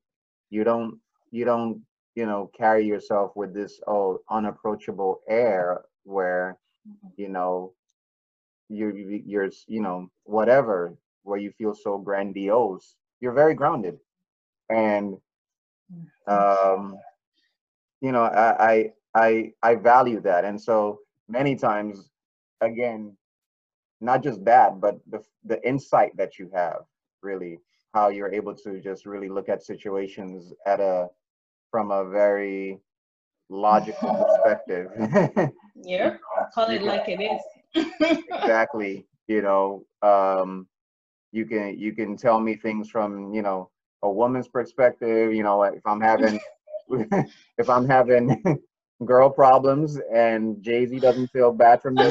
You 0.51 0.65
don't 0.65 0.99
you 1.31 1.45
don't 1.45 1.83
you 2.15 2.27
know 2.27 2.51
carry 2.57 2.85
yourself 2.87 3.33
with 3.35 3.55
this 3.55 3.81
oh 3.87 4.21
unapproachable 4.31 5.21
air 5.29 5.83
where 6.05 6.59
mm-hmm. 6.89 7.09
you 7.17 7.29
know 7.29 7.73
you're 8.69 8.95
you're 8.97 9.51
you 9.67 9.81
know 9.81 10.09
whatever 10.25 10.95
where 11.23 11.39
you 11.39 11.51
feel 11.53 11.75
so 11.75 11.99
grandiose. 11.99 12.97
You're 13.21 13.33
very 13.33 13.55
grounded. 13.55 13.99
And 14.69 15.17
mm-hmm. 15.93 16.33
um 16.33 16.97
you 18.01 18.13
know 18.13 18.23
i 18.23 18.73
i 18.73 18.93
i, 19.15 19.53
I 19.63 19.75
value 19.77 20.21
that. 20.21 20.45
And 20.45 20.61
so 20.61 20.99
many 21.29 21.57
times 21.57 22.11
again 22.61 23.17
not 24.03 24.23
just 24.23 24.45
that, 24.45 24.81
but 24.81 24.99
the 25.09 25.23
the 25.45 25.67
insight 25.67 26.17
that 26.17 26.39
you 26.39 26.51
have, 26.55 26.83
really, 27.23 27.59
how 27.95 28.09
you're 28.09 28.33
able 28.33 28.55
to 28.55 28.81
just 28.81 29.07
really 29.07 29.29
look 29.29 29.49
at 29.49 29.63
situations 29.63 30.53
at 30.67 30.81
a 30.81 31.09
from 31.71 31.91
a 31.91 32.05
very 32.05 32.79
logical 33.49 34.15
perspective. 34.45 34.89
yeah, 35.77 36.17
call 36.55 36.71
it 36.71 36.83
like 36.83 37.09
it 37.09 37.21
is. 37.21 37.87
exactly. 38.31 39.07
You 39.29 39.43
know, 39.43 39.87
um, 40.03 40.67
you 41.31 41.47
can 41.47 41.79
you 41.79 41.93
can 41.93 42.17
tell 42.17 42.41
me 42.41 42.57
things 42.57 42.91
from 42.91 43.33
you 43.33 43.43
know 43.43 43.71
a 44.03 44.11
woman's 44.11 44.49
perspective. 44.49 45.33
You 45.33 45.45
know, 45.45 45.63
if 45.63 45.87
I'm 45.87 46.01
having 46.01 46.41
if 47.59 47.71
I'm 47.71 47.89
having 47.89 48.43
girl 49.05 49.31
problems 49.31 49.99
and 50.13 50.63
Jay 50.63 50.87
Z 50.87 50.99
doesn't 50.99 51.29
feel 51.29 51.53
bad 51.53 51.81
for 51.81 51.91
me, 51.91 52.11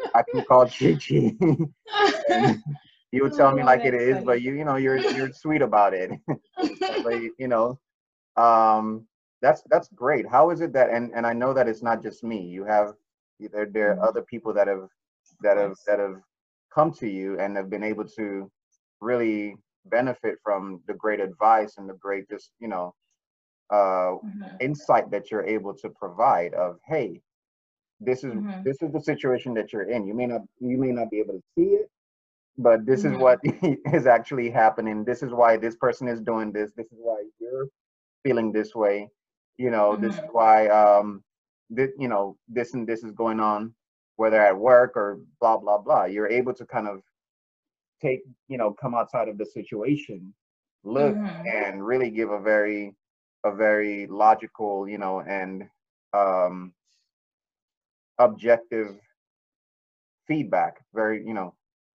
I 0.14 0.22
can 0.22 0.44
call 0.44 0.66
Chi. 0.66 0.98
you 3.12 3.22
would 3.22 3.34
tell 3.34 3.52
me 3.54 3.62
like 3.62 3.84
it 3.84 3.94
is, 3.94 4.22
but 4.24 4.42
you 4.42 4.54
you 4.54 4.64
know 4.64 4.76
you're 4.76 4.98
you're 4.98 5.32
sweet 5.32 5.62
about 5.62 5.94
it. 5.94 6.10
but 6.26 7.14
you 7.38 7.48
know, 7.48 7.78
um, 8.36 9.06
that's 9.40 9.62
that's 9.70 9.88
great. 9.88 10.28
How 10.28 10.50
is 10.50 10.60
it 10.60 10.72
that 10.72 10.90
and 10.90 11.12
and 11.14 11.26
I 11.26 11.32
know 11.32 11.52
that 11.54 11.68
it's 11.68 11.82
not 11.82 12.02
just 12.02 12.22
me. 12.24 12.42
You 12.42 12.64
have 12.64 12.94
there 13.40 13.66
there 13.66 13.90
are 13.90 13.94
mm-hmm. 13.94 14.04
other 14.04 14.22
people 14.22 14.52
that 14.54 14.68
have 14.68 14.88
that 15.42 15.56
have 15.56 15.76
that 15.86 15.98
have 15.98 16.20
come 16.74 16.92
to 16.92 17.08
you 17.08 17.38
and 17.38 17.56
have 17.56 17.70
been 17.70 17.84
able 17.84 18.04
to 18.04 18.50
really 19.00 19.56
benefit 19.86 20.36
from 20.42 20.80
the 20.86 20.94
great 20.94 21.20
advice 21.20 21.78
and 21.78 21.88
the 21.88 21.94
great 21.94 22.28
just 22.28 22.50
you 22.58 22.68
know 22.68 22.94
uh, 23.70 24.16
mm-hmm. 24.24 24.42
insight 24.60 25.10
that 25.10 25.30
you're 25.30 25.44
able 25.44 25.74
to 25.74 25.88
provide 25.90 26.54
of 26.54 26.78
hey 26.86 27.20
this 28.00 28.24
is 28.24 28.32
mm-hmm. 28.32 28.62
this 28.64 28.80
is 28.82 28.92
the 28.92 29.00
situation 29.00 29.54
that 29.54 29.72
you're 29.72 29.90
in 29.90 30.06
you 30.06 30.14
may 30.14 30.26
not 30.26 30.42
you 30.60 30.78
may 30.78 30.92
not 30.92 31.10
be 31.10 31.18
able 31.18 31.34
to 31.34 31.42
see 31.56 31.74
it 31.74 31.90
but 32.56 32.84
this 32.86 33.02
mm-hmm. 33.02 33.14
is 33.14 33.20
what 33.20 33.38
is 33.94 34.06
actually 34.06 34.50
happening 34.50 35.04
this 35.04 35.22
is 35.22 35.32
why 35.32 35.56
this 35.56 35.76
person 35.76 36.08
is 36.08 36.20
doing 36.20 36.52
this 36.52 36.70
this 36.76 36.86
is 36.86 36.98
why 37.00 37.22
you're 37.40 37.66
feeling 38.22 38.52
this 38.52 38.74
way 38.74 39.08
you 39.56 39.70
know 39.70 39.92
mm-hmm. 39.92 40.04
this 40.04 40.14
is 40.14 40.20
mm-hmm. 40.20 40.32
why 40.32 40.68
um 40.68 41.22
this 41.70 41.90
you 41.98 42.08
know 42.08 42.36
this 42.48 42.74
and 42.74 42.86
this 42.86 43.02
is 43.02 43.12
going 43.12 43.40
on 43.40 43.72
whether 44.16 44.40
at 44.40 44.56
work 44.56 44.96
or 44.96 45.20
blah 45.40 45.56
blah 45.56 45.78
blah 45.78 46.04
you're 46.04 46.28
able 46.28 46.54
to 46.54 46.64
kind 46.66 46.88
of 46.88 47.02
take 48.00 48.20
you 48.48 48.56
know 48.58 48.72
come 48.72 48.94
outside 48.94 49.28
of 49.28 49.38
the 49.38 49.46
situation 49.46 50.32
look 50.84 51.14
mm-hmm. 51.14 51.46
and 51.46 51.84
really 51.84 52.10
give 52.10 52.30
a 52.30 52.40
very 52.40 52.94
a 53.44 53.54
very 53.54 54.06
logical 54.06 54.88
you 54.88 54.98
know 54.98 55.20
and 55.20 55.64
um 56.14 56.72
objective 58.18 58.96
feedback 60.26 60.84
very 60.92 61.24
you 61.26 61.34
know 61.34 61.54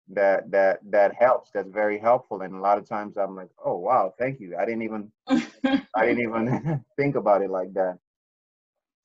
that 0.09 0.49
that 0.51 0.79
that 0.89 1.13
helps 1.15 1.51
that's 1.53 1.69
very 1.69 1.97
helpful. 1.97 2.41
And 2.41 2.55
a 2.55 2.59
lot 2.59 2.77
of 2.77 2.87
times 2.87 3.17
i'm 3.17 3.35
like 3.35 3.49
oh 3.63 3.77
wow 3.77 4.13
thank 4.19 4.39
you. 4.39 4.55
I 4.57 4.65
didn't 4.65 4.83
even 4.83 5.11
i 5.27 6.05
didn't 6.05 6.19
even 6.27 6.83
think 6.97 7.15
about 7.15 7.41
it 7.41 7.49
like 7.49 7.73
that. 7.73 7.97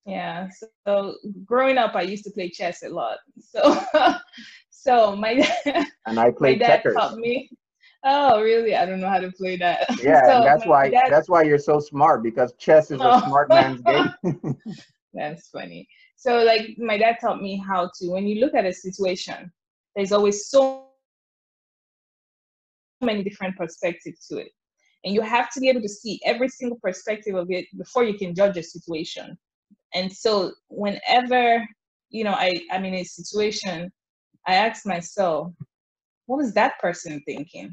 Yeah 0.06 0.48
so 0.86 1.14
growing 1.44 1.78
up 1.78 1.94
i 1.94 2.02
used 2.02 2.24
to 2.24 2.30
play 2.30 2.48
chess 2.48 2.82
a 2.82 2.88
lot. 2.88 3.18
So 3.38 3.80
so 4.70 5.14
my 5.14 5.46
and 6.06 6.18
i 6.18 6.30
played 6.30 6.60
my 6.60 6.66
dad 6.66 6.76
checkers. 6.78 6.94
taught 6.94 7.16
me. 7.16 7.50
Oh 8.04 8.40
really? 8.40 8.74
I 8.74 8.86
don't 8.86 9.00
know 9.00 9.08
how 9.08 9.20
to 9.20 9.30
play 9.32 9.56
that. 9.56 9.86
Yeah 10.02 10.22
so 10.22 10.44
that's 10.44 10.66
why 10.66 10.90
dad, 10.90 11.10
that's 11.10 11.28
why 11.28 11.42
you're 11.42 11.58
so 11.58 11.78
smart 11.78 12.22
because 12.22 12.54
chess 12.58 12.90
is 12.90 13.00
oh. 13.00 13.18
a 13.18 13.20
smart 13.26 13.48
man's 13.50 13.82
game. 13.82 14.56
That's 15.14 15.48
funny 15.48 15.88
so 16.18 16.42
like 16.42 16.74
my 16.78 16.98
dad 16.98 17.18
taught 17.20 17.40
me 17.40 17.62
how 17.64 17.88
to, 18.00 18.10
when 18.10 18.26
you 18.26 18.40
look 18.40 18.52
at 18.52 18.66
a 18.66 18.72
situation, 18.72 19.52
there's 19.94 20.10
always 20.10 20.48
so 20.48 20.88
many 23.00 23.22
different 23.22 23.56
perspectives 23.56 24.26
to 24.26 24.38
it. 24.38 24.48
And 25.04 25.14
you 25.14 25.20
have 25.20 25.48
to 25.52 25.60
be 25.60 25.68
able 25.68 25.80
to 25.80 25.88
see 25.88 26.20
every 26.24 26.48
single 26.48 26.76
perspective 26.82 27.36
of 27.36 27.52
it 27.52 27.66
before 27.78 28.02
you 28.02 28.18
can 28.18 28.34
judge 28.34 28.56
a 28.56 28.64
situation. 28.64 29.38
And 29.94 30.12
so 30.12 30.50
whenever, 30.68 31.64
you 32.10 32.24
know, 32.24 32.32
I, 32.32 32.62
I'm 32.72 32.84
in 32.84 32.94
a 32.94 33.04
situation, 33.04 33.92
I 34.44 34.54
ask 34.54 34.84
myself, 34.84 35.52
what 36.26 36.38
was 36.38 36.52
that 36.54 36.80
person 36.80 37.22
thinking? 37.26 37.72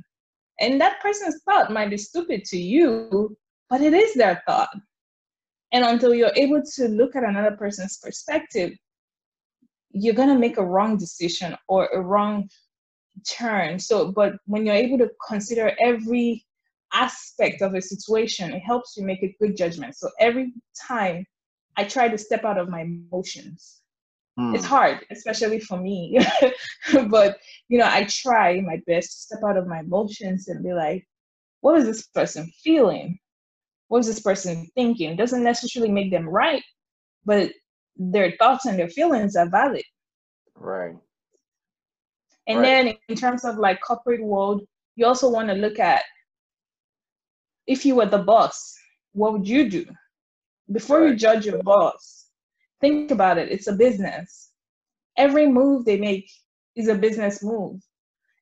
And 0.61 0.79
that 0.79 1.01
person's 1.01 1.41
thought 1.45 1.73
might 1.73 1.89
be 1.89 1.97
stupid 1.97 2.45
to 2.45 2.57
you, 2.59 3.35
but 3.71 3.81
it 3.81 3.95
is 3.95 4.13
their 4.13 4.43
thought. 4.45 4.69
And 5.75 5.83
until 5.83 6.15
you're 6.15 6.31
able 6.37 6.61
to 6.75 6.87
look 6.87 7.17
at 7.17 7.25
another 7.25 7.57
person's 7.57 7.97
perspective, 7.97 8.71
you're 9.91 10.13
going 10.13 10.29
to 10.29 10.39
make 10.39 10.57
a 10.57 10.65
wrong 10.65 10.95
decision 10.95 11.53
or 11.67 11.87
a 11.87 11.99
wrong 11.99 12.47
turn. 13.29 13.77
So, 13.79 14.13
but 14.13 14.35
when 14.45 14.65
you're 14.65 14.73
able 14.73 14.97
to 14.99 15.09
consider 15.27 15.75
every 15.83 16.45
aspect 16.93 17.61
of 17.61 17.75
a 17.75 17.81
situation, 17.81 18.53
it 18.53 18.61
helps 18.61 18.95
you 18.95 19.05
make 19.05 19.21
a 19.21 19.35
good 19.37 19.57
judgment. 19.57 19.97
So, 19.97 20.09
every 20.17 20.53
time 20.87 21.25
I 21.75 21.83
try 21.83 22.07
to 22.07 22.17
step 22.17 22.45
out 22.45 22.57
of 22.57 22.69
my 22.69 22.83
emotions, 22.83 23.81
mm. 24.39 24.55
it's 24.55 24.63
hard, 24.63 25.05
especially 25.11 25.59
for 25.59 25.77
me. 25.77 26.17
but, 27.09 27.37
you 27.67 27.79
know, 27.79 27.89
I 27.91 28.05
try 28.05 28.61
my 28.61 28.79
best 28.87 29.11
to 29.11 29.17
step 29.17 29.43
out 29.45 29.57
of 29.57 29.67
my 29.67 29.81
emotions 29.81 30.47
and 30.47 30.63
be 30.63 30.71
like, 30.71 31.05
what 31.59 31.77
is 31.79 31.85
this 31.85 32.07
person 32.07 32.49
feeling? 32.63 33.19
What's 33.87 34.07
this 34.07 34.19
person 34.19 34.67
thinking? 34.75 35.15
Doesn't 35.15 35.43
necessarily 35.43 35.91
make 35.91 36.11
them 36.11 36.27
right 36.27 36.63
but 37.25 37.51
their 37.97 38.33
thoughts 38.37 38.65
and 38.65 38.77
their 38.77 38.89
feelings 38.89 39.35
are 39.35 39.49
valid. 39.49 39.83
Right. 40.55 40.95
And 42.47 42.59
right. 42.59 42.63
then 42.63 42.93
in 43.09 43.15
terms 43.15 43.43
of 43.43 43.57
like 43.57 43.81
corporate 43.81 44.23
world 44.23 44.61
you 44.95 45.05
also 45.05 45.29
want 45.29 45.49
to 45.49 45.55
look 45.55 45.79
at 45.79 46.03
if 47.67 47.85
you 47.85 47.95
were 47.95 48.05
the 48.05 48.19
boss 48.19 48.73
what 49.13 49.33
would 49.33 49.47
you 49.47 49.69
do? 49.69 49.85
Before 50.71 51.01
right. 51.01 51.09
you 51.09 51.15
judge 51.15 51.45
your 51.45 51.61
boss 51.63 52.27
think 52.81 53.11
about 53.11 53.37
it 53.37 53.51
it's 53.51 53.67
a 53.67 53.73
business. 53.73 54.51
Every 55.17 55.47
move 55.47 55.85
they 55.85 55.97
make 55.97 56.29
is 56.75 56.89
a 56.89 56.95
business 56.95 57.41
move. 57.41 57.81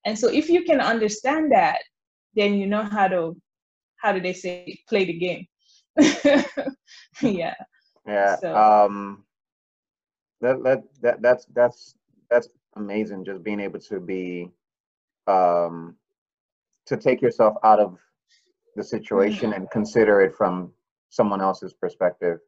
And 0.06 0.18
so 0.18 0.28
if 0.28 0.50
you 0.50 0.64
can 0.64 0.82
understand 0.82 1.52
that 1.52 1.80
then 2.36 2.56
you 2.56 2.68
know 2.68 2.84
how 2.84 3.08
to 3.08 3.36
how 4.04 4.12
do 4.12 4.20
they 4.22 4.34
say 4.34 4.78
play 4.90 5.06
the 5.06 5.18
game 5.18 5.48
yeah 7.22 7.56
yeah 8.08 8.36
so. 8.38 8.56
um 8.56 9.24
that, 10.42 10.62
that 10.64 10.84
that 11.02 11.22
that's 11.22 11.46
that's 11.56 11.96
that's 12.30 12.50
amazing 12.76 13.24
just 13.26 13.44
being 13.44 13.60
able 13.60 13.80
to 13.80 14.00
be 14.00 14.50
um 15.28 15.96
to 16.86 16.98
take 16.98 17.22
yourself 17.22 17.56
out 17.64 17.80
of 17.80 17.98
the 18.76 18.84
situation 18.84 19.52
Mhm. 19.52 19.56
and 19.56 19.72
consider 19.72 20.22
it 20.22 20.34
from 20.36 20.74
someone 21.10 21.42
else's 21.42 21.74
perspective. 21.74 22.40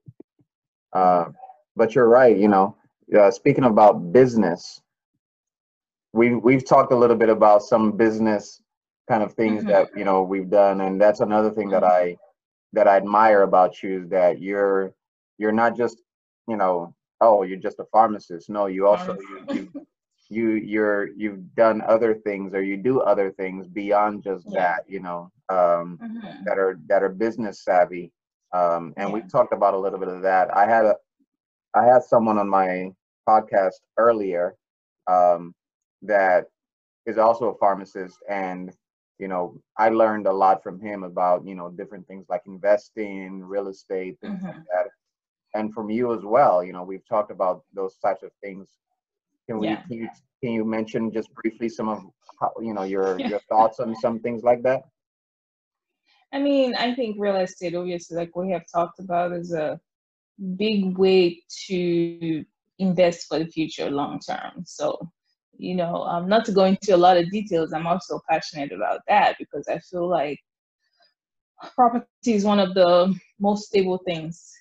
Uh, 0.91 1.25
but 1.75 1.93
you're 1.95 2.09
right. 2.09 2.35
You 2.37 2.47
know, 2.47 2.75
uh, 3.17 3.31
speaking 3.31 3.63
about 3.65 4.11
business, 4.11 4.81
we 6.13 6.35
we've 6.35 6.65
talked 6.65 6.91
a 6.91 6.95
little 6.95 7.15
bit 7.15 7.29
about 7.29 7.61
some 7.63 7.91
business 7.95 8.61
kind 9.07 9.23
of 9.23 9.33
things 9.33 9.65
Mhm. 9.65 9.67
that 9.67 9.87
you 9.95 10.03
know 10.05 10.23
we've 10.23 10.49
done, 10.49 10.81
and 10.81 10.99
that's 11.01 11.19
another 11.21 11.51
thing 11.51 11.69
that 11.71 11.83
I 11.83 12.17
that 12.73 12.87
I 12.87 12.97
admire 12.97 13.41
about 13.43 13.81
you 13.83 14.01
is 14.03 14.09
that 14.09 14.39
you're 14.41 14.93
you're 15.37 15.51
not 15.51 15.75
just 15.75 16.01
you 16.47 16.57
know 16.57 16.93
oh 17.21 17.43
you're 17.43 17.57
just 17.59 17.79
a 17.79 17.85
pharmacist. 17.85 18.49
No, 18.49 18.65
you 18.67 18.87
also 18.87 19.13
you, 19.29 19.39
you 19.49 19.71
you 20.29 20.49
you're 20.51 21.07
you've 21.15 21.53
done 21.55 21.81
other 21.87 22.13
things 22.15 22.53
or 22.53 22.61
you 22.61 22.77
do 22.77 23.01
other 23.01 23.31
things 23.31 23.67
beyond 23.67 24.23
just 24.23 24.47
Yeah. 24.47 24.53
that. 24.53 24.83
You 24.87 25.01
know. 25.01 25.31
Um, 25.49 26.01
Mhm. 26.01 26.45
that 26.45 26.57
are 26.57 26.79
that 26.87 27.03
are 27.03 27.09
business 27.09 27.63
savvy 27.63 28.11
um, 28.53 28.93
and 28.97 29.11
we 29.11 29.21
Yeah. 29.21 29.27
talked 29.31 29.53
about 29.53 29.73
a 29.73 29.77
little 29.77 29.99
bit 29.99 30.07
of 30.09 30.21
that 30.21 30.53
i 30.55 30.65
had 30.65 30.85
a 30.85 30.95
i 31.75 31.83
had 31.85 32.03
someone 32.03 32.37
on 32.37 32.49
my 32.49 32.91
podcast 33.27 33.81
earlier 33.97 34.55
um, 35.07 35.53
that 36.01 36.45
is 37.05 37.17
also 37.17 37.49
a 37.49 37.57
pharmacist 37.57 38.17
and 38.29 38.71
you 39.19 39.27
know 39.27 39.55
i 39.77 39.89
learned 39.89 40.27
a 40.27 40.33
lot 40.33 40.61
from 40.63 40.79
him 40.79 41.03
about 41.03 41.45
you 41.45 41.55
know 41.55 41.69
different 41.69 42.07
things 42.07 42.25
like 42.29 42.41
investing 42.45 43.41
real 43.43 43.67
estate 43.67 44.17
things 44.21 44.41
like 44.47 44.55
Mhm. 44.55 44.65
that 44.71 44.89
and 45.59 45.73
from 45.73 45.89
you 45.89 46.13
as 46.13 46.23
well 46.23 46.63
you 46.63 46.73
know 46.73 46.83
we've 46.83 47.07
talked 47.07 47.31
about 47.31 47.63
those 47.73 47.97
types 47.97 48.23
of 48.23 48.31
things 48.43 48.77
can 49.47 49.59
we 49.59 49.67
Yeah. 49.67 49.83
can 49.87 49.97
you 49.97 50.09
can 50.41 50.51
you 50.51 50.65
mention 50.65 51.11
just 51.11 51.33
briefly 51.35 51.69
some 51.69 51.89
of 51.89 51.99
how 52.39 52.51
you 52.61 52.73
know 52.73 52.83
your 52.83 53.19
your 53.25 53.41
thoughts 53.49 53.79
on 53.79 53.95
some 53.95 54.19
things 54.19 54.43
like 54.43 54.61
that 54.63 54.81
I 56.33 56.39
mean, 56.39 56.75
I 56.75 56.93
think 56.95 57.15
real 57.19 57.37
estate, 57.37 57.75
obviously, 57.75 58.17
like 58.17 58.35
we 58.35 58.51
have 58.51 58.65
talked 58.73 58.99
about, 58.99 59.33
is 59.33 59.53
a 59.53 59.79
big 60.57 60.97
way 60.97 61.41
to 61.67 62.43
invest 62.79 63.27
for 63.27 63.39
the 63.39 63.45
future 63.47 63.89
long 63.89 64.19
term. 64.19 64.63
So, 64.65 64.97
you 65.57 65.75
know, 65.75 66.03
um, 66.03 66.27
not 66.27 66.45
to 66.45 66.51
go 66.51 66.65
into 66.65 66.95
a 66.95 66.97
lot 66.97 67.17
of 67.17 67.29
details, 67.31 67.73
I'm 67.73 67.87
also 67.87 68.19
passionate 68.29 68.71
about 68.71 69.01
that 69.07 69.35
because 69.39 69.67
I 69.67 69.79
feel 69.79 70.07
like 70.07 70.39
property 71.75 72.05
is 72.25 72.43
one 72.43 72.59
of 72.59 72.73
the 72.73 73.15
most 73.39 73.67
stable 73.67 73.99
things. 74.05 74.51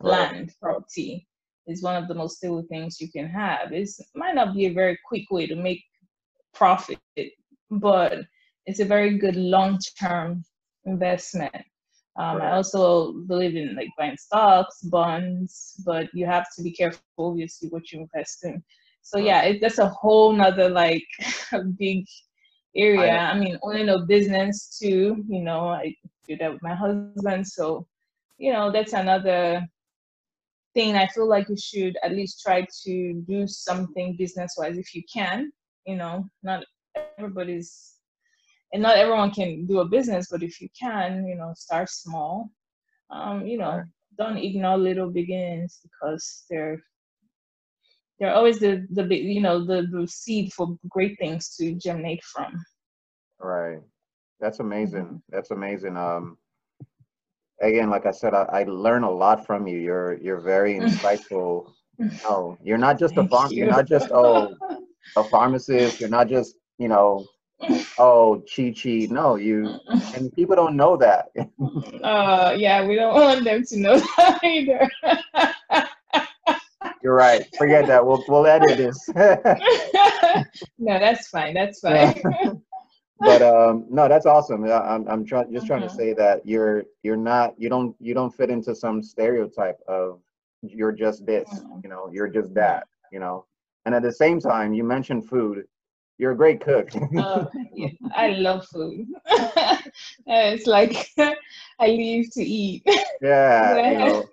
Right. 0.00 0.32
Land 0.32 0.54
property 0.60 1.28
is 1.66 1.82
one 1.82 1.96
of 1.96 2.08
the 2.08 2.14
most 2.14 2.38
stable 2.38 2.64
things 2.68 3.00
you 3.00 3.10
can 3.10 3.28
have. 3.28 3.72
It 3.72 3.88
might 4.14 4.34
not 4.34 4.54
be 4.54 4.66
a 4.66 4.72
very 4.72 4.98
quick 5.04 5.30
way 5.30 5.46
to 5.46 5.56
make 5.56 5.84
profit, 6.54 6.98
but 7.70 8.20
it's 8.66 8.80
a 8.80 8.84
very 8.84 9.18
good 9.18 9.36
long 9.36 9.78
term 9.98 10.44
investment. 10.84 11.54
Um, 12.16 12.42
I 12.42 12.52
also 12.52 13.12
believe 13.12 13.56
in 13.56 13.76
like 13.76 13.88
buying 13.96 14.16
stocks, 14.16 14.82
bonds, 14.82 15.80
but 15.86 16.08
you 16.12 16.26
have 16.26 16.46
to 16.56 16.62
be 16.62 16.72
careful, 16.72 17.00
obviously, 17.18 17.68
what 17.68 17.92
you 17.92 18.00
invest 18.00 18.44
in. 18.44 18.62
So 19.02 19.18
yeah, 19.18 19.42
it, 19.42 19.60
that's 19.60 19.78
a 19.78 19.88
whole 19.88 20.32
nother 20.32 20.68
like 20.68 21.06
big 21.78 22.06
area. 22.76 23.18
I, 23.18 23.38
mean, 23.38 23.58
owning 23.62 23.88
a 23.88 23.98
business 24.00 24.78
too. 24.78 25.24
You 25.28 25.42
know, 25.42 25.68
I 25.68 25.94
do 26.28 26.36
that 26.36 26.52
with 26.52 26.62
my 26.62 26.74
husband. 26.74 27.46
So, 27.46 27.86
you 28.38 28.52
know, 28.52 28.70
that's 28.70 28.92
another 28.92 29.66
thing. 30.74 30.96
I 30.96 31.06
feel 31.08 31.28
like 31.28 31.48
you 31.48 31.56
should 31.56 31.96
at 32.02 32.12
least 32.12 32.42
try 32.42 32.66
to 32.84 33.24
do 33.26 33.46
something 33.46 34.16
business 34.16 34.54
wise 34.56 34.78
if 34.78 34.94
you 34.94 35.02
can. 35.12 35.50
You 35.86 35.96
know, 35.96 36.24
not 36.42 36.64
everybody's 37.18 37.94
and 38.72 38.82
not 38.82 38.96
everyone 38.96 39.32
can 39.32 39.66
do 39.66 39.80
a 39.80 39.88
business, 39.88 40.28
but 40.30 40.42
if 40.42 40.60
you 40.60 40.68
can, 40.78 41.26
you 41.26 41.34
know, 41.34 41.52
start 41.56 41.88
small. 41.88 42.50
Um, 43.10 43.44
you 43.44 43.58
know, 43.58 43.82
don't 44.16 44.36
ignore 44.36 44.78
little 44.78 45.10
beginnings 45.10 45.80
because 45.82 46.44
they're 46.48 46.80
they're 48.20 48.34
always 48.34 48.60
the 48.60 48.86
the 48.90 49.02
you 49.12 49.40
know 49.40 49.64
the 49.64 49.88
the 49.90 50.06
seed 50.06 50.52
for 50.52 50.76
great 50.88 51.18
things 51.18 51.56
to 51.56 51.74
germinate 51.74 52.22
from. 52.22 52.52
Right. 53.40 53.80
That's 54.40 54.60
amazing. 54.60 55.04
Mm-hmm. 55.04 55.16
That's 55.30 55.50
amazing. 55.50 55.96
Um, 55.96 56.36
again, 57.62 57.90
like 57.90 58.06
I 58.06 58.10
said, 58.10 58.34
I, 58.34 58.42
I 58.52 58.62
learn 58.64 59.02
a 59.04 59.10
lot 59.10 59.46
from 59.46 59.66
you. 59.66 59.78
You're 59.78 60.18
you're 60.18 60.40
very 60.40 60.74
insightful. 60.80 61.72
Oh, 62.24 62.56
you're 62.62 62.78
not 62.78 62.98
just 62.98 63.14
a 63.14 63.16
Thank 63.16 63.30
farm. 63.30 63.52
You're 63.52 63.68
not 63.68 63.86
just 63.86 64.10
oh 64.12 64.54
a 65.16 65.24
pharmacist. 65.24 65.98
You're 66.00 66.10
not 66.10 66.28
just 66.28 66.56
you 66.78 66.88
know 66.88 67.26
oh 67.98 68.42
chi 68.54 68.72
chi. 68.72 69.06
No, 69.10 69.36
you 69.36 69.78
and 70.14 70.32
people 70.34 70.56
don't 70.56 70.76
know 70.76 70.96
that. 70.98 71.28
uh, 72.02 72.54
yeah, 72.56 72.86
we 72.86 72.96
don't 72.96 73.14
want 73.14 73.44
them 73.44 73.64
to 73.64 73.78
know 73.78 73.98
that 74.16 74.40
either. 74.44 74.90
You're 77.02 77.14
right. 77.14 77.42
Forget 77.56 77.86
that. 77.88 78.04
We'll 78.04 78.24
we'll 78.28 78.46
edit 78.46 78.76
this. 78.76 79.10
no, 80.78 80.98
that's 80.98 81.28
fine. 81.28 81.54
That's 81.54 81.80
fine. 81.80 82.14
but 83.20 83.42
um 83.42 83.86
no 83.90 84.08
that's 84.08 84.26
awesome 84.26 84.64
i'm, 84.64 85.06
I'm 85.08 85.24
trying 85.24 85.52
just 85.52 85.66
trying 85.66 85.82
to 85.82 85.88
Mhm. 85.88 85.90
say 85.90 86.12
that 86.14 86.40
you're 86.46 86.84
you're 87.02 87.16
not 87.16 87.54
you 87.58 87.68
don't 87.68 87.94
you 88.00 88.14
don't 88.14 88.30
fit 88.32 88.50
into 88.50 88.74
some 88.74 89.02
stereotype 89.02 89.78
of 89.88 90.20
you're 90.62 90.92
just 90.92 91.26
this 91.26 91.64
Mhm. 91.64 91.82
you 91.82 91.88
know 91.90 92.08
you're 92.12 92.28
just 92.28 92.54
that 92.54 92.86
you 93.10 93.18
know 93.20 93.44
and 93.84 93.94
at 93.94 94.02
the 94.02 94.12
same 94.12 94.40
time 94.40 94.72
you 94.72 94.84
mentioned 94.84 95.28
food 95.28 95.64
you're 96.18 96.32
a 96.32 96.36
great 96.36 96.60
cook 96.60 96.88
Uh, 97.16 97.44
yeah, 97.74 97.88
I 98.16 98.28
love 98.28 98.66
food. 98.66 99.06
it's 100.26 100.66
like 100.66 100.94
I 101.80 101.86
live 101.86 102.26
to 102.32 102.42
eat. 102.42 102.82
yeah 103.20 103.78
you 103.84 103.98
know 103.98 104.28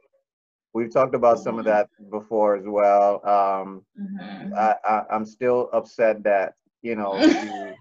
we've 0.78 0.93
talked 0.93 1.15
about 1.15 1.39
some 1.39 1.59
of 1.59 1.65
Mhm. 1.65 1.73
that 1.73 1.89
before 2.17 2.55
as 2.57 2.65
well 2.67 3.09
um 3.36 3.86
Mhm. 3.99 4.51
I, 4.57 4.75
I 4.93 5.01
i'm 5.13 5.25
still 5.25 5.69
upset 5.73 6.23
that 6.23 6.53
you 6.82 6.95
know 6.95 7.15
you 7.43 7.78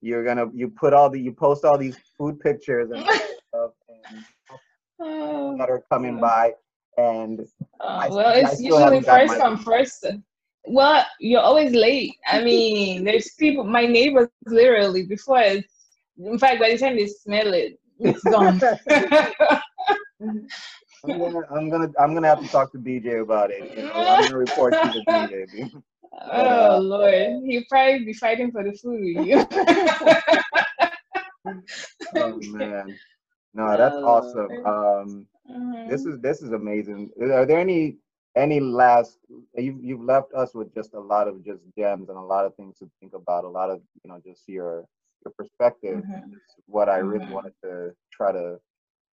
you're 0.00 0.24
gonna 0.24 0.46
you 0.54 0.68
put 0.68 0.92
all 0.94 1.10
the 1.10 1.20
you 1.20 1.32
post 1.32 1.64
all 1.64 1.78
these 1.78 1.98
food 2.18 2.40
pictures 2.40 2.90
and 2.90 3.02
stuff 3.48 3.72
and 3.88 4.24
Oh, 5.00 5.56
that 5.58 5.70
are 5.70 5.82
coming 5.92 6.16
yeah. 6.16 6.20
by 6.20 6.54
and 6.96 7.40
Uh, 7.80 8.04
I- 8.04 8.08
well, 8.08 8.32
I 8.44 8.50
it's 8.50 8.60
haven't 8.78 9.04
usually 9.04 9.04
first 9.04 9.36
come 9.38 9.58
first. 9.58 10.06
Well, 10.66 11.04
you're 11.20 11.40
always 11.40 11.72
late. 11.72 12.12
I 12.26 12.42
mean, 12.48 13.04
there's 13.04 13.30
people. 13.38 13.64
My 13.64 13.86
neighbors 13.86 14.28
literally 14.46 15.04
before. 15.06 15.40
It's, 15.40 15.88
in 16.18 16.38
fact, 16.38 16.60
by 16.60 16.70
the 16.70 16.78
time 16.78 16.96
they 16.96 17.06
smell 17.06 17.52
it, 17.54 17.78
it's 17.98 18.24
gone. 18.24 18.60
I'm 21.04 21.18
gonna, 21.18 21.40
I'm 21.54 21.70
gonna, 21.70 21.90
I'm 21.98 22.14
gonna 22.14 22.28
have 22.28 22.40
to 22.40 22.48
talk 22.48 22.72
to 22.72 22.78
BJ 22.78 23.18
about 23.18 23.50
it. 23.50 23.66
You 23.74 23.82
know, 23.84 24.06
I'm 24.10 24.22
gonna 24.22 24.36
report 24.36 24.80
to 24.82 24.88
BJ. 25.08 25.46
dude. 25.50 25.82
oh 26.32 26.78
Lord, 26.82 27.42
he'll 27.44 27.62
probably 27.68 28.04
be 28.04 28.12
fighting 28.14 28.50
for 28.52 28.62
the 28.64 28.72
food 28.72 29.00
with 29.00 29.26
you. 29.26 29.46
Oh 32.14 32.38
man, 32.40 32.98
no, 33.54 33.76
that's 33.76 33.98
Oh, 33.98 34.02
awesome. 34.02 34.58
Um, 34.64 35.26
this 35.86 36.04
Mhm. 36.04 36.06
is 36.06 36.18
this 36.20 36.42
is 36.42 36.52
amazing. 36.52 37.10
Are 37.20 37.46
there 37.46 37.58
any 37.60 37.98
any 38.36 38.60
last? 38.60 39.18
You've 39.56 39.82
you've 39.82 40.02
left 40.02 40.32
us 40.34 40.54
with 40.54 40.74
just 40.74 40.94
a 40.94 41.00
lot 41.00 41.28
of 41.28 41.44
just 41.44 41.62
gems 41.76 42.08
and 42.08 42.18
a 42.18 42.22
lot 42.22 42.46
of 42.46 42.54
things 42.56 42.78
to 42.78 42.90
think 43.00 43.14
about. 43.14 43.44
A 43.44 43.48
lot 43.48 43.70
of 43.70 43.80
you 44.02 44.10
know 44.10 44.20
just 44.24 44.48
your 44.48 44.84
your 45.24 45.32
perspective. 45.36 46.00
Mhm. 46.00 46.40
is 46.58 46.64
What 46.66 46.88
I 46.88 46.98
really 46.98 47.26
Mhm. 47.26 47.28
wanted 47.28 47.54
to 47.64 47.92
try 48.12 48.32
to 48.32 48.58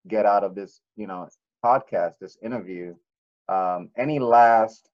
get 0.09 0.27
out 0.27 0.45
of 0.45 0.55
this 0.55 0.81
you 0.97 1.07
know 1.07 1.29
podcast, 1.67 2.19
this 2.21 2.39
interview. 2.43 2.95
Um, 3.49 3.91
any 3.97 4.19
last 4.21 4.91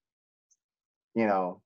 you 1.15 1.27
know 1.27 1.63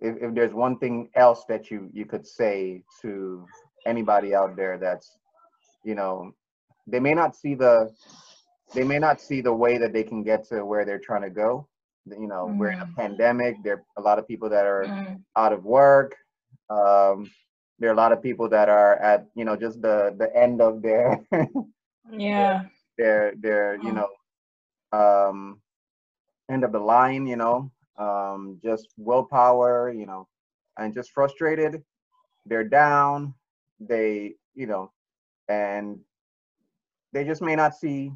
if, 0.00 0.16
if 0.22 0.34
there's 0.34 0.54
one 0.54 0.78
thing 0.78 1.10
else 1.14 1.44
that 1.48 1.70
you 1.70 1.90
you 1.92 2.06
could 2.06 2.26
say 2.26 2.82
to 3.02 3.46
anybody 3.86 4.34
out 4.34 4.56
there 4.56 4.78
that's 4.78 5.18
you 5.84 5.94
know 5.94 6.32
they 6.86 7.00
may 7.00 7.14
not 7.14 7.36
see 7.36 7.54
the 7.54 7.90
they 8.74 8.84
may 8.84 8.98
not 8.98 9.20
see 9.20 9.40
the 9.40 9.52
way 9.54 9.78
that 9.78 9.92
they 9.92 10.04
can 10.04 10.22
get 10.22 10.44
to 10.44 10.64
where 10.64 10.84
they're 10.84 10.98
trying 10.98 11.22
to 11.22 11.30
go 11.30 11.66
you 12.06 12.28
know 12.28 12.54
we're 12.58 12.70
in 12.70 12.80
a 12.82 12.88
Mhm. 12.88 13.00
pandemic 13.00 13.56
there 13.64 13.74
are 13.74 13.84
a 13.98 14.02
lot 14.02 14.18
of 14.18 14.26
people 14.28 14.48
that 14.50 14.66
are 14.66 14.92
Mhm. 14.92 15.24
out 15.36 15.52
of 15.52 15.64
work 15.64 16.16
um 16.70 17.30
there 17.78 17.90
are 17.90 17.94
a 17.94 17.96
lot 17.96 18.12
of 18.12 18.22
people 18.22 18.48
that 18.48 18.68
are 18.68 18.96
at 18.96 19.26
you 19.34 19.44
know 19.44 19.56
just 19.56 19.80
the 19.82 20.14
the 20.18 20.28
end 20.36 20.60
of 20.60 20.82
their 20.82 21.20
Yeah. 22.18 22.68
Their 23.02 23.34
their 23.44 23.76
you 23.82 23.92
Mhm. 23.92 23.98
know 23.98 24.08
um 24.98 25.60
end 26.50 26.64
of 26.64 26.72
the 26.72 26.78
line 26.80 27.26
you 27.26 27.36
know 27.36 27.70
um 27.98 28.58
just 28.62 28.88
willpower 28.96 29.92
you 29.92 30.06
know 30.06 30.28
and 30.78 30.94
just 30.94 31.12
frustrated. 31.12 31.82
They're 32.46 32.64
down. 32.68 33.34
They 33.80 34.34
you 34.54 34.66
know 34.66 34.92
and 35.48 35.98
they 37.12 37.24
just 37.24 37.42
may 37.42 37.56
not 37.56 37.74
see 37.74 38.12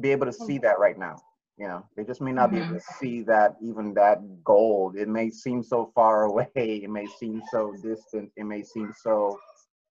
be 0.00 0.10
able 0.10 0.26
to 0.26 0.32
see 0.32 0.58
that 0.58 0.78
right 0.78 0.98
now 0.98 1.16
you 1.58 1.68
know. 1.68 1.84
They 1.96 2.04
just 2.04 2.20
may 2.22 2.32
not 2.32 2.50
be 2.50 2.58
able 2.58 2.74
to 2.74 2.80
see 2.80 3.22
that 3.24 3.56
even 3.62 3.94
that 3.94 4.44
goal 4.44 4.92
it 4.96 5.08
may 5.08 5.30
seem 5.30 5.62
so 5.62 5.90
far 5.94 6.24
away. 6.30 6.50
It 6.84 6.90
may 6.90 7.06
seem 7.06 7.42
so 7.50 7.74
distant. 7.82 8.30
It 8.36 8.44
may 8.44 8.62
seem 8.62 8.92
so 8.94 9.38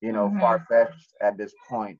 you 0.00 0.12
know 0.12 0.34
Mhm. 0.34 0.40
far-fetched 0.40 1.14
at 1.20 1.36
this 1.38 1.54
point. 1.68 1.98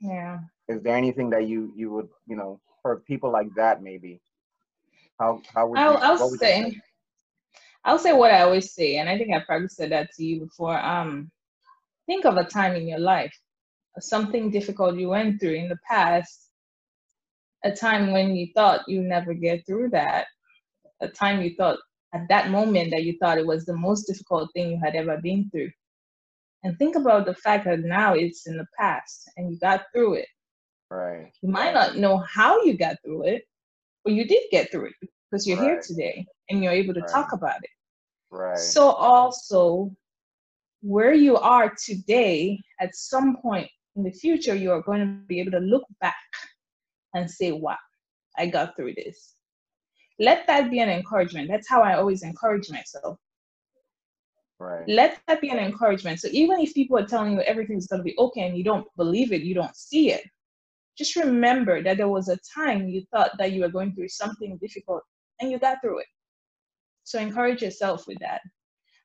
Yeah. 0.00 0.40
Is 0.68 0.82
there 0.82 0.96
anything 0.96 1.30
that 1.30 1.46
you 1.46 1.72
you 1.76 1.90
would 1.92 2.08
you 2.26 2.36
know 2.36 2.60
for 2.82 3.00
people 3.00 3.30
like 3.30 3.48
that 3.56 3.82
maybe? 3.82 4.20
How 5.18 5.40
how 5.54 5.66
would 5.66 5.78
I'll, 5.78 5.92
you, 5.92 5.98
I'll 5.98 6.30
would 6.30 6.32
you 6.32 6.38
say, 6.38 6.80
I'll 7.84 7.98
say 7.98 8.12
what 8.12 8.30
I 8.30 8.42
always 8.42 8.72
say, 8.72 8.96
and 8.96 9.08
I 9.08 9.18
think 9.18 9.34
I 9.34 9.40
probably 9.40 9.68
said 9.68 9.92
that 9.92 10.10
to 10.16 10.24
you 10.24 10.40
before. 10.40 10.78
Um, 10.78 11.30
think 12.06 12.24
of 12.24 12.36
a 12.36 12.44
time 12.44 12.74
in 12.74 12.88
your 12.88 12.98
life, 12.98 13.36
something 14.00 14.50
difficult 14.50 14.96
you 14.96 15.08
went 15.08 15.40
through 15.40 15.54
in 15.54 15.68
the 15.68 15.78
past, 15.88 16.50
a 17.64 17.72
time 17.72 18.12
when 18.12 18.34
you 18.34 18.48
thought 18.54 18.88
you 18.88 19.02
never 19.02 19.34
get 19.34 19.66
through 19.66 19.90
that, 19.90 20.26
a 21.00 21.08
time 21.08 21.42
you 21.42 21.54
thought 21.56 21.78
at 22.14 22.28
that 22.28 22.50
moment 22.50 22.90
that 22.90 23.04
you 23.04 23.16
thought 23.18 23.38
it 23.38 23.46
was 23.46 23.64
the 23.64 23.76
most 23.76 24.04
difficult 24.04 24.50
thing 24.52 24.70
you 24.70 24.80
had 24.82 24.94
ever 24.94 25.18
been 25.18 25.48
through. 25.50 25.70
And 26.64 26.78
think 26.78 26.96
about 26.96 27.26
the 27.26 27.34
fact 27.34 27.64
that 27.64 27.80
now 27.80 28.14
it's 28.14 28.46
in 28.46 28.56
the 28.56 28.66
past 28.78 29.30
and 29.36 29.50
you 29.50 29.58
got 29.58 29.84
through 29.92 30.14
it. 30.14 30.28
Right. 30.92 31.32
You 31.42 31.50
might 31.50 31.74
not 31.74 31.96
know 31.96 32.18
how 32.18 32.62
you 32.64 32.76
got 32.76 32.96
through 33.04 33.24
it, 33.24 33.44
but 34.04 34.12
you 34.12 34.26
did 34.26 34.42
get 34.50 34.70
through 34.70 34.86
it 34.88 35.08
because 35.30 35.46
you're 35.46 35.58
here 35.58 35.80
today 35.82 36.26
and 36.50 36.62
you're 36.62 36.72
able 36.72 36.94
to 36.94 37.02
Right. 37.02 37.10
talk 37.12 37.32
about 37.32 37.62
it. 37.62 37.70
Right. 38.30 38.58
So 38.58 38.90
also 38.90 39.90
where 40.82 41.14
you 41.14 41.36
are 41.36 41.74
today, 41.84 42.60
at 42.80 42.94
some 42.94 43.36
point 43.38 43.68
in 43.96 44.04
the 44.04 44.12
future, 44.12 44.54
you 44.54 44.72
are 44.72 44.82
going 44.82 45.00
to 45.00 45.06
be 45.06 45.40
able 45.40 45.52
to 45.52 45.58
look 45.60 45.84
back 46.00 46.14
and 47.14 47.30
say, 47.30 47.52
wow, 47.52 47.78
I 48.38 48.46
got 48.46 48.76
through 48.76 48.94
this. 48.94 49.34
Let 50.18 50.46
that 50.46 50.70
be 50.70 50.80
an 50.80 50.90
encouragement. 50.90 51.48
That's 51.48 51.68
how 51.68 51.82
I 51.82 51.94
always 51.96 52.22
encourage 52.22 52.70
myself. 52.70 53.18
right. 54.58 54.88
Let 54.88 55.20
that 55.28 55.40
be 55.40 55.50
an 55.50 55.58
encouragement. 55.58 56.20
So 56.20 56.28
even 56.32 56.60
if 56.60 56.74
people 56.74 56.98
are 56.98 57.06
telling 57.06 57.32
you 57.32 57.40
everything's 57.42 57.86
going 57.86 58.00
to 58.00 58.04
be 58.04 58.16
okay 58.18 58.42
and 58.42 58.56
you 58.56 58.64
don't 58.64 58.86
believe 58.96 59.32
it, 59.32 59.42
you 59.42 59.54
don't 59.54 59.76
see 59.76 60.12
it, 60.12 60.24
just 60.96 61.16
remember 61.16 61.82
that 61.82 61.96
there 61.96 62.08
was 62.08 62.28
a 62.28 62.38
time 62.54 62.88
you 62.88 63.02
thought 63.12 63.32
that 63.38 63.52
you 63.52 63.62
were 63.62 63.68
going 63.68 63.94
through 63.94 64.08
something 64.08 64.58
difficult 64.58 65.02
and 65.40 65.50
you 65.50 65.58
got 65.58 65.78
through 65.82 66.00
it. 66.00 66.06
So 67.04 67.18
encourage 67.18 67.62
yourself 67.62 68.06
with 68.06 68.18
that. 68.20 68.40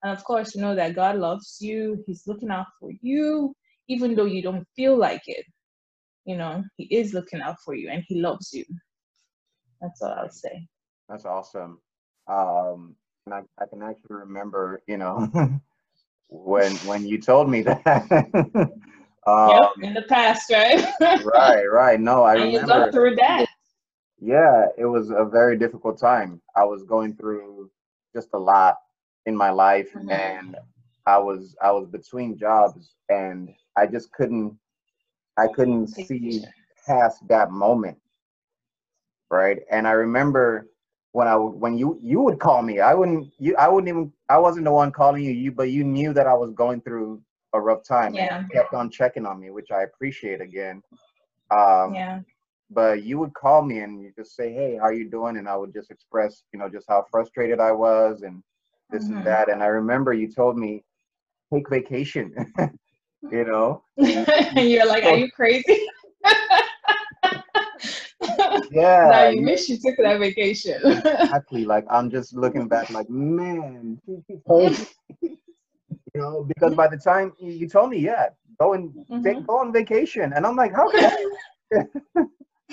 And 0.03 0.15
of 0.15 0.23
course, 0.23 0.55
know 0.55 0.75
that 0.75 0.95
God 0.95 1.15
loves 1.17 1.57
you. 1.59 2.03
He's 2.05 2.27
looking 2.27 2.51
out 2.51 2.67
for 2.79 2.91
you, 3.01 3.55
even 3.87 4.15
though 4.15 4.25
you 4.25 4.41
don't 4.41 4.67
feel 4.75 4.95
like 4.97 5.23
it. 5.27 5.45
You 6.25 6.37
know, 6.37 6.63
He 6.77 6.83
is 6.85 7.13
looking 7.13 7.41
out 7.41 7.55
for 7.63 7.73
you 7.73 7.89
and 7.89 8.03
He 8.07 8.21
loves 8.21 8.51
you. 8.53 8.65
That's 9.81 10.01
all 10.01 10.11
I'll 10.11 10.29
say. 10.29 10.67
That's 11.09 11.25
awesome. 11.25 11.79
Um, 12.27 12.95
and 13.25 13.33
I, 13.33 13.41
I 13.61 13.65
can 13.67 13.81
actually 13.81 14.17
remember, 14.17 14.81
you 14.87 14.97
know, 14.97 15.27
when 16.29 16.73
when 16.77 17.05
you 17.05 17.19
told 17.19 17.49
me 17.49 17.61
that. 17.63 18.71
um, 19.27 19.49
yep, 19.51 19.71
in 19.83 19.93
the 19.93 20.03
past, 20.03 20.51
right? 20.51 20.85
Right, 21.23 21.65
right. 21.65 21.99
No, 21.99 22.23
I 22.23 22.35
and 22.35 22.51
you 22.51 22.59
remember. 22.59 22.91
through 22.91 23.15
that. 23.15 23.47
Yeah, 24.19 24.67
it 24.77 24.85
was 24.85 25.11
a 25.11 25.25
very 25.25 25.57
difficult 25.57 25.99
time. 25.99 26.41
I 26.55 26.63
was 26.65 26.83
going 26.83 27.15
through 27.15 27.69
just 28.13 28.29
a 28.33 28.39
lot 28.39 28.75
in 29.25 29.35
my 29.35 29.49
life, 29.51 29.89
Mhm. 29.93 30.11
and 30.11 30.57
I 31.05 31.17
was 31.17 31.55
I 31.61 31.71
was 31.71 31.87
between 31.87 32.37
jobs, 32.37 32.95
and 33.09 33.53
I 33.75 33.87
just 33.87 34.11
couldn't 34.13 34.57
I 35.37 35.47
couldn't 35.47 35.87
see 35.87 36.43
past 36.87 37.27
that 37.27 37.51
moment 37.51 37.97
right 39.29 39.59
and 39.71 39.87
i 39.87 39.91
remember 39.91 40.67
when 41.11 41.27
i 41.27 41.35
when 41.35 41.77
you 41.77 41.97
you 42.01 42.21
would 42.21 42.39
call 42.39 42.61
me 42.61 42.79
i 42.79 42.93
wouldn't 42.93 43.27
you 43.39 43.55
i 43.57 43.67
wouldn't 43.67 43.89
even 43.89 44.11
i 44.29 44.37
wasn't 44.37 44.63
the 44.63 44.71
one 44.71 44.91
calling 44.91 45.23
you 45.23 45.31
you 45.31 45.51
but 45.51 45.69
you 45.69 45.83
knew 45.83 46.13
that 46.13 46.27
i 46.27 46.33
was 46.33 46.51
going 46.53 46.81
through 46.81 47.21
a 47.53 47.61
rough 47.61 47.83
time 47.87 48.13
Yeah. 48.13 48.39
you 48.39 48.45
kept 48.53 48.73
on 48.73 48.89
checking 48.89 49.25
on 49.25 49.39
me 49.39 49.49
which 49.51 49.71
i 49.71 49.83
appreciate 49.83 50.41
again 50.41 50.81
um 51.51 51.93
Yeah. 51.95 52.19
but 52.69 53.03
you 53.03 53.19
would 53.19 53.33
call 53.33 53.63
me 53.63 53.79
and 53.79 54.01
you 54.01 54.11
just 54.17 54.35
say 54.35 54.51
hey 54.53 54.77
how 54.81 54.89
you 54.89 55.09
doing 55.09 55.37
and 55.37 55.47
i 55.47 55.55
would 55.55 55.73
just 55.73 55.91
express 55.91 56.43
you 56.53 56.59
know 56.59 56.69
just 56.69 56.85
how 56.89 57.05
frustrated 57.11 57.59
i 57.59 57.71
was 57.71 58.21
and 58.23 58.41
this 58.91 59.09
Mhm. 59.09 59.17
and 59.17 59.25
that 59.25 59.49
and 59.49 59.63
i 59.63 59.67
remember 59.67 60.13
you 60.13 60.31
told 60.31 60.57
me 60.57 60.83
take 61.53 61.69
vacation 61.69 62.33
you 63.31 63.45
know 63.45 63.83
and 63.97 64.27
you're 64.69 64.85
like, 64.85 65.03
are 65.03 65.17
you 65.17 65.29
crazy? 65.31 65.87
yeah 68.71 69.07
now 69.09 69.29
you 69.29 69.43
wish 69.43 69.69
you 69.69 69.77
took 69.77 69.95
that 69.97 70.19
vacation. 70.19 70.79
exactly 70.85 71.65
like 71.65 71.85
i'm 71.89 72.09
just 72.09 72.35
looking 72.35 72.67
back 72.67 72.87
like 72.89 73.09
man 73.09 73.99
she 74.27 74.37
told 74.47 74.79
me." 74.79 74.85
You 76.17 76.33
know 76.33 76.53
because 76.57 76.87
by 76.87 76.87
the 76.87 76.97
time 77.11 77.33
you 77.39 77.67
told 77.67 77.91
me 77.91 77.99
yeah 77.99 78.29
go 78.59 78.73
and 78.73 78.93
take 79.23 79.45
Mhm. 79.45 79.47
go 79.47 79.59
on 79.59 79.73
vacation 79.73 80.33
and 80.35 80.45
i'm 80.45 80.55
like 80.55 80.73
how 80.73 80.89
can 80.91 81.05
I? 81.73 81.83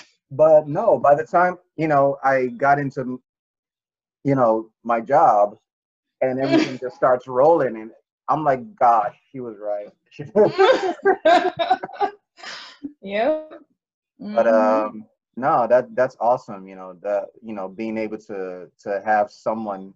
but 0.30 0.68
no 0.68 0.98
by 0.98 1.14
the 1.14 1.24
time 1.24 1.58
you 1.76 1.88
know 1.88 2.16
i 2.24 2.46
got 2.48 2.78
into 2.78 3.20
you 4.24 4.34
know 4.34 4.70
my 4.84 5.00
job 5.00 5.56
and 6.20 6.40
everything 6.40 6.78
just 6.80 6.96
starts 6.96 7.26
rolling 7.28 7.76
and 7.76 7.90
i'm 8.28 8.44
like 8.44 8.60
god 8.76 9.12
she 9.30 9.40
was 9.40 9.56
right 9.58 9.92
yep. 13.00 13.62
but 14.32 14.46
Mhm. 14.46 14.48
um 14.48 15.04
no 15.36 15.66
that 15.68 15.94
that's 15.94 16.16
awesome 16.20 16.66
you 16.66 16.76
know 16.76 16.94
the 17.02 17.26
you 17.42 17.54
know 17.54 17.68
being 17.68 17.96
able 17.98 18.18
to 18.18 18.70
to 18.78 19.00
have 19.04 19.30
someone 19.30 19.94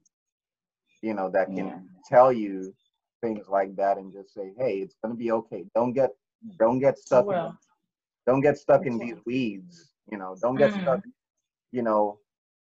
you 1.02 1.14
know 1.14 1.30
that 1.30 1.52
can 1.54 1.72
Yeah. 1.72 1.98
tell 2.08 2.32
you 2.32 2.74
things 3.20 3.46
like 3.48 3.74
that 3.76 3.98
and 3.98 4.12
just 4.12 4.32
say 4.34 4.52
hey 4.58 4.78
it's 4.78 4.96
going 5.02 5.14
to 5.14 5.18
be 5.18 5.32
okay. 5.32 5.64
Don't 5.74 5.92
get 5.92 6.10
don't 6.58 6.78
get 6.78 6.98
stuck 6.98 7.26
in, 7.30 7.52
don't 8.26 8.40
get 8.40 8.58
stuck 8.58 8.86
in 8.86 8.98
these 8.98 9.16
weeds 9.26 9.92
you 10.10 10.18
know 10.18 10.36
don't 10.42 10.56
get 10.56 10.72
Mm. 10.72 10.82
stuck 10.82 11.00
you 11.72 11.82
know 11.82 12.18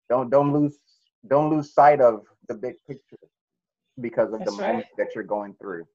don't 0.09 0.29
don't 0.29 0.53
lose 0.53 0.79
don't 1.27 1.49
lose 1.49 1.73
sight 1.73 2.01
of 2.01 2.21
the 2.47 2.55
big 2.55 2.75
picture 2.87 3.17
because 4.01 4.33
of 4.33 4.43
the 4.45 4.51
right. 4.51 4.67
moment 4.67 4.87
that 4.97 5.15
you're 5.15 5.23
going 5.23 5.53
through 5.61 5.85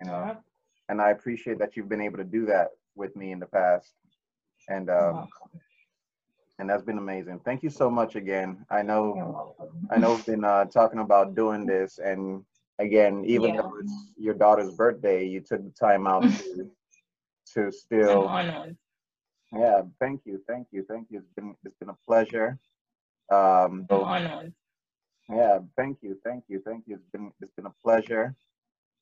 you 0.00 0.06
know. 0.06 0.24
Yep. 0.26 0.42
and 0.88 1.00
i 1.00 1.10
appreciate 1.10 1.58
that 1.58 1.76
you've 1.76 1.88
been 1.88 2.00
able 2.00 2.18
to 2.18 2.24
do 2.24 2.46
that 2.46 2.68
with 2.94 3.14
me 3.16 3.32
in 3.32 3.38
the 3.40 3.46
past. 3.46 3.92
And 4.68 4.90
um 4.90 5.28
and 6.58 6.68
that's 6.68 6.82
been 6.82 6.98
amazing. 6.98 7.40
Thank 7.44 7.62
you 7.62 7.70
so 7.70 7.90
much 7.90 8.14
again. 8.16 8.64
I 8.70 8.82
know 8.82 9.54
I 9.90 9.98
know 9.98 10.14
we've 10.14 10.26
been 10.26 10.44
uh, 10.44 10.64
talking 10.66 11.00
about 11.00 11.34
doing 11.34 11.66
this, 11.66 11.98
and 11.98 12.44
again, 12.78 13.24
even 13.26 13.54
Yeah. 13.54 13.62
though 13.62 13.76
it's 13.78 14.12
your 14.16 14.34
daughter's 14.34 14.74
birthday, 14.74 15.24
you 15.24 15.40
took 15.40 15.62
the 15.62 15.70
time 15.70 16.06
out 16.06 16.22
to 16.22 16.70
to 17.54 17.72
still. 17.72 18.24
Yeah, 19.54 19.82
thank 20.00 20.22
you, 20.24 20.42
thank 20.48 20.68
you, 20.72 20.82
thank 20.88 21.08
you. 21.10 21.18
It's 21.18 21.28
been 21.36 21.54
it's 21.64 21.76
been 21.76 21.90
a 21.90 21.98
pleasure. 22.06 22.58
Um, 23.30 23.86
honored. 23.90 24.54
yeah, 25.28 25.58
thank 25.76 25.98
you, 26.02 26.18
thank 26.24 26.44
you, 26.48 26.62
thank 26.64 26.84
you. 26.86 26.94
It's 26.96 27.08
been 27.12 27.32
it's 27.40 27.52
been 27.54 27.66
a 27.66 27.74
pleasure. 27.84 28.34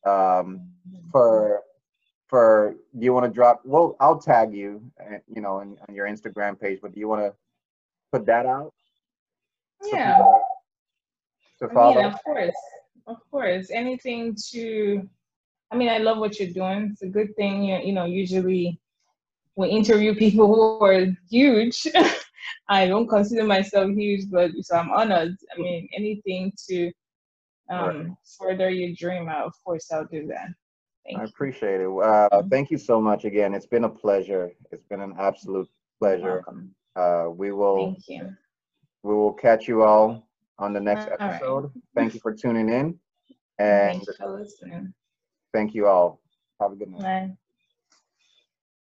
Um, 0.04 0.70
for 1.12 1.62
for 2.26 2.74
do 2.98 3.04
you 3.04 3.12
want 3.12 3.26
to 3.26 3.30
drop? 3.32 3.62
Well, 3.64 3.96
I'll 4.00 4.18
tag 4.18 4.52
you, 4.52 4.82
uh, 5.00 5.18
you 5.32 5.40
know, 5.40 5.56
on, 5.60 5.78
on 5.88 5.94
your 5.94 6.06
Instagram 6.06 6.58
page. 6.60 6.80
But 6.82 6.94
do 6.94 7.00
you 7.00 7.08
want 7.08 7.22
to 7.22 7.32
put 8.12 8.26
that 8.26 8.46
out? 8.46 8.72
Yeah. 9.92 10.18
To 10.18 11.64
I 11.64 11.66
mean, 11.66 11.74
follow. 11.74 12.06
of 12.06 12.24
course, 12.24 12.54
of 13.06 13.18
course. 13.30 13.70
Anything 13.70 14.36
to, 14.50 15.08
I 15.70 15.76
mean, 15.76 15.88
I 15.88 15.98
love 15.98 16.18
what 16.18 16.38
you're 16.38 16.52
doing. 16.52 16.90
It's 16.92 17.02
a 17.02 17.08
good 17.08 17.34
thing. 17.36 17.64
You, 17.64 17.78
you 17.78 17.92
know, 17.92 18.04
usually 18.04 18.80
we 19.56 19.68
interview 19.68 20.14
people 20.14 20.46
who 20.46 20.84
are 20.84 21.06
huge. 21.28 21.86
I 22.68 22.86
don't 22.86 23.08
consider 23.08 23.44
myself 23.44 23.90
huge, 23.90 24.30
but 24.30 24.50
so 24.62 24.76
I'm 24.76 24.90
honored. 24.90 25.36
I 25.54 25.60
mean, 25.60 25.88
anything 25.94 26.52
to 26.68 26.92
um, 27.68 28.16
further 28.38 28.70
your 28.70 28.94
dream, 28.96 29.28
I, 29.28 29.40
of 29.42 29.52
course, 29.64 29.90
I'll 29.92 30.06
do 30.06 30.26
that. 30.28 30.48
Thank 31.04 31.18
I 31.18 31.22
you. 31.22 31.28
appreciate 31.28 31.80
it. 31.80 31.88
Uh, 31.88 32.42
thank 32.50 32.70
you 32.70 32.78
so 32.78 33.00
much 33.00 33.24
again. 33.24 33.54
It's 33.54 33.66
been 33.66 33.84
a 33.84 33.88
pleasure. 33.88 34.52
It's 34.70 34.84
been 34.84 35.00
an 35.00 35.14
absolute 35.18 35.68
pleasure. 35.98 36.44
Uh, 36.96 37.26
we 37.30 37.52
will 37.52 37.94
Thank 37.94 38.08
you. 38.08 38.36
we 39.02 39.14
will 39.14 39.32
catch 39.32 39.68
you 39.68 39.82
all 39.82 40.29
on 40.60 40.72
the 40.72 40.80
next 40.80 41.06
uh, 41.06 41.16
right. 41.18 41.34
episode. 41.34 41.72
Thank 41.94 42.14
you 42.14 42.20
for 42.20 42.32
tuning 42.32 42.68
in, 42.68 42.98
and 43.58 44.02
Thank 44.02 44.06
you 44.06 44.92
thank 45.52 45.74
you 45.74 45.86
all. 45.86 46.20
Have 46.60 46.72
a 46.72 46.76
good 46.76 46.90
night. 46.90 47.02
Bye. 47.28 47.36